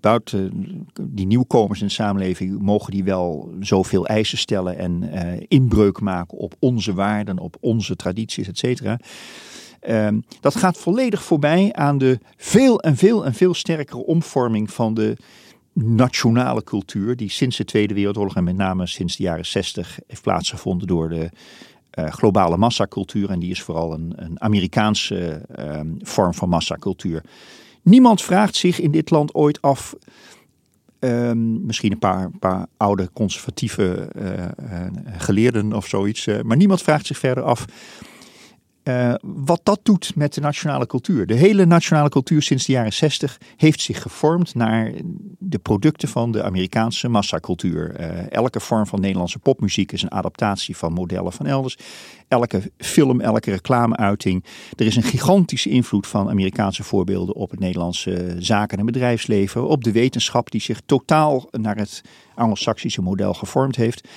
buiten 0.00 0.52
die 1.00 1.26
nieuwkomers 1.26 1.80
in 1.80 1.86
de 1.86 1.92
samenleving, 1.92 2.60
mogen 2.60 2.92
die 2.92 3.04
wel 3.04 3.54
zoveel 3.60 4.06
eisen 4.06 4.38
stellen 4.38 4.78
en 4.78 5.10
inbreuk 5.48 6.00
maken 6.00 6.38
op 6.38 6.54
onze 6.58 6.94
waarden, 6.94 7.38
op 7.38 7.56
onze 7.60 7.96
tradities, 7.96 8.48
et 8.48 8.58
cetera. 8.58 8.98
Ehm, 9.86 10.20
dat 10.40 10.56
gaat 10.56 10.78
volledig 10.78 11.22
voorbij 11.22 11.72
aan 11.72 11.98
de 11.98 12.18
veel 12.36 12.80
en 12.80 12.96
veel 12.96 13.24
en 13.24 13.34
veel 13.34 13.54
sterkere 13.54 14.04
omvorming 14.04 14.70
van 14.70 14.94
de 14.94 15.16
nationale 15.84 16.64
cultuur, 16.64 17.16
die 17.16 17.30
sinds 17.30 17.56
de 17.56 17.64
Tweede 17.64 17.94
Wereldoorlog 17.94 18.36
en 18.36 18.44
met 18.44 18.56
name 18.56 18.86
sinds 18.86 19.16
de 19.16 19.22
jaren 19.22 19.46
60 19.46 19.98
heeft 20.06 20.22
plaatsgevonden 20.22 20.86
door 20.86 21.08
de 21.08 21.30
uh, 21.98 22.10
globale 22.12 22.56
massacultuur. 22.56 23.30
En 23.30 23.38
die 23.38 23.50
is 23.50 23.62
vooral 23.62 23.92
een, 23.92 24.12
een 24.16 24.42
Amerikaanse 24.42 25.42
ehm, 25.54 25.88
vorm 25.98 26.34
van 26.34 26.48
massacultuur. 26.48 27.22
Niemand 27.82 28.22
vraagt 28.22 28.56
zich 28.56 28.80
in 28.80 28.90
dit 28.90 29.10
land 29.10 29.34
ooit 29.34 29.62
af. 29.62 29.94
Ehm, 30.98 31.66
misschien 31.66 31.92
een 31.92 31.98
paar, 31.98 32.30
paar 32.38 32.66
oude 32.76 33.10
conservatieve 33.12 34.08
eh, 34.14 34.44
eh, 34.44 34.92
geleerden 35.16 35.72
of 35.72 35.86
zoiets. 35.86 36.26
maar 36.42 36.56
niemand 36.56 36.82
vraagt 36.82 37.06
zich 37.06 37.18
verder 37.18 37.44
af 37.44 37.64
uh, 38.88 39.14
wat 39.22 39.60
dat 39.62 39.80
doet 39.82 40.12
met 40.14 40.34
de 40.34 40.40
nationale 40.40 40.86
cultuur. 40.86 41.26
De 41.26 41.34
hele 41.34 41.64
nationale 41.64 42.08
cultuur 42.08 42.42
sinds 42.42 42.66
de 42.66 42.72
jaren 42.72 42.92
60 42.92 43.38
heeft 43.56 43.80
zich 43.80 44.02
gevormd 44.02 44.54
naar 44.54 44.92
de 45.38 45.58
producten 45.58 46.08
van 46.08 46.32
de 46.32 46.42
Amerikaanse 46.42 47.08
massacultuur. 47.08 48.00
Uh, 48.00 48.32
elke 48.32 48.60
vorm 48.60 48.86
van 48.86 49.00
Nederlandse 49.00 49.38
popmuziek 49.38 49.92
is 49.92 50.02
een 50.02 50.10
adaptatie 50.10 50.76
van 50.76 50.92
modellen 50.92 51.32
van 51.32 51.46
elders. 51.46 51.78
Elke 52.28 52.72
film, 52.78 53.20
elke 53.20 53.50
reclameuiting. 53.50 54.44
Er 54.76 54.86
is 54.86 54.96
een 54.96 55.02
gigantische 55.02 55.70
invloed 55.70 56.06
van 56.06 56.30
Amerikaanse 56.30 56.82
voorbeelden 56.82 57.34
op 57.34 57.50
het 57.50 57.60
Nederlandse 57.60 58.36
zaken- 58.38 58.78
en 58.78 58.86
bedrijfsleven. 58.86 59.68
Op 59.68 59.84
de 59.84 59.92
wetenschap 59.92 60.50
die 60.50 60.60
zich 60.60 60.80
totaal 60.86 61.48
naar 61.50 61.76
het 61.76 62.02
Anglo-Saxische 62.34 63.02
model 63.02 63.34
gevormd 63.34 63.76
heeft. 63.76 64.08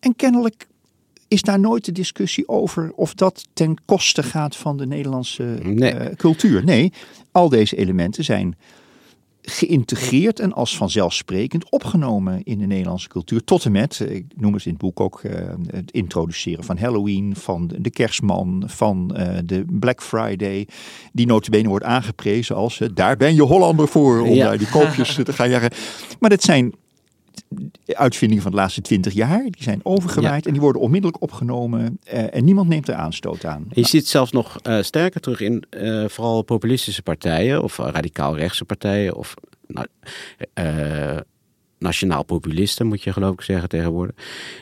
En 0.00 0.16
kennelijk 0.16 0.66
is 1.28 1.42
daar 1.42 1.60
nooit 1.60 1.84
de 1.84 1.92
discussie 1.92 2.48
over 2.48 2.92
of 2.94 3.14
dat 3.14 3.48
ten 3.52 3.76
koste 3.84 4.22
gaat 4.22 4.56
van 4.56 4.76
de 4.76 4.86
Nederlandse 4.86 5.54
eh, 5.54 6.16
cultuur. 6.16 6.64
Nee, 6.64 6.92
al 7.32 7.48
deze 7.48 7.76
elementen 7.76 8.24
zijn 8.24 8.56
geïntegreerd 9.42 10.40
en 10.40 10.52
als 10.52 10.76
vanzelfsprekend 10.76 11.70
opgenomen 11.70 12.40
in 12.44 12.58
de 12.58 12.66
Nederlandse 12.66 13.08
cultuur. 13.08 13.44
Tot 13.44 13.64
en 13.64 13.72
met, 13.72 14.00
eh, 14.00 14.14
ik 14.14 14.24
noem 14.36 14.54
het 14.54 14.64
in 14.64 14.70
het 14.70 14.80
boek 14.80 15.00
ook, 15.00 15.22
uh, 15.22 15.32
het 15.66 15.90
introduceren 15.90 16.64
van 16.64 16.78
Halloween, 16.78 17.36
van 17.36 17.70
de 17.78 17.90
kerstman, 17.90 18.62
van 18.66 19.14
uh, 19.16 19.38
de 19.44 19.64
Black 19.70 20.02
Friday. 20.02 20.68
Die 21.12 21.26
notabene 21.26 21.68
wordt 21.68 21.84
aangeprezen 21.84 22.56
als, 22.56 22.80
daar 22.94 23.16
ben 23.16 23.34
je 23.34 23.42
Hollander 23.42 23.88
voor, 23.88 24.20
om 24.20 24.36
daar 24.36 24.58
die 24.58 24.68
koopjes 24.68 25.14
te 25.24 25.32
gaan 25.32 25.50
jagen. 25.50 25.70
Maar 26.20 26.30
dat 26.30 26.42
zijn 26.42 26.74
uitvindingen 27.86 28.42
van 28.42 28.52
de 28.52 28.56
laatste 28.56 28.80
twintig 28.80 29.12
jaar. 29.12 29.42
Die 29.42 29.62
zijn 29.62 29.80
overgewaaid 29.82 30.46
en 30.46 30.52
die 30.52 30.60
worden 30.60 30.82
onmiddellijk 30.82 31.22
opgenomen. 31.22 31.98
Uh, 32.12 32.34
en 32.34 32.44
niemand 32.44 32.68
neemt 32.68 32.88
er 32.88 32.94
aanstoot 32.94 33.44
aan. 33.44 33.66
Je 33.70 33.86
ziet 33.86 34.08
zelfs 34.08 34.32
nog 34.32 34.58
uh, 34.62 34.82
sterker 34.82 35.20
terug 35.20 35.40
in 35.40 35.64
uh, 35.70 36.08
vooral 36.08 36.42
populistische 36.42 37.02
partijen 37.02 37.62
of 37.62 37.76
radicaal 37.76 38.36
rechtse 38.36 38.64
partijen 38.64 39.16
of 39.16 39.34
nou, 39.66 39.86
nationaal 41.78 42.22
populisten, 42.22 42.86
moet 42.86 43.02
je 43.02 43.12
geloof 43.12 43.32
ik 43.32 43.40
zeggen 43.40 43.68
tegenwoordig. 43.68 44.14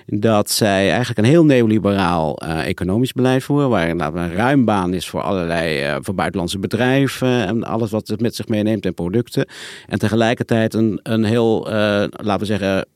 Dat 0.07 0.51
zij 0.51 0.89
eigenlijk 0.89 1.19
een 1.19 1.25
heel 1.25 1.45
neoliberaal 1.45 2.43
uh, 2.43 2.67
economisch 2.67 3.13
beleid 3.13 3.45
voeren. 3.45 3.69
Waar 3.69 3.89
een 3.89 4.35
ruim 4.35 4.65
baan 4.65 4.95
is 4.95 5.09
voor 5.09 5.21
allerlei 5.21 5.89
uh, 5.89 5.97
voor 6.01 6.15
buitenlandse 6.15 6.59
bedrijven. 6.59 7.47
En 7.47 7.65
alles 7.65 7.91
wat 7.91 8.09
het 8.09 8.21
met 8.21 8.35
zich 8.35 8.49
meeneemt 8.49 8.87
en 8.87 8.95
producten. 8.95 9.47
En 9.87 9.99
tegelijkertijd 9.99 10.75
een, 10.75 11.01
een 11.03 11.25
heel, 11.25 11.69
uh, 11.69 11.73
laten 12.11 12.39
we 12.39 12.45
zeggen, 12.45 12.87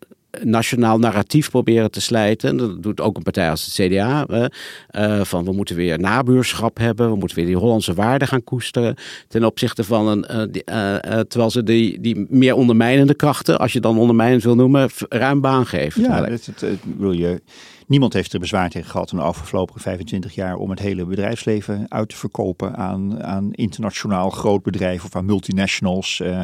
nationaal 0.43 0.99
narratief 0.99 1.51
proberen 1.51 1.91
te 1.91 2.01
slijten. 2.01 2.57
Dat 2.57 2.83
doet 2.83 3.01
ook 3.01 3.17
een 3.17 3.23
partij 3.23 3.51
als 3.51 3.65
het 3.65 3.91
CDA. 3.91 4.27
Uh, 4.29 5.21
van 5.25 5.45
we 5.45 5.53
moeten 5.53 5.77
weer 5.77 5.99
nabuurschap 5.99 6.79
hebben. 6.79 7.11
We 7.11 7.17
moeten 7.17 7.37
weer 7.37 7.47
die 7.47 7.57
Hollandse 7.57 7.95
waarden 7.95 8.29
gaan 8.29 8.45
koesteren. 8.45 8.95
Ten 9.29 9.45
opzichte 9.45 9.85
van 9.85 10.09
een. 10.09 10.27
Uh, 10.31 10.95
terwijl 11.21 11.51
ze 11.51 11.63
die, 11.63 12.01
die 12.01 12.27
meer 12.29 12.55
ondermijnende 12.55 13.15
krachten, 13.15 13.59
als 13.59 13.73
je 13.73 13.81
dan 13.81 13.99
ondermijnend 13.99 14.43
wil 14.43 14.55
noemen, 14.55 14.89
ruim 15.09 15.41
baan 15.41 15.67
geven. 15.67 16.03
Ja, 16.03 16.25
het, 16.25 16.47
het, 16.47 16.61
het, 16.61 16.79
wil 16.97 17.13
je. 17.13 17.43
Niemand 17.87 18.13
heeft 18.13 18.33
er 18.33 18.41
bezwaar 18.41 18.71
tegen 18.71 18.91
gehad 18.91 19.13
in 19.13 19.19
de 19.19 19.25
afgelopen 19.25 19.81
25 19.81 20.35
jaar 20.35 20.57
om 20.57 20.71
het 20.71 20.79
hele 20.79 21.05
bedrijfsleven 21.05 21.87
uit 21.89 22.09
te 22.09 22.17
verkopen 22.17 22.77
aan, 22.77 23.23
aan 23.23 23.53
internationaal 23.53 24.31
groot 24.31 24.63
bedrijf 24.63 25.05
of 25.05 25.17
aan 25.17 25.25
multinationals. 25.25 26.21
Uh, 26.25 26.43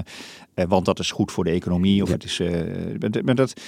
want 0.65 0.85
dat 0.85 0.99
is 0.99 1.11
goed 1.11 1.33
voor 1.33 1.45
de 1.45 1.51
economie. 1.51 2.03
Of 2.03 2.11
het 2.11 2.25
is, 2.25 2.41
uh, 2.41 3.23
maar 3.25 3.35
dat, 3.35 3.61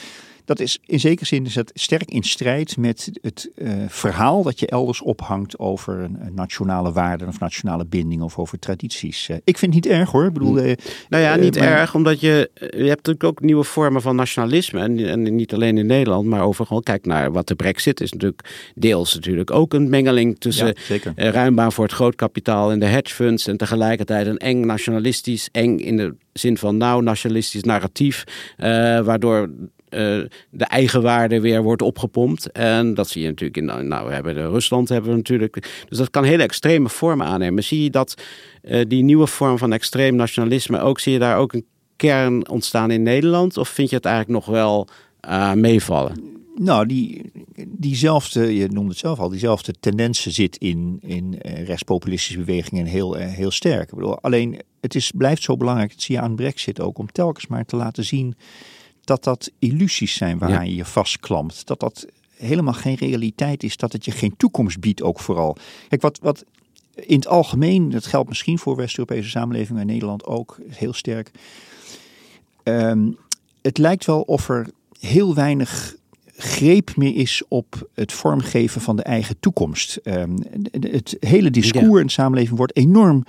dat 0.48 0.60
is 0.60 0.78
in 0.86 1.00
zekere 1.00 1.26
zin 1.26 1.46
is 1.46 1.54
dat 1.54 1.70
sterk 1.74 2.10
in 2.10 2.22
strijd 2.22 2.76
met 2.76 3.10
het 3.20 3.50
uh, 3.56 3.72
verhaal 3.88 4.42
dat 4.42 4.60
je 4.60 4.66
elders 4.66 5.02
ophangt 5.02 5.58
over 5.58 5.98
een, 5.98 6.16
een 6.20 6.34
nationale 6.34 6.92
waarden 6.92 7.28
of 7.28 7.40
nationale 7.40 7.86
binding 7.86 8.22
of 8.22 8.38
over 8.38 8.58
tradities. 8.58 9.28
Uh, 9.28 9.36
ik 9.44 9.58
vind 9.58 9.74
het 9.74 9.84
niet 9.84 9.92
erg 9.94 10.10
hoor. 10.10 10.26
Ik 10.26 10.32
bedoel, 10.32 10.58
uh, 10.58 10.72
nou 11.08 11.22
ja, 11.22 11.36
niet 11.36 11.56
erg, 11.56 11.94
omdat 11.94 12.20
je, 12.20 12.50
je 12.54 12.66
hebt 12.66 13.06
natuurlijk 13.06 13.24
ook 13.24 13.40
nieuwe 13.40 13.64
vormen 13.64 14.02
van 14.02 14.16
nationalisme. 14.16 14.80
En, 14.80 15.08
en, 15.08 15.36
niet 15.36 15.54
alleen 15.54 15.78
in 15.78 15.86
Nederland, 15.86 16.26
maar 16.26 16.42
overal. 16.42 16.80
Kijk 16.80 17.06
naar 17.06 17.32
wat 17.32 17.48
de 17.48 17.54
brexit 17.54 18.00
is 18.00 18.12
natuurlijk 18.12 18.70
deels 18.74 19.14
natuurlijk 19.14 19.50
ook 19.50 19.74
een 19.74 19.88
mengeling 19.88 20.38
tussen 20.38 20.74
ja, 20.88 21.30
ruimbaan 21.30 21.72
voor 21.72 21.84
het 21.84 21.94
grootkapitaal 21.94 22.70
en 22.70 22.78
de 22.78 22.86
hedge 22.86 23.14
funds. 23.14 23.46
En 23.46 23.56
tegelijkertijd 23.56 24.26
een 24.26 24.38
eng 24.38 24.66
nationalistisch, 24.66 25.48
eng 25.52 25.78
in 25.78 25.96
de 25.96 26.14
zin 26.32 26.58
van 26.58 26.76
nou 26.76 27.02
nationalistisch 27.02 27.62
narratief. 27.62 28.24
waardoor 29.04 29.50
de 29.88 30.64
eigenwaarde 30.64 31.40
weer 31.40 31.62
wordt 31.62 31.82
opgepompt. 31.82 32.52
En 32.52 32.94
dat 32.94 33.08
zie 33.08 33.22
je 33.22 33.28
natuurlijk 33.28 33.56
in, 33.56 33.88
nou, 33.88 34.06
we 34.06 34.14
hebben 34.14 34.34
de 34.34 34.48
Rusland 34.48 34.88
hebben 34.88 35.10
we 35.10 35.16
natuurlijk. 35.16 35.84
Dus 35.88 35.98
dat 35.98 36.10
kan 36.10 36.24
hele 36.24 36.42
extreme 36.42 36.88
vormen 36.88 37.26
aannemen. 37.26 37.64
Zie 37.64 37.82
je 37.82 37.90
dat 37.90 38.22
uh, 38.62 38.84
die 38.88 39.02
nieuwe 39.02 39.26
vorm 39.26 39.58
van 39.58 39.72
extreem 39.72 40.14
nationalisme 40.14 40.80
ook, 40.80 41.00
zie 41.00 41.12
je 41.12 41.18
daar 41.18 41.38
ook 41.38 41.52
een 41.52 41.66
kern 41.96 42.48
ontstaan 42.48 42.90
in 42.90 43.02
Nederland? 43.02 43.56
Of 43.56 43.68
vind 43.68 43.90
je 43.90 43.96
het 43.96 44.04
eigenlijk 44.04 44.46
nog 44.46 44.54
wel 44.54 44.88
uh, 45.28 45.52
meevallen? 45.52 46.36
Nou, 46.54 46.86
die, 46.86 47.30
diezelfde, 47.68 48.54
je 48.54 48.68
noemde 48.68 48.90
het 48.90 48.98
zelf 48.98 49.18
al, 49.18 49.28
diezelfde 49.28 49.74
tendensen 49.80 50.32
zit 50.32 50.56
in, 50.56 50.98
in 51.02 51.38
rechtspopulistische 51.42 52.38
bewegingen 52.38 52.86
heel, 52.86 53.14
heel 53.14 53.50
sterk. 53.50 53.88
Ik 53.88 53.94
bedoel, 53.94 54.20
alleen 54.20 54.60
het 54.80 54.94
is, 54.94 55.10
blijft 55.14 55.42
zo 55.42 55.56
belangrijk, 55.56 55.90
dat 55.90 56.02
zie 56.02 56.14
je 56.14 56.20
aan 56.20 56.36
Brexit 56.36 56.80
ook, 56.80 56.98
om 56.98 57.12
telkens 57.12 57.46
maar 57.46 57.64
te 57.64 57.76
laten 57.76 58.04
zien 58.04 58.34
dat 59.08 59.24
dat 59.24 59.50
illusies 59.58 60.14
zijn 60.14 60.38
waaraan 60.38 60.68
je 60.68 60.74
je 60.74 60.84
vastklampt. 60.84 61.66
Dat 61.66 61.80
dat 61.80 62.06
helemaal 62.36 62.74
geen 62.74 62.94
realiteit 62.94 63.62
is, 63.62 63.76
dat 63.76 63.92
het 63.92 64.04
je 64.04 64.10
geen 64.10 64.36
toekomst 64.36 64.80
biedt 64.80 65.02
ook 65.02 65.20
vooral. 65.20 65.56
Kijk, 65.88 66.02
wat, 66.02 66.18
wat 66.22 66.44
in 66.94 67.16
het 67.16 67.26
algemeen, 67.26 67.90
dat 67.90 68.06
geldt 68.06 68.28
misschien 68.28 68.58
voor 68.58 68.76
West-Europese 68.76 69.28
samenlevingen 69.28 69.80
en 69.80 69.86
Nederland 69.86 70.24
ook 70.24 70.58
heel 70.68 70.92
sterk. 70.92 71.30
Um, 72.64 73.16
het 73.62 73.78
lijkt 73.78 74.04
wel 74.04 74.20
of 74.20 74.48
er 74.48 74.70
heel 75.00 75.34
weinig 75.34 75.96
greep 76.36 76.96
meer 76.96 77.16
is 77.16 77.42
op 77.48 77.88
het 77.94 78.12
vormgeven 78.12 78.80
van 78.80 78.96
de 78.96 79.02
eigen 79.02 79.36
toekomst. 79.40 80.00
Um, 80.04 80.36
het 80.70 81.16
hele 81.20 81.50
discours 81.50 82.00
in 82.00 82.06
de 82.06 82.12
samenleving 82.12 82.56
wordt 82.56 82.76
enorm 82.76 83.24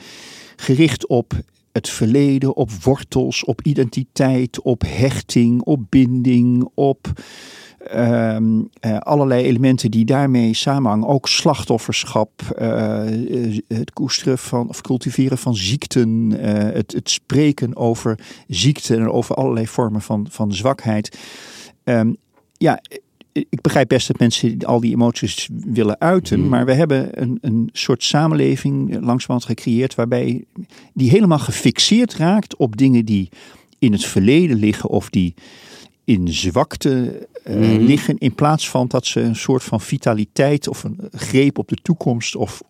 gericht 0.56 1.08
op 1.08 1.34
het 1.72 1.90
verleden, 1.90 2.56
op 2.56 2.72
wortels, 2.72 3.44
op 3.44 3.62
identiteit, 3.62 4.62
op 4.62 4.84
hechting, 4.86 5.62
op 5.62 5.80
binding, 5.90 6.70
op 6.74 7.12
um, 7.96 8.70
uh, 8.86 8.98
allerlei 8.98 9.44
elementen 9.44 9.92
die 9.92 10.06
daarmee 10.06 10.54
samenhangen. 10.54 11.08
Ook 11.08 11.28
slachtofferschap, 11.28 12.32
uh, 12.62 13.04
het 13.68 13.94
koesteren 13.94 14.38
van 14.38 14.70
of 14.70 14.82
cultiveren 14.82 15.38
van 15.38 15.56
ziekten, 15.56 16.32
het, 16.32 16.92
het, 16.92 17.10
spreken 17.10 17.76
over 17.76 18.20
ziekten 18.48 19.00
en 19.00 19.10
over 19.10 19.36
allerlei 19.36 19.68
vormen 19.68 20.02
van, 20.02 20.28
van 20.30 20.54
zwakheid. 20.54 21.18
Um, 21.84 22.18
ja, 22.58 22.80
ik 23.32 23.62
begrijp 23.62 23.88
best 23.88 24.08
dat 24.08 24.20
mensen 24.20 24.58
al 24.66 24.80
die 24.80 24.94
emoties 24.94 25.50
willen 25.66 26.00
uiten. 26.00 26.40
Mhm. 26.40 26.50
Maar 26.50 26.66
we 26.66 26.74
hebben 26.74 27.22
een, 27.22 27.38
een 27.42 27.70
soort 27.74 28.04
samenleving 28.04 28.90
langzamerhand 28.92 29.46
gecreëerd. 29.46 29.96
waarbij 29.96 30.44
die 30.94 31.10
helemaal 31.10 31.40
gefixeerd 31.40 32.16
raakt 32.16 32.56
op 32.56 32.78
dingen 32.78 33.06
die 33.06 33.30
in 33.80 33.92
het 33.92 34.06
verleden 34.06 34.58
liggen. 34.58 34.90
of 34.90 35.10
die 35.10 35.34
in 36.04 36.28
zwakte 36.28 37.28
uh, 37.48 37.78
liggen. 37.78 38.18
In 38.18 38.36
plaats 38.36 38.70
van 38.70 38.88
dat 38.88 39.06
ze 39.06 39.22
een 39.22 39.36
soort 39.36 39.64
van 39.64 39.82
vitaliteit 39.82 40.68
of 40.68 40.84
een 40.84 40.98
greep 41.12 41.58
op 41.58 41.68
de 41.68 41.78
toekomst. 41.82 42.36
of 42.36 42.62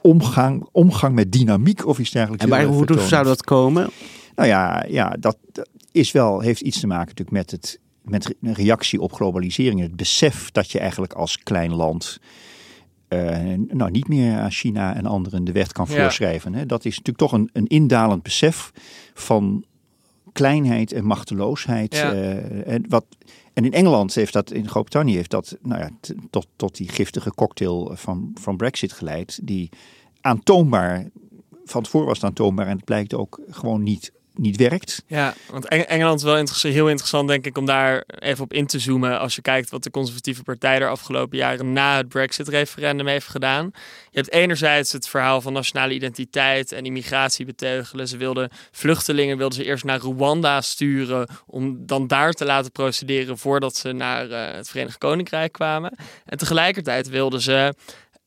omgang, 0.00 0.68
omgang 0.72 1.14
met 1.14 1.32
dynamiek 1.32 1.86
of 1.86 1.98
iets 1.98 2.10
dergelijks. 2.10 2.44
En 2.44 2.50
waar, 2.50 2.64
hoe 2.64 3.00
zou 3.00 3.24
dat 3.24 3.42
komen? 3.42 3.90
Nou 4.34 4.48
ja, 4.48 4.84
ja 4.88 5.16
dat, 5.20 5.36
dat 5.52 5.68
is 5.92 6.12
wel, 6.12 6.40
heeft 6.40 6.60
iets 6.60 6.80
te 6.80 6.86
maken 6.86 7.06
natuurlijk 7.06 7.36
met 7.36 7.50
het 7.50 7.80
met 8.08 8.34
een 8.40 8.54
reactie 8.54 9.00
op 9.00 9.12
globalisering. 9.12 9.80
Het 9.80 9.96
besef 9.96 10.50
dat 10.50 10.70
je 10.70 10.78
eigenlijk 10.78 11.12
als 11.12 11.38
klein 11.38 11.74
land 11.74 12.20
uh, 13.08 13.54
nou, 13.68 13.90
niet 13.90 14.08
meer 14.08 14.38
aan 14.38 14.50
China 14.50 14.94
en 14.94 15.06
anderen 15.06 15.44
de 15.44 15.52
weg 15.52 15.72
kan 15.72 15.86
voorschrijven. 15.86 16.54
Hè. 16.54 16.66
Dat 16.66 16.84
is 16.84 16.96
natuurlijk 16.96 17.18
toch 17.18 17.32
een, 17.32 17.50
een 17.52 17.66
indalend 17.66 18.22
besef 18.22 18.72
van 19.14 19.64
kleinheid 20.32 20.92
en 20.92 21.04
machteloosheid. 21.04 21.94
Ja. 21.94 22.14
Uh, 22.14 22.68
en, 22.68 22.84
wat, 22.88 23.04
en 23.52 23.64
in 23.64 23.72
Engeland 23.72 24.14
heeft 24.14 24.32
dat, 24.32 24.50
in 24.50 24.68
Groot-Brittannië 24.68 25.14
heeft 25.14 25.30
dat 25.30 25.56
nou 25.62 25.80
ja, 25.80 25.90
tot, 26.30 26.46
tot 26.56 26.76
die 26.76 26.88
giftige 26.88 27.34
cocktail 27.34 27.90
van, 27.94 28.30
van 28.34 28.56
Brexit 28.56 28.92
geleid. 28.92 29.40
Die 29.42 29.70
aantoonbaar, 30.20 31.06
van 31.64 31.82
tevoren 31.82 32.06
was 32.06 32.16
het 32.16 32.26
aantoonbaar 32.26 32.66
en 32.66 32.76
het 32.76 32.84
blijkt 32.84 33.14
ook 33.14 33.40
gewoon 33.50 33.82
niet 33.82 34.12
niet 34.38 34.56
werkt. 34.56 35.02
Ja, 35.06 35.34
want 35.50 35.68
Engeland 35.68 36.18
is 36.18 36.24
wel 36.62 36.72
heel 36.72 36.88
interessant, 36.88 37.28
denk 37.28 37.46
ik, 37.46 37.58
om 37.58 37.66
daar 37.66 38.04
even 38.06 38.44
op 38.44 38.52
in 38.52 38.66
te 38.66 38.78
zoomen. 38.78 39.18
Als 39.18 39.34
je 39.34 39.42
kijkt 39.42 39.70
wat 39.70 39.82
de 39.82 39.90
conservatieve 39.90 40.42
partij 40.42 40.80
er 40.80 40.88
afgelopen 40.88 41.38
jaren 41.38 41.72
na 41.72 41.96
het 41.96 42.08
Brexit-referendum 42.08 43.06
heeft 43.06 43.28
gedaan. 43.28 43.70
Je 44.10 44.18
hebt 44.18 44.32
enerzijds 44.32 44.92
het 44.92 45.08
verhaal 45.08 45.40
van 45.40 45.52
nationale 45.52 45.94
identiteit 45.94 46.72
en 46.72 46.84
immigratie 46.84 47.46
beteugelen. 47.46 48.08
Ze 48.08 48.16
wilden 48.16 48.50
vluchtelingen 48.70 49.36
wilden 49.38 49.56
ze 49.58 49.64
eerst 49.64 49.84
naar 49.84 50.00
Rwanda 50.00 50.60
sturen 50.60 51.28
om 51.46 51.86
dan 51.86 52.06
daar 52.06 52.32
te 52.32 52.44
laten 52.44 52.72
procederen 52.72 53.38
voordat 53.38 53.76
ze 53.76 53.92
naar 53.92 54.28
uh, 54.28 54.50
het 54.50 54.68
Verenigd 54.68 54.98
Koninkrijk 54.98 55.52
kwamen. 55.52 55.96
En 56.24 56.38
tegelijkertijd 56.38 57.08
wilden 57.08 57.40
ze 57.40 57.74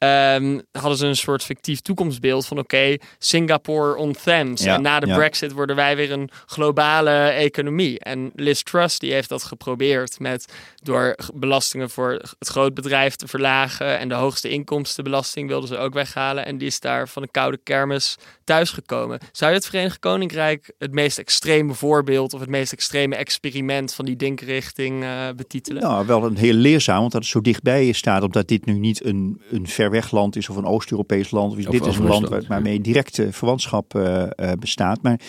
um, 0.04 0.62
hadden 0.72 0.97
ze 0.97 1.06
een 1.06 1.16
soort 1.16 1.43
fictief 1.43 1.82
toekomstbeeld 1.82 2.45
van 2.45 2.60
oké, 2.60 2.97
Singapore 3.18 3.95
on 3.95 4.16
Thames. 4.24 4.62
en 4.62 4.82
na 4.82 4.99
de 4.99 5.14
Brexit 5.14 5.52
worden 5.52 5.76
wij 5.76 5.95
weer 5.95 6.12
een 6.12 6.30
globale 6.45 7.12
economie. 7.20 7.99
En 7.99 8.32
Liz 8.36 8.62
Truss 8.62 8.99
die 8.99 9.14
heeft 9.14 9.30
dat 9.30 9.43
geprobeerd 9.43 10.20
met 10.20 10.54
door 10.84 11.16
belastingen 11.34 11.89
voor 11.89 12.12
het 12.39 12.47
grootbedrijf 12.47 13.16
te 13.16 13.28
verlagen 13.28 13.99
en 13.99 14.10
de 14.10 14.16
hoogste 14.16 14.49
inkomstenbelasting 14.49 15.47
wilden 15.47 15.70
ze 15.70 15.78
ook 15.78 15.93
weghalen. 15.93 16.45
En 16.45 16.58
die 16.58 16.68
is 16.68 16.80
daar 16.80 17.08
van 17.08 17.22
de 17.22 17.32
koude 17.32 17.60
kermis 17.64 18.18
thuisgekomen. 18.43 19.20
Zou 19.32 19.52
je 19.52 19.58
het 19.58 19.66
Verenigd 19.66 19.99
Koninkrijk 19.99 20.72
het 20.78 20.91
meest 20.91 21.18
extreme 21.18 21.74
voorbeeld 21.74 22.34
of 22.34 22.39
het 22.39 22.49
meest 22.49 22.72
extreme 22.72 23.16
experiment 23.16 23.93
van 23.93 24.06
die 24.06 24.16
denkrichting 24.16 25.04
uh, 25.04 25.28
betitelen? 25.36 25.82
Nou, 25.82 26.06
wel 26.06 26.24
een 26.24 26.38
heel 26.38 26.54
leerzaam, 26.54 26.99
want 26.99 27.12
dat 27.12 27.22
het 27.22 27.32
zo 27.32 27.41
dichtbij 27.41 27.86
je 27.86 27.93
staat, 27.93 28.24
omdat 28.24 28.47
dit 28.47 28.66
nu 28.66 28.74
niet 28.74 29.06
een, 29.06 29.41
een 29.52 29.68
ver 29.68 29.90
weg 29.91 30.11
land 30.11 30.35
is 30.35 30.49
of 30.49 30.55
een 30.55 30.65
Oost-Europees 30.65 31.31
land. 31.31 31.51
Of, 31.51 31.63
dit 31.63 31.85
is 31.85 31.97
een 31.97 32.07
land 32.07 32.47
waarmee 32.47 32.81
directe 32.81 33.31
verwantschap 33.31 33.95
uh, 33.95 34.23
uh, 34.35 34.51
bestaat. 34.59 35.01
Maar 35.01 35.19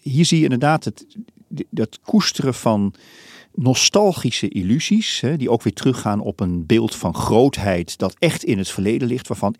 hier 0.00 0.24
zie 0.24 0.38
je 0.38 0.44
inderdaad 0.44 0.84
het, 0.84 1.06
dat 1.70 1.98
koesteren 2.02 2.54
van 2.54 2.94
nostalgische 3.54 4.48
illusies, 4.48 5.20
hè, 5.20 5.36
die 5.36 5.50
ook 5.50 5.62
weer 5.62 5.72
teruggaan 5.72 6.20
op 6.20 6.40
een 6.40 6.66
beeld 6.66 6.94
van 6.94 7.14
grootheid 7.14 7.98
dat 7.98 8.16
echt 8.18 8.44
in 8.44 8.58
het 8.58 8.68
verleden 8.68 9.08
ligt, 9.08 9.28
waarvan 9.28 9.54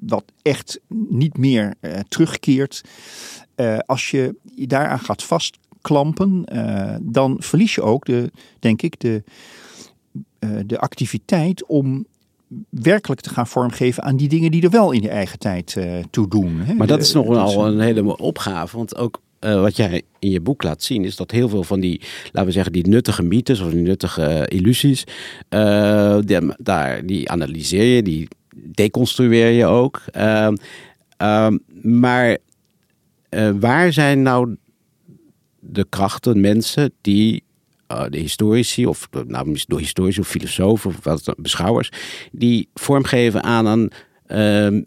wat 0.00 0.24
echt 0.42 0.80
niet 1.08 1.36
meer 1.36 1.74
uh, 1.80 1.98
terugkeert. 2.08 2.84
Uh, 3.56 3.78
als 3.78 4.10
je 4.10 4.36
je 4.54 4.66
daaraan 4.66 4.98
gaat 4.98 5.22
vastklampen, 5.22 6.44
uh, 6.52 6.94
dan 7.02 7.36
verlies 7.38 7.74
je 7.74 7.82
ook 7.82 8.04
de, 8.04 8.30
denk 8.58 8.82
ik, 8.82 9.00
de, 9.00 9.22
de 10.66 10.78
activiteit 10.78 11.66
om 11.66 12.06
werkelijk 12.70 13.20
te 13.20 13.30
gaan 13.30 13.46
vormgeven 13.46 14.02
aan 14.02 14.16
die 14.16 14.28
dingen 14.28 14.50
die 14.50 14.62
er 14.62 14.70
wel 14.70 14.92
in 14.92 15.02
je 15.02 15.08
eigen 15.08 15.38
tijd 15.38 15.74
uh, 15.78 15.98
toe 16.10 16.28
doen. 16.28 16.60
Hè? 16.60 16.74
Maar 16.74 16.86
dat 16.86 17.00
is 17.00 17.12
nog 17.12 17.26
wel 17.26 17.66
een 17.66 17.80
hele 17.80 18.16
opgave, 18.16 18.76
want 18.76 18.96
ook 18.96 19.20
uh, 19.40 19.60
wat 19.60 19.76
jij 19.76 20.02
in 20.18 20.30
je 20.30 20.40
boek 20.40 20.62
laat 20.62 20.82
zien, 20.82 21.04
is 21.04 21.16
dat 21.16 21.30
heel 21.30 21.48
veel 21.48 21.64
van 21.64 21.80
die, 21.80 22.00
laten 22.24 22.44
we 22.44 22.50
zeggen, 22.50 22.72
die 22.72 22.88
nuttige 22.88 23.22
mythes 23.22 23.60
of 23.60 23.70
die 23.70 23.82
nuttige 23.82 24.46
uh, 24.50 24.58
illusies, 24.58 25.04
die, 26.24 26.38
daar, 26.56 27.06
die 27.06 27.30
analyseer 27.30 27.94
je, 27.94 28.02
die 28.02 28.28
deconstrueer 28.56 29.50
je 29.50 29.66
ook. 29.66 30.02
Ehm, 30.10 30.54
ehm, 31.16 31.58
maar 31.82 32.38
waar 33.60 33.92
zijn 33.92 34.22
nou 34.22 34.56
de 35.58 35.86
krachten, 35.88 36.40
mensen 36.40 36.92
die 37.00 37.42
de 38.10 38.18
historici, 38.18 38.86
of 38.86 39.08
nou, 39.26 39.58
door 39.66 39.78
historici 39.78 40.20
of 40.20 40.28
filosofen 40.28 40.90
of 40.90 41.04
wat 41.04 41.34
beschouwers, 41.36 41.90
die 42.32 42.68
vormgeven 42.74 43.42
aan 43.42 43.66
een, 43.66 43.92
uh, 44.28 44.82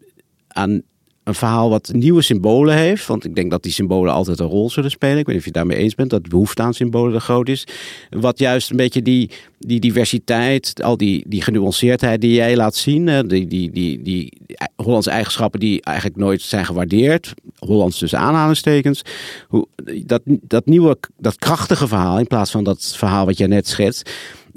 aan 0.48 0.82
een 1.26 1.36
verhaal 1.36 1.70
wat 1.70 1.92
nieuwe 1.94 2.22
symbolen 2.22 2.76
heeft. 2.76 3.08
Want 3.08 3.26
ik 3.26 3.36
denk 3.36 3.52
dat 3.52 3.64
die 3.64 3.72
symbolen 3.72 4.14
altijd 4.14 4.40
een 4.40 4.48
rol 4.48 4.70
zullen 4.70 4.92
spelen. 4.92 5.18
Ik 5.18 5.26
weet 5.26 5.36
niet 5.36 5.46
of 5.46 5.52
je 5.52 5.60
het 5.60 5.68
daarmee 5.68 5.84
eens 5.84 5.96
bent, 5.96 6.10
dat 6.10 6.24
de 6.24 6.30
behoefte 6.30 6.62
aan 6.62 6.74
symbolen 6.74 7.22
groot 7.22 7.50
is. 7.50 7.68
Wat 8.10 8.40
juist 8.40 8.70
een 8.70 8.78
beetje 8.78 9.02
die, 9.02 9.30
die 9.60 9.80
diversiteit, 9.80 10.84
al 10.84 10.98
die, 10.98 11.26
die 11.28 11.42
genuanceerdheid 11.42 12.22
die 12.22 12.34
jij 12.34 12.56
laat 12.56 12.76
zien. 12.76 13.28
Die, 13.28 13.48
die, 13.48 13.72
die, 13.72 14.02
die 14.02 14.34
Hollandse 14.76 15.10
eigenschappen 15.10 15.60
die 15.60 15.82
eigenlijk 15.82 16.18
nooit 16.18 16.42
zijn 16.42 16.66
gewaardeerd. 16.66 17.34
Hollands 17.58 17.98
tussen 17.98 18.20
aanhalingstekens. 18.20 19.02
Hoe, 19.48 19.68
dat, 20.06 20.22
dat 20.26 20.66
nieuwe, 20.66 20.98
dat 21.18 21.36
krachtige 21.36 21.88
verhaal, 21.88 22.20
in 22.20 22.28
plaats 22.28 22.52
van 22.52 22.64
dat 22.64 22.94
verhaal 22.98 23.26
wat 23.26 23.38
jij 23.38 23.48
net 23.48 23.68
schetst 23.68 24.10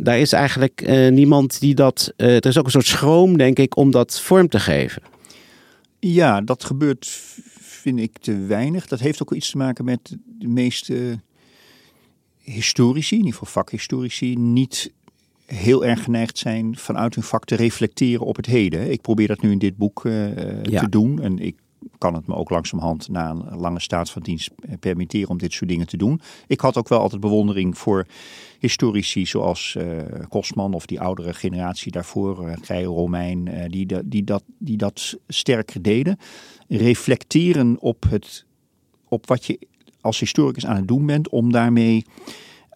daar 0.03 0.19
is 0.19 0.33
eigenlijk 0.33 0.83
uh, 0.87 1.11
niemand 1.11 1.61
die 1.61 1.75
dat. 1.75 2.13
Uh, 2.17 2.37
er 2.37 2.47
is 2.47 2.59
ook 2.59 2.65
een 2.65 2.71
soort 2.71 2.87
schroom, 2.87 3.37
denk 3.37 3.59
ik, 3.59 3.77
om 3.77 3.91
dat 3.91 4.21
vorm 4.21 4.49
te 4.49 4.61
geven. 4.61 5.03
Ja, 6.01 6.41
dat 6.41 6.65
gebeurt, 6.65 7.07
vind 7.61 7.99
ik, 7.99 8.19
te 8.19 8.39
weinig. 8.39 8.87
Dat 8.87 9.01
heeft 9.01 9.23
ook 9.23 9.35
iets 9.35 9.51
te 9.51 9.57
maken 9.57 9.85
met 9.85 10.17
de 10.39 10.49
meeste 10.49 11.21
historici, 12.41 13.15
in 13.15 13.25
ieder 13.25 13.39
geval 13.39 13.63
vakhistorici, 13.63 14.35
niet 14.37 14.93
heel 15.47 15.85
erg 15.85 16.03
geneigd 16.03 16.39
zijn 16.39 16.77
vanuit 16.77 17.15
hun 17.15 17.25
vak 17.25 17.45
te 17.45 17.55
reflecteren 17.55 18.27
op 18.27 18.37
het 18.37 18.47
heden. 18.47 18.91
Ik 18.91 19.01
probeer 19.01 19.29
dat 19.29 19.43
nu 19.43 19.51
in 19.51 19.59
dit 19.59 19.77
boek 19.77 20.05
uh, 20.05 20.63
ja. 20.63 20.81
te 20.81 20.89
doen. 20.89 21.23
En 21.23 21.39
ik 21.39 21.57
kan 21.99 22.15
het 22.15 22.27
me 22.27 22.35
ook 22.35 22.51
langzamerhand 22.51 23.09
na 23.09 23.31
een 23.31 23.59
lange 23.59 23.81
staat 23.81 24.11
van 24.11 24.23
dienst 24.23 24.51
permitteren 24.81 25.29
om 25.29 25.39
dit 25.39 25.53
soort 25.53 25.71
dingen 25.71 25.87
te 25.87 25.97
doen. 25.97 26.21
Ik 26.47 26.61
had 26.61 26.77
ook 26.77 26.89
wel 26.89 27.01
altijd 27.01 27.21
bewondering 27.21 27.79
voor 27.79 28.07
historici 28.59 29.27
zoals 29.27 29.77
uh, 29.79 30.03
Kosman 30.29 30.75
of 30.75 30.87
die 30.87 31.01
oudere 31.01 31.35
generatie 31.35 31.93
daarvoor, 31.93 32.49
uh, 32.71 32.83
Romein, 32.85 33.47
uh, 33.47 33.65
die, 33.69 33.87
die, 34.05 34.25
dat, 34.25 34.43
die 34.59 34.77
dat 34.77 35.19
sterker 35.29 35.83
deden. 35.83 36.19
Reflecteren 36.69 37.77
op, 37.81 38.05
het, 38.11 38.45
op 39.09 39.27
wat 39.27 39.45
je 39.45 39.59
als 40.01 40.21
historicus 40.21 40.67
aan 40.67 40.77
het 40.77 40.89
doen 40.89 41.07
bent 41.07 41.29
om 41.29 41.53
daarmee 41.53 42.05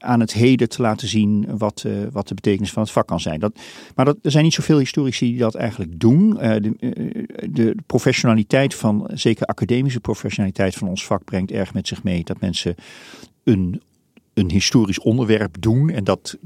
aan 0.03 0.21
het 0.21 0.33
heden 0.33 0.69
te 0.69 0.83
laten 0.83 1.09
zien 1.09 1.47
wat, 1.59 1.85
uh, 1.87 1.93
wat 2.13 2.29
de 2.29 2.35
betekenis 2.35 2.73
van 2.73 2.83
het 2.83 2.93
vak 2.93 3.07
kan 3.07 3.21
zijn. 3.21 3.41
Dat, 3.41 3.59
maar 3.95 4.05
dat, 4.05 4.17
er 4.23 4.31
zijn 4.31 4.45
niet 4.45 4.55
zoveel 4.55 4.79
historici 4.79 5.27
die 5.27 5.39
dat 5.39 5.55
eigenlijk 5.55 6.01
doen. 6.01 6.39
Uh, 6.41 6.41
de, 6.41 6.75
uh, 6.81 7.49
de, 7.51 7.77
professionaliteit 7.87 8.75
van, 8.75 9.11
zeker 9.15 9.47
academische 9.47 10.01
professionaliteit 10.01 10.75
van 10.75 10.89
ons 10.89 11.07
vak 11.07 11.25
brengt 11.25 11.51
erg 11.51 11.75
met 11.75 11.89
zich 11.89 12.03
mee 12.03 12.25
dat 12.25 12.41
mensen 12.41 12.75
een 13.45 13.81
een 14.35 14.51
historisch 14.51 15.01
onderwerp 15.01 15.57
doen 15.61 15.91
en 15.91 16.05
dat, 16.05 16.37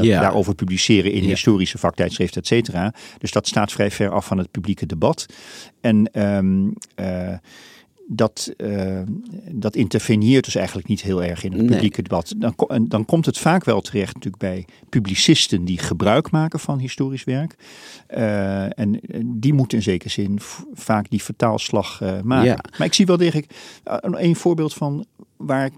daarover 0.00 0.54
publiceren 0.54 1.12
in 1.12 1.22
historische 1.22 1.78
vaktijdschriften, 1.78 2.40
et 2.40 2.46
cetera. 2.46 2.94
Dus 3.18 3.30
dat 3.30 3.46
staat 3.46 3.72
vrij 3.72 3.90
ver 3.90 4.10
af 4.10 4.26
van 4.26 4.38
het 4.38 4.50
publieke 4.50 4.86
debat. 4.86 5.26
En 5.80 6.22
um, 6.36 6.72
dat, 8.08 8.52
uh, 8.56 9.02
dat 9.50 9.76
interveneert 9.76 10.44
dus 10.44 10.54
eigenlijk 10.54 10.88
niet 10.88 11.02
heel 11.02 11.22
erg 11.22 11.44
in 11.44 11.52
het 11.52 11.66
publieke 11.66 12.00
nee. 12.00 12.08
debat. 12.08 12.34
Dan, 12.36 12.86
dan 12.88 13.04
komt 13.04 13.26
het 13.26 13.38
vaak 13.38 13.64
wel 13.64 13.80
terecht 13.80 14.14
natuurlijk 14.14 14.42
bij 14.42 14.64
publicisten 14.88 15.64
die 15.64 15.78
gebruik 15.78 16.30
maken 16.30 16.60
van 16.60 16.78
historisch 16.78 17.24
werk. 17.24 17.56
Uh, 18.10 18.78
en 18.78 19.00
die 19.24 19.52
moeten 19.52 19.78
in 19.78 19.84
zekere 19.84 20.10
zin 20.10 20.38
vaak 20.74 21.10
die 21.10 21.22
vertaalslag 21.22 22.00
uh, 22.00 22.20
maken. 22.20 22.46
Ja. 22.46 22.64
Maar 22.78 22.86
ik 22.86 22.94
zie 22.94 23.06
wel 23.06 23.16
degelijk 23.16 23.54
een 24.00 24.36
voorbeeld 24.36 24.74
van 24.74 25.06
waar, 25.36 25.70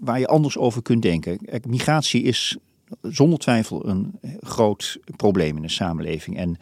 waar 0.00 0.18
je 0.18 0.26
anders 0.26 0.58
over 0.58 0.82
kunt 0.82 1.02
denken. 1.02 1.38
Migratie 1.68 2.22
is 2.22 2.56
zonder 3.02 3.38
twijfel 3.38 3.88
een 3.88 4.18
groot 4.40 4.98
probleem 5.16 5.56
in 5.56 5.62
de 5.62 5.68
samenleving. 5.68 6.36
En 6.36 6.56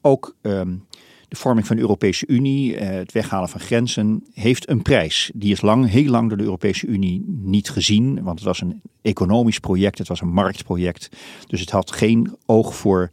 ook... 0.00 0.36
Um, 0.42 0.84
de 1.28 1.36
vorming 1.36 1.66
van 1.66 1.76
de 1.76 1.82
Europese 1.82 2.26
Unie, 2.26 2.76
eh, 2.76 2.88
het 2.88 3.12
weghalen 3.12 3.48
van 3.48 3.60
grenzen, 3.60 4.24
heeft 4.32 4.68
een 4.68 4.82
prijs. 4.82 5.30
Die 5.34 5.52
is 5.52 5.60
lang, 5.60 5.88
heel 5.88 6.10
lang 6.10 6.28
door 6.28 6.38
de 6.38 6.44
Europese 6.44 6.86
Unie 6.86 7.24
niet 7.26 7.70
gezien, 7.70 8.22
want 8.22 8.38
het 8.38 8.48
was 8.48 8.60
een 8.60 8.80
economisch 9.02 9.58
project, 9.58 9.98
het 9.98 10.08
was 10.08 10.20
een 10.20 10.32
marktproject. 10.32 11.08
Dus 11.46 11.60
het 11.60 11.70
had 11.70 11.92
geen 11.92 12.36
oog 12.46 12.76
voor 12.76 13.08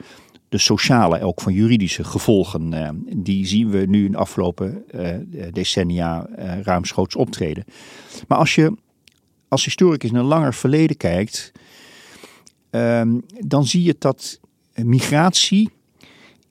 de 0.49 0.57
sociale, 0.57 1.21
ook 1.21 1.41
van 1.41 1.53
juridische 1.53 2.03
gevolgen. 2.03 2.73
Uh, 2.73 2.89
die 3.15 3.45
zien 3.45 3.69
we 3.69 3.85
nu 3.87 4.05
in 4.05 4.11
de 4.11 4.17
afgelopen 4.17 4.83
uh, 4.95 5.09
decennia 5.51 6.27
ruimschoots 6.63 7.15
optreden. 7.15 7.63
Maar 8.27 8.37
als 8.37 8.55
je 8.55 8.77
als 9.47 9.65
historicus 9.65 10.11
naar 10.11 10.23
langer 10.23 10.53
verleden 10.53 10.97
kijkt, 10.97 11.51
ehm, 12.69 13.19
dan 13.39 13.65
zie 13.65 13.83
je 13.83 13.95
dat 13.99 14.39
migratie 14.73 15.69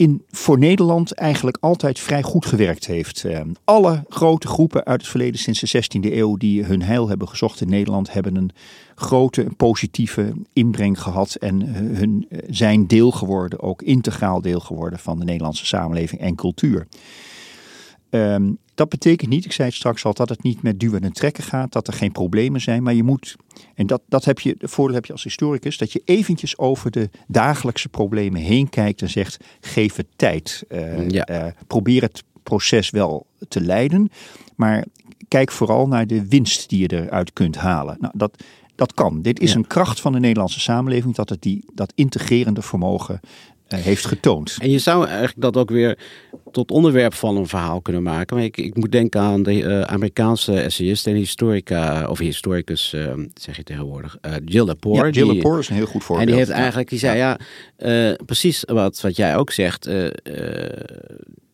in, 0.03 0.22
voor 0.30 0.59
Nederland 0.59 1.12
eigenlijk 1.14 1.57
altijd 1.61 1.98
vrij 1.98 2.22
goed 2.22 2.46
gewerkt 2.46 2.86
heeft. 2.86 3.24
Uh, 3.24 3.40
alle 3.64 4.05
grote 4.09 4.46
groepen 4.46 4.84
uit 4.84 5.00
het 5.00 5.11
verleden 5.11 5.40
sinds 5.40 5.61
de 5.61 5.82
16e 5.82 6.12
eeuw 6.12 6.36
die 6.36 6.64
hun 6.64 6.82
heil 6.82 7.09
hebben 7.09 7.28
gezocht 7.28 7.61
in 7.61 7.68
Nederland, 7.68 8.12
hebben 8.12 8.36
een 8.36 8.50
grote 8.94 9.46
positieve 9.57 10.32
inbreng 10.53 11.00
gehad 11.00 11.34
en 11.34 11.61
hun, 11.74 12.28
zijn 12.48 12.86
deel 12.86 13.11
geworden, 13.11 13.61
ook 13.61 13.82
integraal 13.82 14.40
deel 14.40 14.61
geworden 14.61 14.98
van 14.98 15.18
de 15.18 15.24
Nederlandse 15.24 15.66
samenleving 15.66 16.20
en 16.20 16.34
cultuur. 16.34 16.86
Um, 18.11 18.59
dat 18.75 18.89
betekent 18.89 19.31
niet, 19.31 19.45
ik 19.45 19.53
zei 19.53 19.68
het 19.68 19.77
straks 19.77 20.05
al, 20.05 20.14
dat 20.14 20.29
het 20.29 20.43
niet 20.43 20.62
met 20.62 20.81
duwen 20.81 21.01
en 21.01 21.12
trekken 21.12 21.45
gaat, 21.45 21.73
dat 21.73 21.87
er 21.87 21.93
geen 21.93 22.12
problemen 22.12 22.61
zijn. 22.61 22.83
Maar 22.83 22.95
je 22.95 23.03
moet, 23.03 23.37
en 23.75 23.87
dat, 23.87 24.03
dat 24.09 24.25
heb 24.25 24.41
je, 24.41 24.55
de 24.59 24.68
voordeel 24.68 24.95
heb 24.95 25.05
je 25.05 25.12
als 25.12 25.23
historicus, 25.23 25.79
dat 25.79 25.93
je 25.93 26.03
eventjes 26.05 26.59
over 26.59 26.91
de 26.91 27.11
dagelijkse 27.27 27.89
problemen 27.89 28.41
heen 28.41 28.68
kijkt 28.68 29.03
en 29.03 29.11
zegt, 29.11 29.45
geef 29.61 29.97
het 29.97 30.07
tijd. 30.16 30.64
Uh, 30.68 31.09
ja. 31.09 31.29
uh, 31.31 31.53
probeer 31.66 32.03
het 32.03 32.23
proces 32.43 32.91
wel 32.91 33.27
te 33.49 33.61
leiden, 33.61 34.11
maar 34.57 34.85
kijk 35.29 35.53
vooral 35.53 35.89
naar 35.89 36.07
de 36.07 36.29
winst 36.29 36.68
die 36.68 36.81
je 36.81 36.93
eruit 36.93 37.33
kunt 37.33 37.57
halen. 37.57 37.97
Nou, 38.01 38.12
dat, 38.16 38.43
dat 38.75 38.95
kan. 38.95 39.23
Dit 39.23 39.41
is 39.41 39.53
ja. 39.53 39.57
een 39.57 39.66
kracht 39.66 40.01
van 40.01 40.12
de 40.12 40.20
Nederlandse 40.20 40.61
samenleving, 40.61 41.14
dat 41.14 41.29
het 41.29 41.43
die, 41.43 41.64
dat 41.75 41.93
integrerende 41.95 42.62
vermogen 42.62 43.20
heeft 43.81 44.07
getoond. 44.07 44.57
En 44.61 44.70
je 44.70 44.79
zou 44.79 45.07
eigenlijk 45.07 45.41
dat 45.41 45.57
ook 45.57 45.70
weer 45.70 45.99
tot 46.51 46.70
onderwerp 46.70 47.14
van 47.14 47.37
een 47.37 47.47
verhaal 47.47 47.81
kunnen 47.81 48.03
maken. 48.03 48.37
Maar 48.37 48.45
ik, 48.45 48.57
ik 48.57 48.77
moet 48.77 48.93
denken 48.93 49.20
aan 49.20 49.43
de 49.43 49.55
uh, 49.55 49.81
Amerikaanse 49.81 50.61
essayist 50.61 51.07
en 51.07 51.14
historica, 51.14 52.07
of 52.09 52.18
historicus, 52.18 52.93
uh, 52.93 53.12
zeg 53.35 53.57
je 53.57 53.62
tegenwoordig, 53.62 54.18
uh, 54.27 54.33
Jill 54.45 54.64
Lepore. 54.64 55.05
Ja, 55.05 55.11
Jill 55.11 55.35
Lepore 55.35 55.59
is 55.59 55.68
een 55.68 55.75
heel 55.75 55.87
goed 55.87 56.05
voorbeeld. 56.05 56.29
En 56.29 56.35
die 56.35 56.45
heeft 56.45 56.59
eigenlijk, 56.59 56.89
die 56.89 56.99
zei 56.99 57.18
ja, 57.18 57.39
ja 57.77 58.16
precies 58.27 58.64
wat, 58.66 59.01
wat 59.01 59.16
jij 59.16 59.37
ook 59.37 59.51
zegt. 59.51 59.89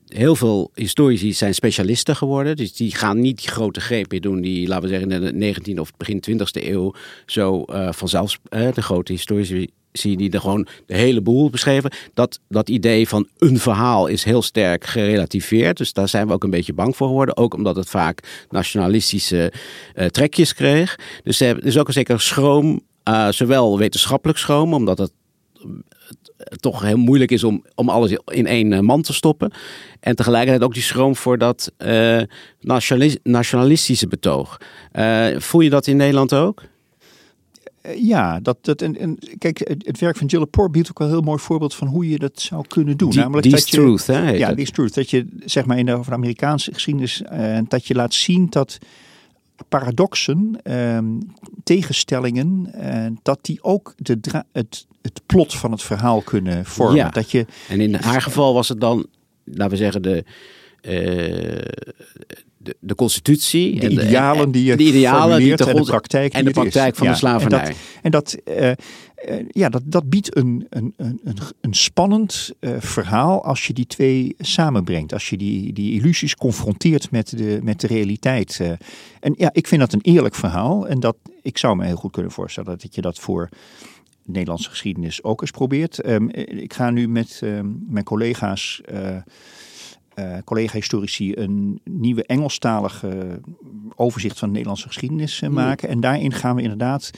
heel 0.09 0.37
veel 0.37 0.71
historici 0.75 1.33
zijn 1.33 1.55
specialisten 1.55 2.17
geworden. 2.17 2.57
Dus 2.57 2.73
die 2.73 2.95
gaan 2.95 3.21
niet 3.21 3.39
die 3.39 3.49
grote 3.49 3.81
grepen 3.81 4.23
doen 4.23 4.41
die, 4.41 4.69
laten 4.69 4.89
we 4.89 4.97
zeggen, 4.99 5.11
in 5.11 5.39
de 5.39 5.55
19e 5.75 5.79
of 5.79 5.91
begin 5.97 6.23
20e 6.31 6.67
eeuw 6.67 6.95
zo 7.27 7.65
vanzelf 7.91 8.39
de 8.51 8.83
grote 8.83 9.13
historici 9.13 9.69
zie 9.99 10.17
die 10.17 10.31
er 10.31 10.41
gewoon 10.41 10.67
de 10.87 10.97
hele 10.97 11.21
boel 11.21 11.51
beschreven. 11.51 11.91
Dat, 12.15 12.41
dat 12.49 12.69
idee 12.69 13.09
van 13.09 13.29
een 13.39 13.59
verhaal 13.59 14.07
is 14.07 14.25
heel 14.25 14.43
sterk 14.43 14.85
gerelativeerd. 14.85 15.77
Dus 15.77 15.93
daar 15.93 16.09
zijn 16.09 16.27
we 16.27 16.33
ook 16.33 16.45
een 16.45 16.51
beetje 16.51 16.73
bang 16.73 16.97
voor 16.97 17.07
geworden. 17.07 17.37
Ook 17.37 17.55
omdat 17.55 17.77
het 17.77 17.89
vaak 17.89 18.47
nationalistische 18.51 19.53
uh, 19.95 20.07
trekjes 20.07 20.55
kreeg. 20.55 20.99
Dus 21.23 21.41
er 21.41 21.65
is 21.65 21.79
ook 21.79 21.87
een 21.87 21.93
zekere 21.93 22.19
schroom, 22.19 22.81
uh, 23.09 23.29
zowel 23.29 23.79
wetenschappelijk 23.79 24.39
schroom, 24.39 24.75
omdat 24.75 24.99
het 24.99 25.13
toch 26.61 26.83
heel 26.83 26.97
moeilijk 26.97 27.31
is 27.31 27.45
om, 27.45 27.65
om 27.75 27.89
alles 27.89 28.17
in 28.25 28.47
één 28.47 28.85
man 28.85 29.03
te 29.03 29.13
stoppen. 29.13 29.53
En 30.01 30.17
tegelijkertijd 30.17 30.63
ook 30.63 30.75
die 30.75 30.83
schroom 30.83 31.17
voor 31.17 31.39
dat 31.39 31.73
nationalistische 33.23 34.09
betoog. 34.09 34.61
Voel 35.37 35.61
je 35.61 35.71
dat 35.71 35.87
in 35.87 35.97
Nederland 35.97 36.35
ook? 36.35 36.63
Ja, 37.97 38.41
dat, 38.41 38.59
dat, 38.61 38.83
en, 38.83 38.97
en 38.97 39.19
kijk, 39.39 39.59
het, 39.59 39.87
het, 39.87 39.99
werk 39.99 40.17
van 40.17 40.27
Jill 40.27 40.41
Lepore 40.41 40.71
biedt 40.71 40.91
ook 40.91 40.99
wel 40.99 41.09
een 41.09 41.13
heel 41.13 41.23
mooi 41.23 41.39
voorbeeld 41.39 41.75
van 41.75 41.89
hoe 41.89 42.09
je 42.09 42.19
dat 42.19 42.41
zou 42.41 42.65
kunnen 42.67 42.97
doen. 42.97 43.11
Die, 43.11 43.19
Namelijk 43.19 43.51
dat 43.51 43.69
je, 43.69 43.77
truth, 43.77 44.07
hè? 44.07 44.31
Ja, 44.31 44.55
this 44.55 44.71
truth. 44.71 44.95
Dat 44.95 45.11
je, 45.11 45.27
zeg 45.45 45.65
maar, 45.65 45.79
in 45.79 45.87
de, 45.87 45.93
over 45.93 46.11
de 46.11 46.17
Amerikaanse 46.17 46.73
geschiedenis, 46.73 47.23
uh, 47.33 47.59
dat 47.69 47.87
je 47.87 47.95
laat 47.95 48.15
zien 48.15 48.47
dat 48.51 48.79
paradoxen, 49.69 50.59
uh, 50.65 50.99
tegenstellingen, 51.65 52.73
uh, 52.75 53.07
dat 53.23 53.39
die 53.43 53.63
ook 53.63 53.95
de 53.97 54.19
het, 54.53 54.87
het 55.03 55.21
plot 55.27 55.55
van 55.55 55.71
het 55.71 55.83
verhaal 55.83 56.21
kunnen 56.21 56.65
vormen. 56.65 56.97
Ja. 56.97 57.09
Dat 57.09 57.31
je, 57.31 57.47
en 57.69 57.81
in 57.81 57.95
haar 57.95 58.23
geval 58.23 58.55
was 58.55 58.69
het 58.69 58.81
dan, 58.81 59.07
laten 59.45 59.71
we 59.71 59.77
zeggen, 59.77 60.03
de, 60.03 60.25
de, 62.69 62.77
de 62.81 62.95
constitutie. 62.95 63.81
De 63.81 63.87
en 63.87 63.93
idealen 63.93 64.45
de, 64.45 64.51
die 64.51 64.65
je 64.65 64.77
de 64.77 64.83
idealen 64.83 65.39
die 65.39 65.57
de, 65.57 65.65
en 65.65 65.77
de 65.77 65.83
praktijk. 65.83 66.33
En 66.33 66.45
de 66.45 66.51
praktijk 66.51 66.97
van 66.97 67.07
ja, 67.07 67.13
de 67.13 67.19
slavernij. 67.19 67.75
En 68.03 68.11
dat, 68.11 68.37
en 68.47 68.51
dat, 68.55 68.77
uh, 69.29 69.37
uh, 69.39 69.47
ja, 69.51 69.69
dat, 69.69 69.83
dat 69.85 70.09
biedt 70.09 70.37
een, 70.37 70.67
een, 70.71 70.95
een, 70.97 71.21
een 71.61 71.75
spannend 71.75 72.53
uh, 72.61 72.71
verhaal 72.79 73.45
als 73.45 73.67
je 73.67 73.73
die 73.73 73.87
twee 73.87 74.35
samenbrengt. 74.39 75.13
Als 75.13 75.31
je 75.31 75.37
die, 75.37 75.73
die 75.73 75.93
illusies 75.93 76.35
confronteert 76.35 77.11
met 77.11 77.39
de, 77.39 77.59
met 77.63 77.81
de 77.81 77.87
realiteit. 77.87 78.61
en 79.21 79.35
ja, 79.37 79.51
ik 79.53 79.67
vind 79.67 79.81
dat 79.81 79.93
een 79.93 80.03
eerlijk 80.03 80.35
verhaal. 80.35 80.89
En 80.89 81.01
dat, 81.01 81.17
ik 81.43 81.59
zou 81.59 81.77
me 81.77 81.85
heel 81.85 81.97
goed 81.97 82.13
kunnen 82.13 82.33
voorstellen 82.33 82.79
dat 82.79 82.95
je 82.95 83.01
dat 83.01 83.19
voor 83.19 83.49
de 84.23 84.33
Nederlandse 84.33 84.71
geschiedenis 84.71 85.23
ook 85.23 85.41
eens 85.41 85.51
probeert. 85.51 86.07
Um, 86.07 86.31
ik 86.31 86.75
ga 86.75 86.91
nu 86.91 87.09
met 87.09 87.41
um, 87.45 87.85
mijn 87.89 88.05
collega's 88.05 88.81
uh, 88.93 89.17
collega-historici 90.45 91.33
een 91.37 91.81
nieuwe 91.85 92.27
Engelstalige 92.27 93.41
overzicht 93.95 94.39
van 94.39 94.49
de 94.49 94.55
Nederlandse 94.55 94.87
geschiedenis 94.87 95.43
uh, 95.43 95.51
maken. 95.51 95.89
En 95.89 96.01
daarin 96.01 96.33
gaan 96.33 96.57
we 96.57 96.63
inderdaad 96.63 97.11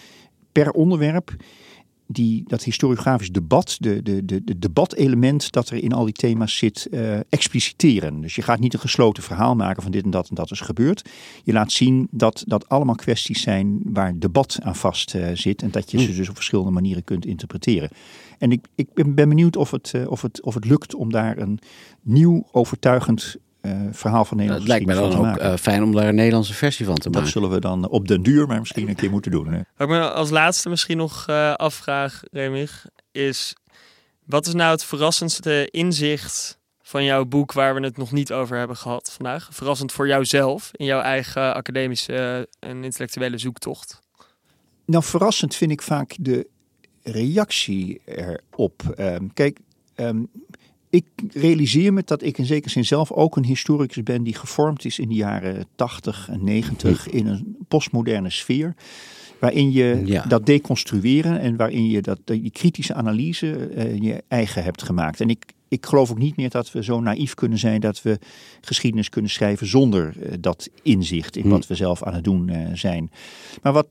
per 0.53 0.71
onderwerp 0.71 1.37
die, 2.13 2.45
dat 2.47 2.63
historiografisch 2.63 3.33
debat, 3.33 3.77
de, 3.81 4.03
de, 4.03 4.25
de, 4.25 4.45
de 4.45 4.59
debatelement 4.59 5.53
dat 5.53 5.69
er 5.69 5.83
in 5.83 5.93
al 5.93 6.05
die 6.05 6.15
thema's 6.15 6.57
zit, 6.57 6.89
uh, 6.91 7.19
expliciteren. 7.29 8.21
Dus 8.21 8.35
je 8.35 8.43
gaat 8.43 8.59
niet 8.59 8.75
een 8.75 8.81
gesloten 8.81 9.23
verhaal 9.23 9.55
maken 9.55 9.83
van 9.83 9.93
dit 9.93 10.05
en 10.05 10.11
dat 10.11 10.29
en 10.29 10.35
dat 10.35 10.51
is 10.51 10.61
gebeurd. 10.61 11.09
Je 11.45 11.53
laat 11.53 11.73
zien 11.73 12.09
dat 12.11 12.45
dat 12.47 12.69
allemaal 12.69 12.95
kwesties 12.95 13.43
zijn 13.43 13.81
waar 13.85 14.19
debat 14.19 14.59
aan 14.63 14.77
vast 14.77 15.15
uh, 15.15 15.27
zit 15.35 15.63
en 15.63 15.71
dat 15.71 15.91
je 15.91 15.99
ze 15.99 16.17
dus 16.17 16.29
op 16.29 16.35
verschillende 16.35 16.71
manieren 16.71 17.05
kunt 17.05 17.27
interpreteren. 17.27 17.91
En 18.39 18.53
ik, 18.53 18.67
ik 18.75 18.95
ben, 18.95 19.15
ben 19.15 19.29
benieuwd 19.29 19.57
of 19.57 19.71
het, 19.71 19.93
uh, 19.97 20.11
of, 20.11 20.23
het, 20.23 20.43
of 20.43 20.55
het 20.55 20.65
lukt 20.65 20.95
om 20.95 21.13
daar 21.13 21.39
een 21.39 21.59
nieuw, 22.03 22.47
overtuigend 22.53 23.37
verhaal 23.93 24.25
van 24.25 24.37
Nederland. 24.37 24.63
Het 24.63 24.73
lijkt 24.73 24.87
me 24.87 24.95
dan 24.95 25.15
ook 25.15 25.41
uh, 25.41 25.57
fijn 25.57 25.83
om 25.83 25.95
daar 25.95 26.09
een 26.09 26.15
Nederlandse 26.15 26.55
versie 26.55 26.87
van 26.87 26.95
te 26.95 27.01
dat 27.03 27.13
maken. 27.13 27.25
Dat 27.25 27.43
zullen 27.43 27.51
we 27.51 27.61
dan 27.61 27.89
op 27.89 28.09
den 28.09 28.23
duur 28.23 28.47
maar 28.47 28.59
misschien 28.59 28.89
een 28.89 28.95
keer 28.95 29.11
moeten 29.11 29.31
doen. 29.31 29.47
Hè? 29.47 29.57
Wat 29.77 29.89
ik 29.89 29.89
me 29.89 30.11
als 30.11 30.31
laatste 30.31 30.69
misschien 30.69 30.97
nog 30.97 31.27
uh, 31.31 31.55
afvraag, 31.55 32.21
Remig, 32.31 32.87
is 33.13 33.55
wat 34.27 34.47
is 34.47 34.55
nou 34.55 34.71
het 34.71 34.85
verrassendste 34.85 35.69
inzicht 35.71 36.59
van 36.83 37.05
jouw 37.05 37.25
boek 37.25 37.53
waar 37.53 37.75
we 37.75 37.81
het 37.81 37.97
nog 37.97 38.13
niet 38.13 38.33
over 38.33 38.59
hebben 38.59 38.77
gehad 38.77 39.13
vandaag? 39.13 39.49
Verrassend 39.53 39.93
voor 39.93 40.07
jouzelf 40.07 40.71
in 40.73 40.85
jouw 40.85 41.01
eigen 41.01 41.55
academische 41.55 42.49
en 42.59 42.85
intellectuele 42.85 43.39
zoektocht? 43.39 44.01
Nou, 44.85 45.05
verrassend 45.05 45.55
vind 45.55 45.71
ik 45.71 45.83
vaak 45.83 46.17
de 46.21 46.49
reactie 47.03 48.01
erop. 48.05 48.83
Um, 48.99 49.33
kijk, 49.33 49.59
um, 49.97 50.31
ik 50.91 51.05
realiseer 51.33 51.93
me 51.93 52.03
dat 52.05 52.23
ik 52.23 52.39
in 52.39 52.47
zekere 52.47 52.71
zin 52.71 52.85
zelf 52.85 53.13
ook 53.13 53.37
een 53.37 53.45
historicus 53.45 54.03
ben 54.03 54.23
die 54.23 54.35
gevormd 54.35 54.85
is 54.85 54.99
in 54.99 55.09
de 55.09 55.15
jaren 55.15 55.67
80 55.75 56.29
en 56.31 56.45
90 56.45 57.09
in 57.09 57.27
een 57.27 57.57
postmoderne 57.69 58.31
sfeer. 58.31 58.75
Waarin 59.39 59.73
je 59.73 60.03
ja. 60.05 60.25
dat 60.29 60.47
deconstrueren 60.47 61.41
en 61.41 61.57
waarin 61.57 61.89
je 61.89 62.03
dat, 62.03 62.19
die 62.25 62.51
kritische 62.51 62.95
analyse 62.95 63.71
uh, 63.77 63.99
je 63.99 64.23
eigen 64.29 64.65
hebt 64.65 64.83
gemaakt. 64.83 65.21
En 65.21 65.29
ik, 65.29 65.45
ik 65.69 65.87
geloof 65.87 66.11
ook 66.11 66.19
niet 66.19 66.37
meer 66.37 66.51
dat 66.51 66.73
we 66.73 66.85
zo 66.85 67.01
naïef 67.01 67.35
kunnen 67.35 67.59
zijn 67.59 67.81
dat 67.81 68.03
we 68.03 68.19
geschiedenis 68.61 69.09
kunnen 69.09 69.31
schrijven 69.31 69.67
zonder 69.67 70.15
uh, 70.17 70.33
dat 70.41 70.69
inzicht 70.83 71.37
in 71.37 71.43
hm. 71.43 71.49
wat 71.49 71.67
we 71.67 71.75
zelf 71.75 72.03
aan 72.03 72.15
het 72.15 72.25
doen 72.25 72.49
uh, 72.49 72.69
zijn. 72.75 73.11
Maar 73.63 73.73
wat 73.73 73.89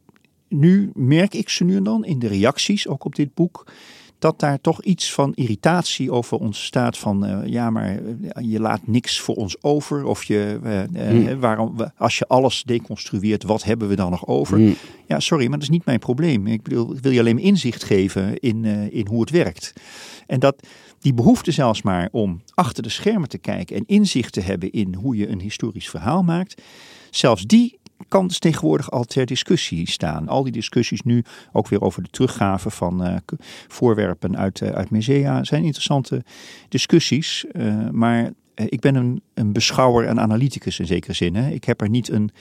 nu 0.48 0.92
merk 0.94 1.34
ik 1.34 1.50
ze 1.50 1.64
nu 1.64 1.76
en 1.76 1.84
dan 1.84 2.06
in 2.06 2.20
de 2.20 2.28
reacties, 2.28 2.88
ook 2.88 3.06
op 3.06 3.16
dit 3.16 3.34
boek 3.34 3.72
dat 4.20 4.40
daar 4.40 4.62
toch 4.62 4.84
iets 4.84 5.14
van 5.14 5.34
irritatie 5.34 6.12
over 6.12 6.38
ontstaat 6.38 6.98
van 6.98 7.26
uh, 7.26 7.40
ja, 7.46 7.70
maar 7.70 8.00
uh, 8.02 8.52
je 8.52 8.60
laat 8.60 8.88
niks 8.88 9.20
voor 9.20 9.36
ons 9.36 9.64
over 9.64 10.06
of 10.06 10.24
je 10.24 10.60
uh, 10.64 11.10
hmm. 11.10 11.40
waarom 11.40 11.76
als 11.98 12.18
je 12.18 12.28
alles 12.28 12.64
deconstrueert, 12.64 13.44
wat 13.44 13.64
hebben 13.64 13.88
we 13.88 13.96
dan 13.96 14.12
nog 14.12 14.28
over? 14.28 14.58
Hmm. 14.58 14.76
Ja, 15.08 15.20
sorry, 15.20 15.44
maar 15.44 15.60
dat 15.60 15.68
is 15.68 15.74
niet 15.74 15.86
mijn 15.86 16.00
probleem. 16.00 16.48
Ik 16.48 16.64
bedoel, 16.64 16.96
wil 17.02 17.12
je 17.12 17.20
alleen 17.20 17.40
inzicht 17.40 17.84
geven 17.84 18.40
in, 18.40 18.66
in 18.92 19.08
hoe 19.08 19.22
het 19.22 19.30
werkt. 19.30 19.74
En 20.28 20.40
dat 20.40 20.68
die 21.00 21.14
behoefte 21.14 21.52
zelfs 21.52 21.82
maar 21.82 22.10
om 22.12 22.42
achter 22.54 22.84
de 22.84 22.90
schermen 22.90 23.30
te 23.30 23.38
kijken 23.38 23.76
en 23.76 23.84
inzicht 23.86 24.34
te 24.34 24.42
hebben 24.42 24.72
in 24.72 24.96
hoe 24.96 25.16
je 25.16 25.28
een 25.28 25.40
historisch 25.40 25.90
verhaal 25.90 26.24
maakt, 26.24 26.62
zelfs 27.10 27.44
die 27.44 27.79
kan 28.08 28.28
dus 28.28 28.40
tegenwoordig 28.40 28.92
al 28.92 29.04
ter 29.04 29.26
discussie 29.26 29.90
staan. 29.90 30.28
Al 30.28 30.44
die 30.44 30.52
discussies 30.52 31.02
nu, 31.02 31.24
ook 31.52 31.68
weer 31.68 31.82
over 31.82 32.04
de 32.04 32.10
teruggave 32.10 32.70
van 32.70 33.08
uh, 33.08 33.16
voorwerpen 33.68 34.38
uit, 34.38 34.62
uh, 34.62 34.70
uit 34.70 34.90
musea, 34.90 35.44
zijn 35.44 35.64
interessante 35.64 36.24
discussies. 36.70 37.46
Uh, 37.54 37.90
maar 37.90 38.32
ik 38.56 38.80
ben 38.80 38.96
een, 38.96 39.22
een 39.34 39.52
beschouwer 39.52 40.08
en 40.08 40.20
analyticus 40.20 40.80
in 40.80 40.86
zekere 40.86 41.14
zin. 41.14 41.36
Hè. 41.36 41.50
Ik 41.50 41.64
heb 41.64 41.82
er 41.82 41.90
niet 41.90 42.10
een 42.10 42.32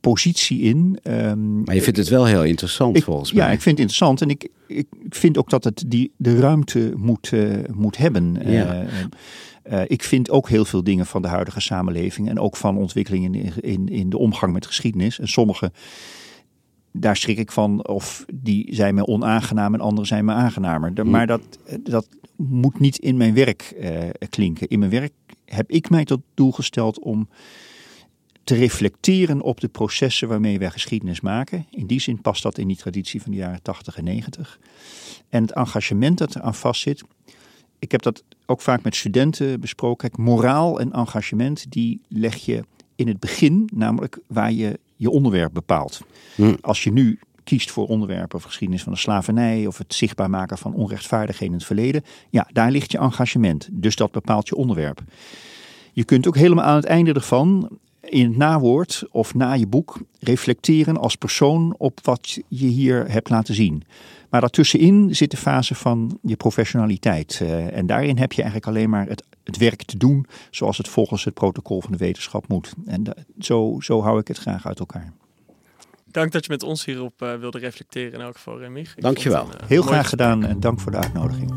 positie 0.00 0.60
in. 0.60 0.98
Um, 1.02 1.62
maar 1.64 1.74
je 1.74 1.82
vindt 1.82 1.98
het 1.98 2.08
wel 2.08 2.24
heel 2.24 2.44
interessant 2.44 2.96
ik, 2.96 3.04
volgens 3.04 3.32
mij. 3.32 3.44
Ja, 3.44 3.50
ik 3.50 3.60
vind 3.60 3.78
het 3.78 3.88
interessant. 3.88 4.20
En 4.20 4.30
ik, 4.30 4.48
ik 4.66 4.86
vind 5.08 5.38
ook 5.38 5.50
dat 5.50 5.64
het 5.64 5.84
die, 5.86 6.12
de 6.16 6.38
ruimte 6.38 6.92
moet, 6.96 7.32
moet 7.72 7.96
hebben. 7.96 8.36
Ja. 8.44 8.84
Uh, 9.70 9.80
ik 9.86 10.02
vind 10.02 10.30
ook 10.30 10.48
heel 10.48 10.64
veel 10.64 10.84
dingen 10.84 11.06
van 11.06 11.22
de 11.22 11.28
huidige 11.28 11.60
samenleving 11.60 12.28
en 12.28 12.38
ook 12.38 12.56
van 12.56 12.76
ontwikkelingen 12.76 13.34
in, 13.34 13.52
in, 13.60 13.88
in 13.88 14.10
de 14.10 14.18
omgang 14.18 14.52
met 14.52 14.66
geschiedenis. 14.66 15.18
En 15.18 15.28
sommige 15.28 15.72
daar 16.92 17.16
schrik 17.16 17.38
ik 17.38 17.52
van. 17.52 17.86
Of 17.86 18.24
die 18.34 18.74
zijn 18.74 18.94
me 18.94 19.06
onaangenaam 19.06 19.74
en 19.74 19.80
anderen 19.80 20.06
zijn 20.06 20.24
me 20.24 20.32
aangenamer. 20.32 21.06
Maar 21.06 21.26
dat, 21.26 21.42
dat 21.82 22.08
moet 22.36 22.80
niet 22.80 22.98
in 22.98 23.16
mijn 23.16 23.34
werk 23.34 23.62
eh, 23.62 23.98
klinken. 24.28 24.68
In 24.68 24.78
mijn 24.78 24.90
werk 24.90 25.12
heb 25.44 25.70
ik 25.70 25.90
mij 25.90 26.04
tot 26.04 26.20
doel 26.34 26.52
gesteld 26.52 26.98
om 26.98 27.28
te 28.44 28.54
reflecteren 28.54 29.40
op 29.40 29.60
de 29.60 29.68
processen 29.68 30.28
waarmee 30.28 30.58
wij 30.58 30.70
geschiedenis 30.70 31.20
maken. 31.20 31.66
In 31.70 31.86
die 31.86 32.00
zin 32.00 32.20
past 32.20 32.42
dat 32.42 32.58
in 32.58 32.68
die 32.68 32.76
traditie 32.76 33.22
van 33.22 33.30
de 33.30 33.36
jaren 33.36 33.62
80 33.62 33.96
en 33.96 34.04
90. 34.04 34.58
En 35.28 35.42
het 35.42 35.52
engagement 35.52 36.18
dat 36.18 36.34
eraan 36.34 36.54
vastzit. 36.54 37.02
Ik 37.78 37.92
heb 37.92 38.02
dat 38.02 38.24
ook 38.46 38.60
vaak 38.60 38.82
met 38.82 38.96
studenten 38.96 39.60
besproken. 39.60 40.08
Kijk, 40.08 40.22
moraal 40.22 40.80
en 40.80 40.92
engagement, 40.92 41.72
die 41.72 42.00
leg 42.08 42.36
je 42.36 42.64
in 42.96 43.08
het 43.08 43.20
begin, 43.20 43.68
namelijk 43.74 44.18
waar 44.26 44.52
je 44.52 44.78
je 44.96 45.10
onderwerp 45.10 45.52
bepaalt. 45.52 46.00
Hm. 46.34 46.54
Als 46.60 46.84
je 46.84 46.92
nu 46.92 47.18
kiest 47.44 47.70
voor 47.70 47.86
onderwerpen 47.86 48.38
of 48.38 48.44
geschiedenis 48.44 48.82
van 48.82 48.92
de 48.92 48.98
slavernij 48.98 49.66
of 49.66 49.78
het 49.78 49.94
zichtbaar 49.94 50.30
maken 50.30 50.58
van 50.58 50.74
onrechtvaardigheden 50.74 51.46
in 51.46 51.58
het 51.58 51.66
verleden, 51.66 52.04
ja, 52.30 52.48
daar 52.52 52.70
ligt 52.70 52.92
je 52.92 52.98
engagement. 52.98 53.68
Dus 53.72 53.96
dat 53.96 54.10
bepaalt 54.10 54.48
je 54.48 54.54
onderwerp. 54.54 55.02
Je 55.92 56.04
kunt 56.04 56.26
ook 56.26 56.36
helemaal 56.36 56.64
aan 56.64 56.76
het 56.76 56.84
einde 56.84 57.12
ervan 57.12 57.78
in 58.10 58.26
het 58.28 58.36
nawoord 58.36 59.02
of 59.10 59.34
na 59.34 59.52
je 59.52 59.66
boek 59.66 59.98
reflecteren 60.18 60.96
als 60.96 61.16
persoon 61.16 61.74
op 61.78 61.98
wat 62.02 62.38
je 62.48 62.66
hier 62.66 63.10
hebt 63.10 63.30
laten 63.30 63.54
zien. 63.54 63.82
Maar 64.30 64.40
daartussenin 64.40 65.14
zit 65.16 65.30
de 65.30 65.36
fase 65.36 65.74
van 65.74 66.18
je 66.22 66.36
professionaliteit. 66.36 67.38
Eh, 67.42 67.76
en 67.76 67.86
daarin 67.86 68.18
heb 68.18 68.32
je 68.32 68.42
eigenlijk 68.42 68.70
alleen 68.76 68.90
maar 68.90 69.06
het, 69.08 69.24
het 69.44 69.56
werk 69.56 69.82
te 69.82 69.96
doen 69.96 70.26
zoals 70.50 70.78
het 70.78 70.88
volgens 70.88 71.24
het 71.24 71.34
protocol 71.34 71.80
van 71.80 71.92
de 71.92 71.98
wetenschap 71.98 72.48
moet. 72.48 72.72
En 72.86 73.02
da- 73.02 73.14
zo, 73.38 73.76
zo 73.80 74.02
hou 74.02 74.20
ik 74.20 74.28
het 74.28 74.38
graag 74.38 74.66
uit 74.66 74.78
elkaar. 74.78 75.12
Dank 76.06 76.32
dat 76.32 76.44
je 76.44 76.50
met 76.52 76.62
ons 76.62 76.84
hierop 76.84 77.22
eh, 77.22 77.34
wilde 77.34 77.58
reflecteren 77.58 78.12
in 78.12 78.20
elk 78.20 78.34
geval, 78.36 78.58
Remy. 78.58 78.86
Dankjewel. 78.96 79.44
een, 79.52 79.58
eh, 79.60 79.66
Heel 79.68 79.82
graag 79.82 80.08
gedaan 80.08 80.44
en 80.44 80.60
dank 80.60 80.80
voor 80.80 80.92
de 80.92 80.98
uitnodiging. 80.98 81.52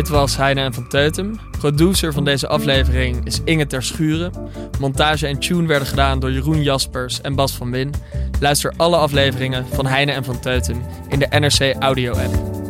Dit 0.00 0.08
was 0.08 0.36
Heine 0.36 0.60
en 0.60 0.74
van 0.74 0.88
Teutem. 0.88 1.40
Producer 1.58 2.12
van 2.12 2.24
deze 2.24 2.48
aflevering 2.48 3.26
is 3.26 3.40
Inge 3.44 3.66
Ter 3.66 3.82
Schuren. 3.82 4.32
Montage 4.78 5.26
en 5.26 5.38
tune 5.38 5.66
werden 5.66 5.88
gedaan 5.88 6.20
door 6.20 6.32
Jeroen 6.32 6.62
Jaspers 6.62 7.20
en 7.20 7.34
Bas 7.34 7.52
van 7.52 7.70
Win. 7.70 7.94
Luister 8.40 8.72
alle 8.76 8.96
afleveringen 8.96 9.66
van 9.72 9.86
Heine 9.86 10.12
en 10.12 10.24
van 10.24 10.40
Teutem 10.40 10.82
in 11.08 11.18
de 11.18 11.26
NRC 11.30 11.82
Audio 11.82 12.12
app. 12.12 12.69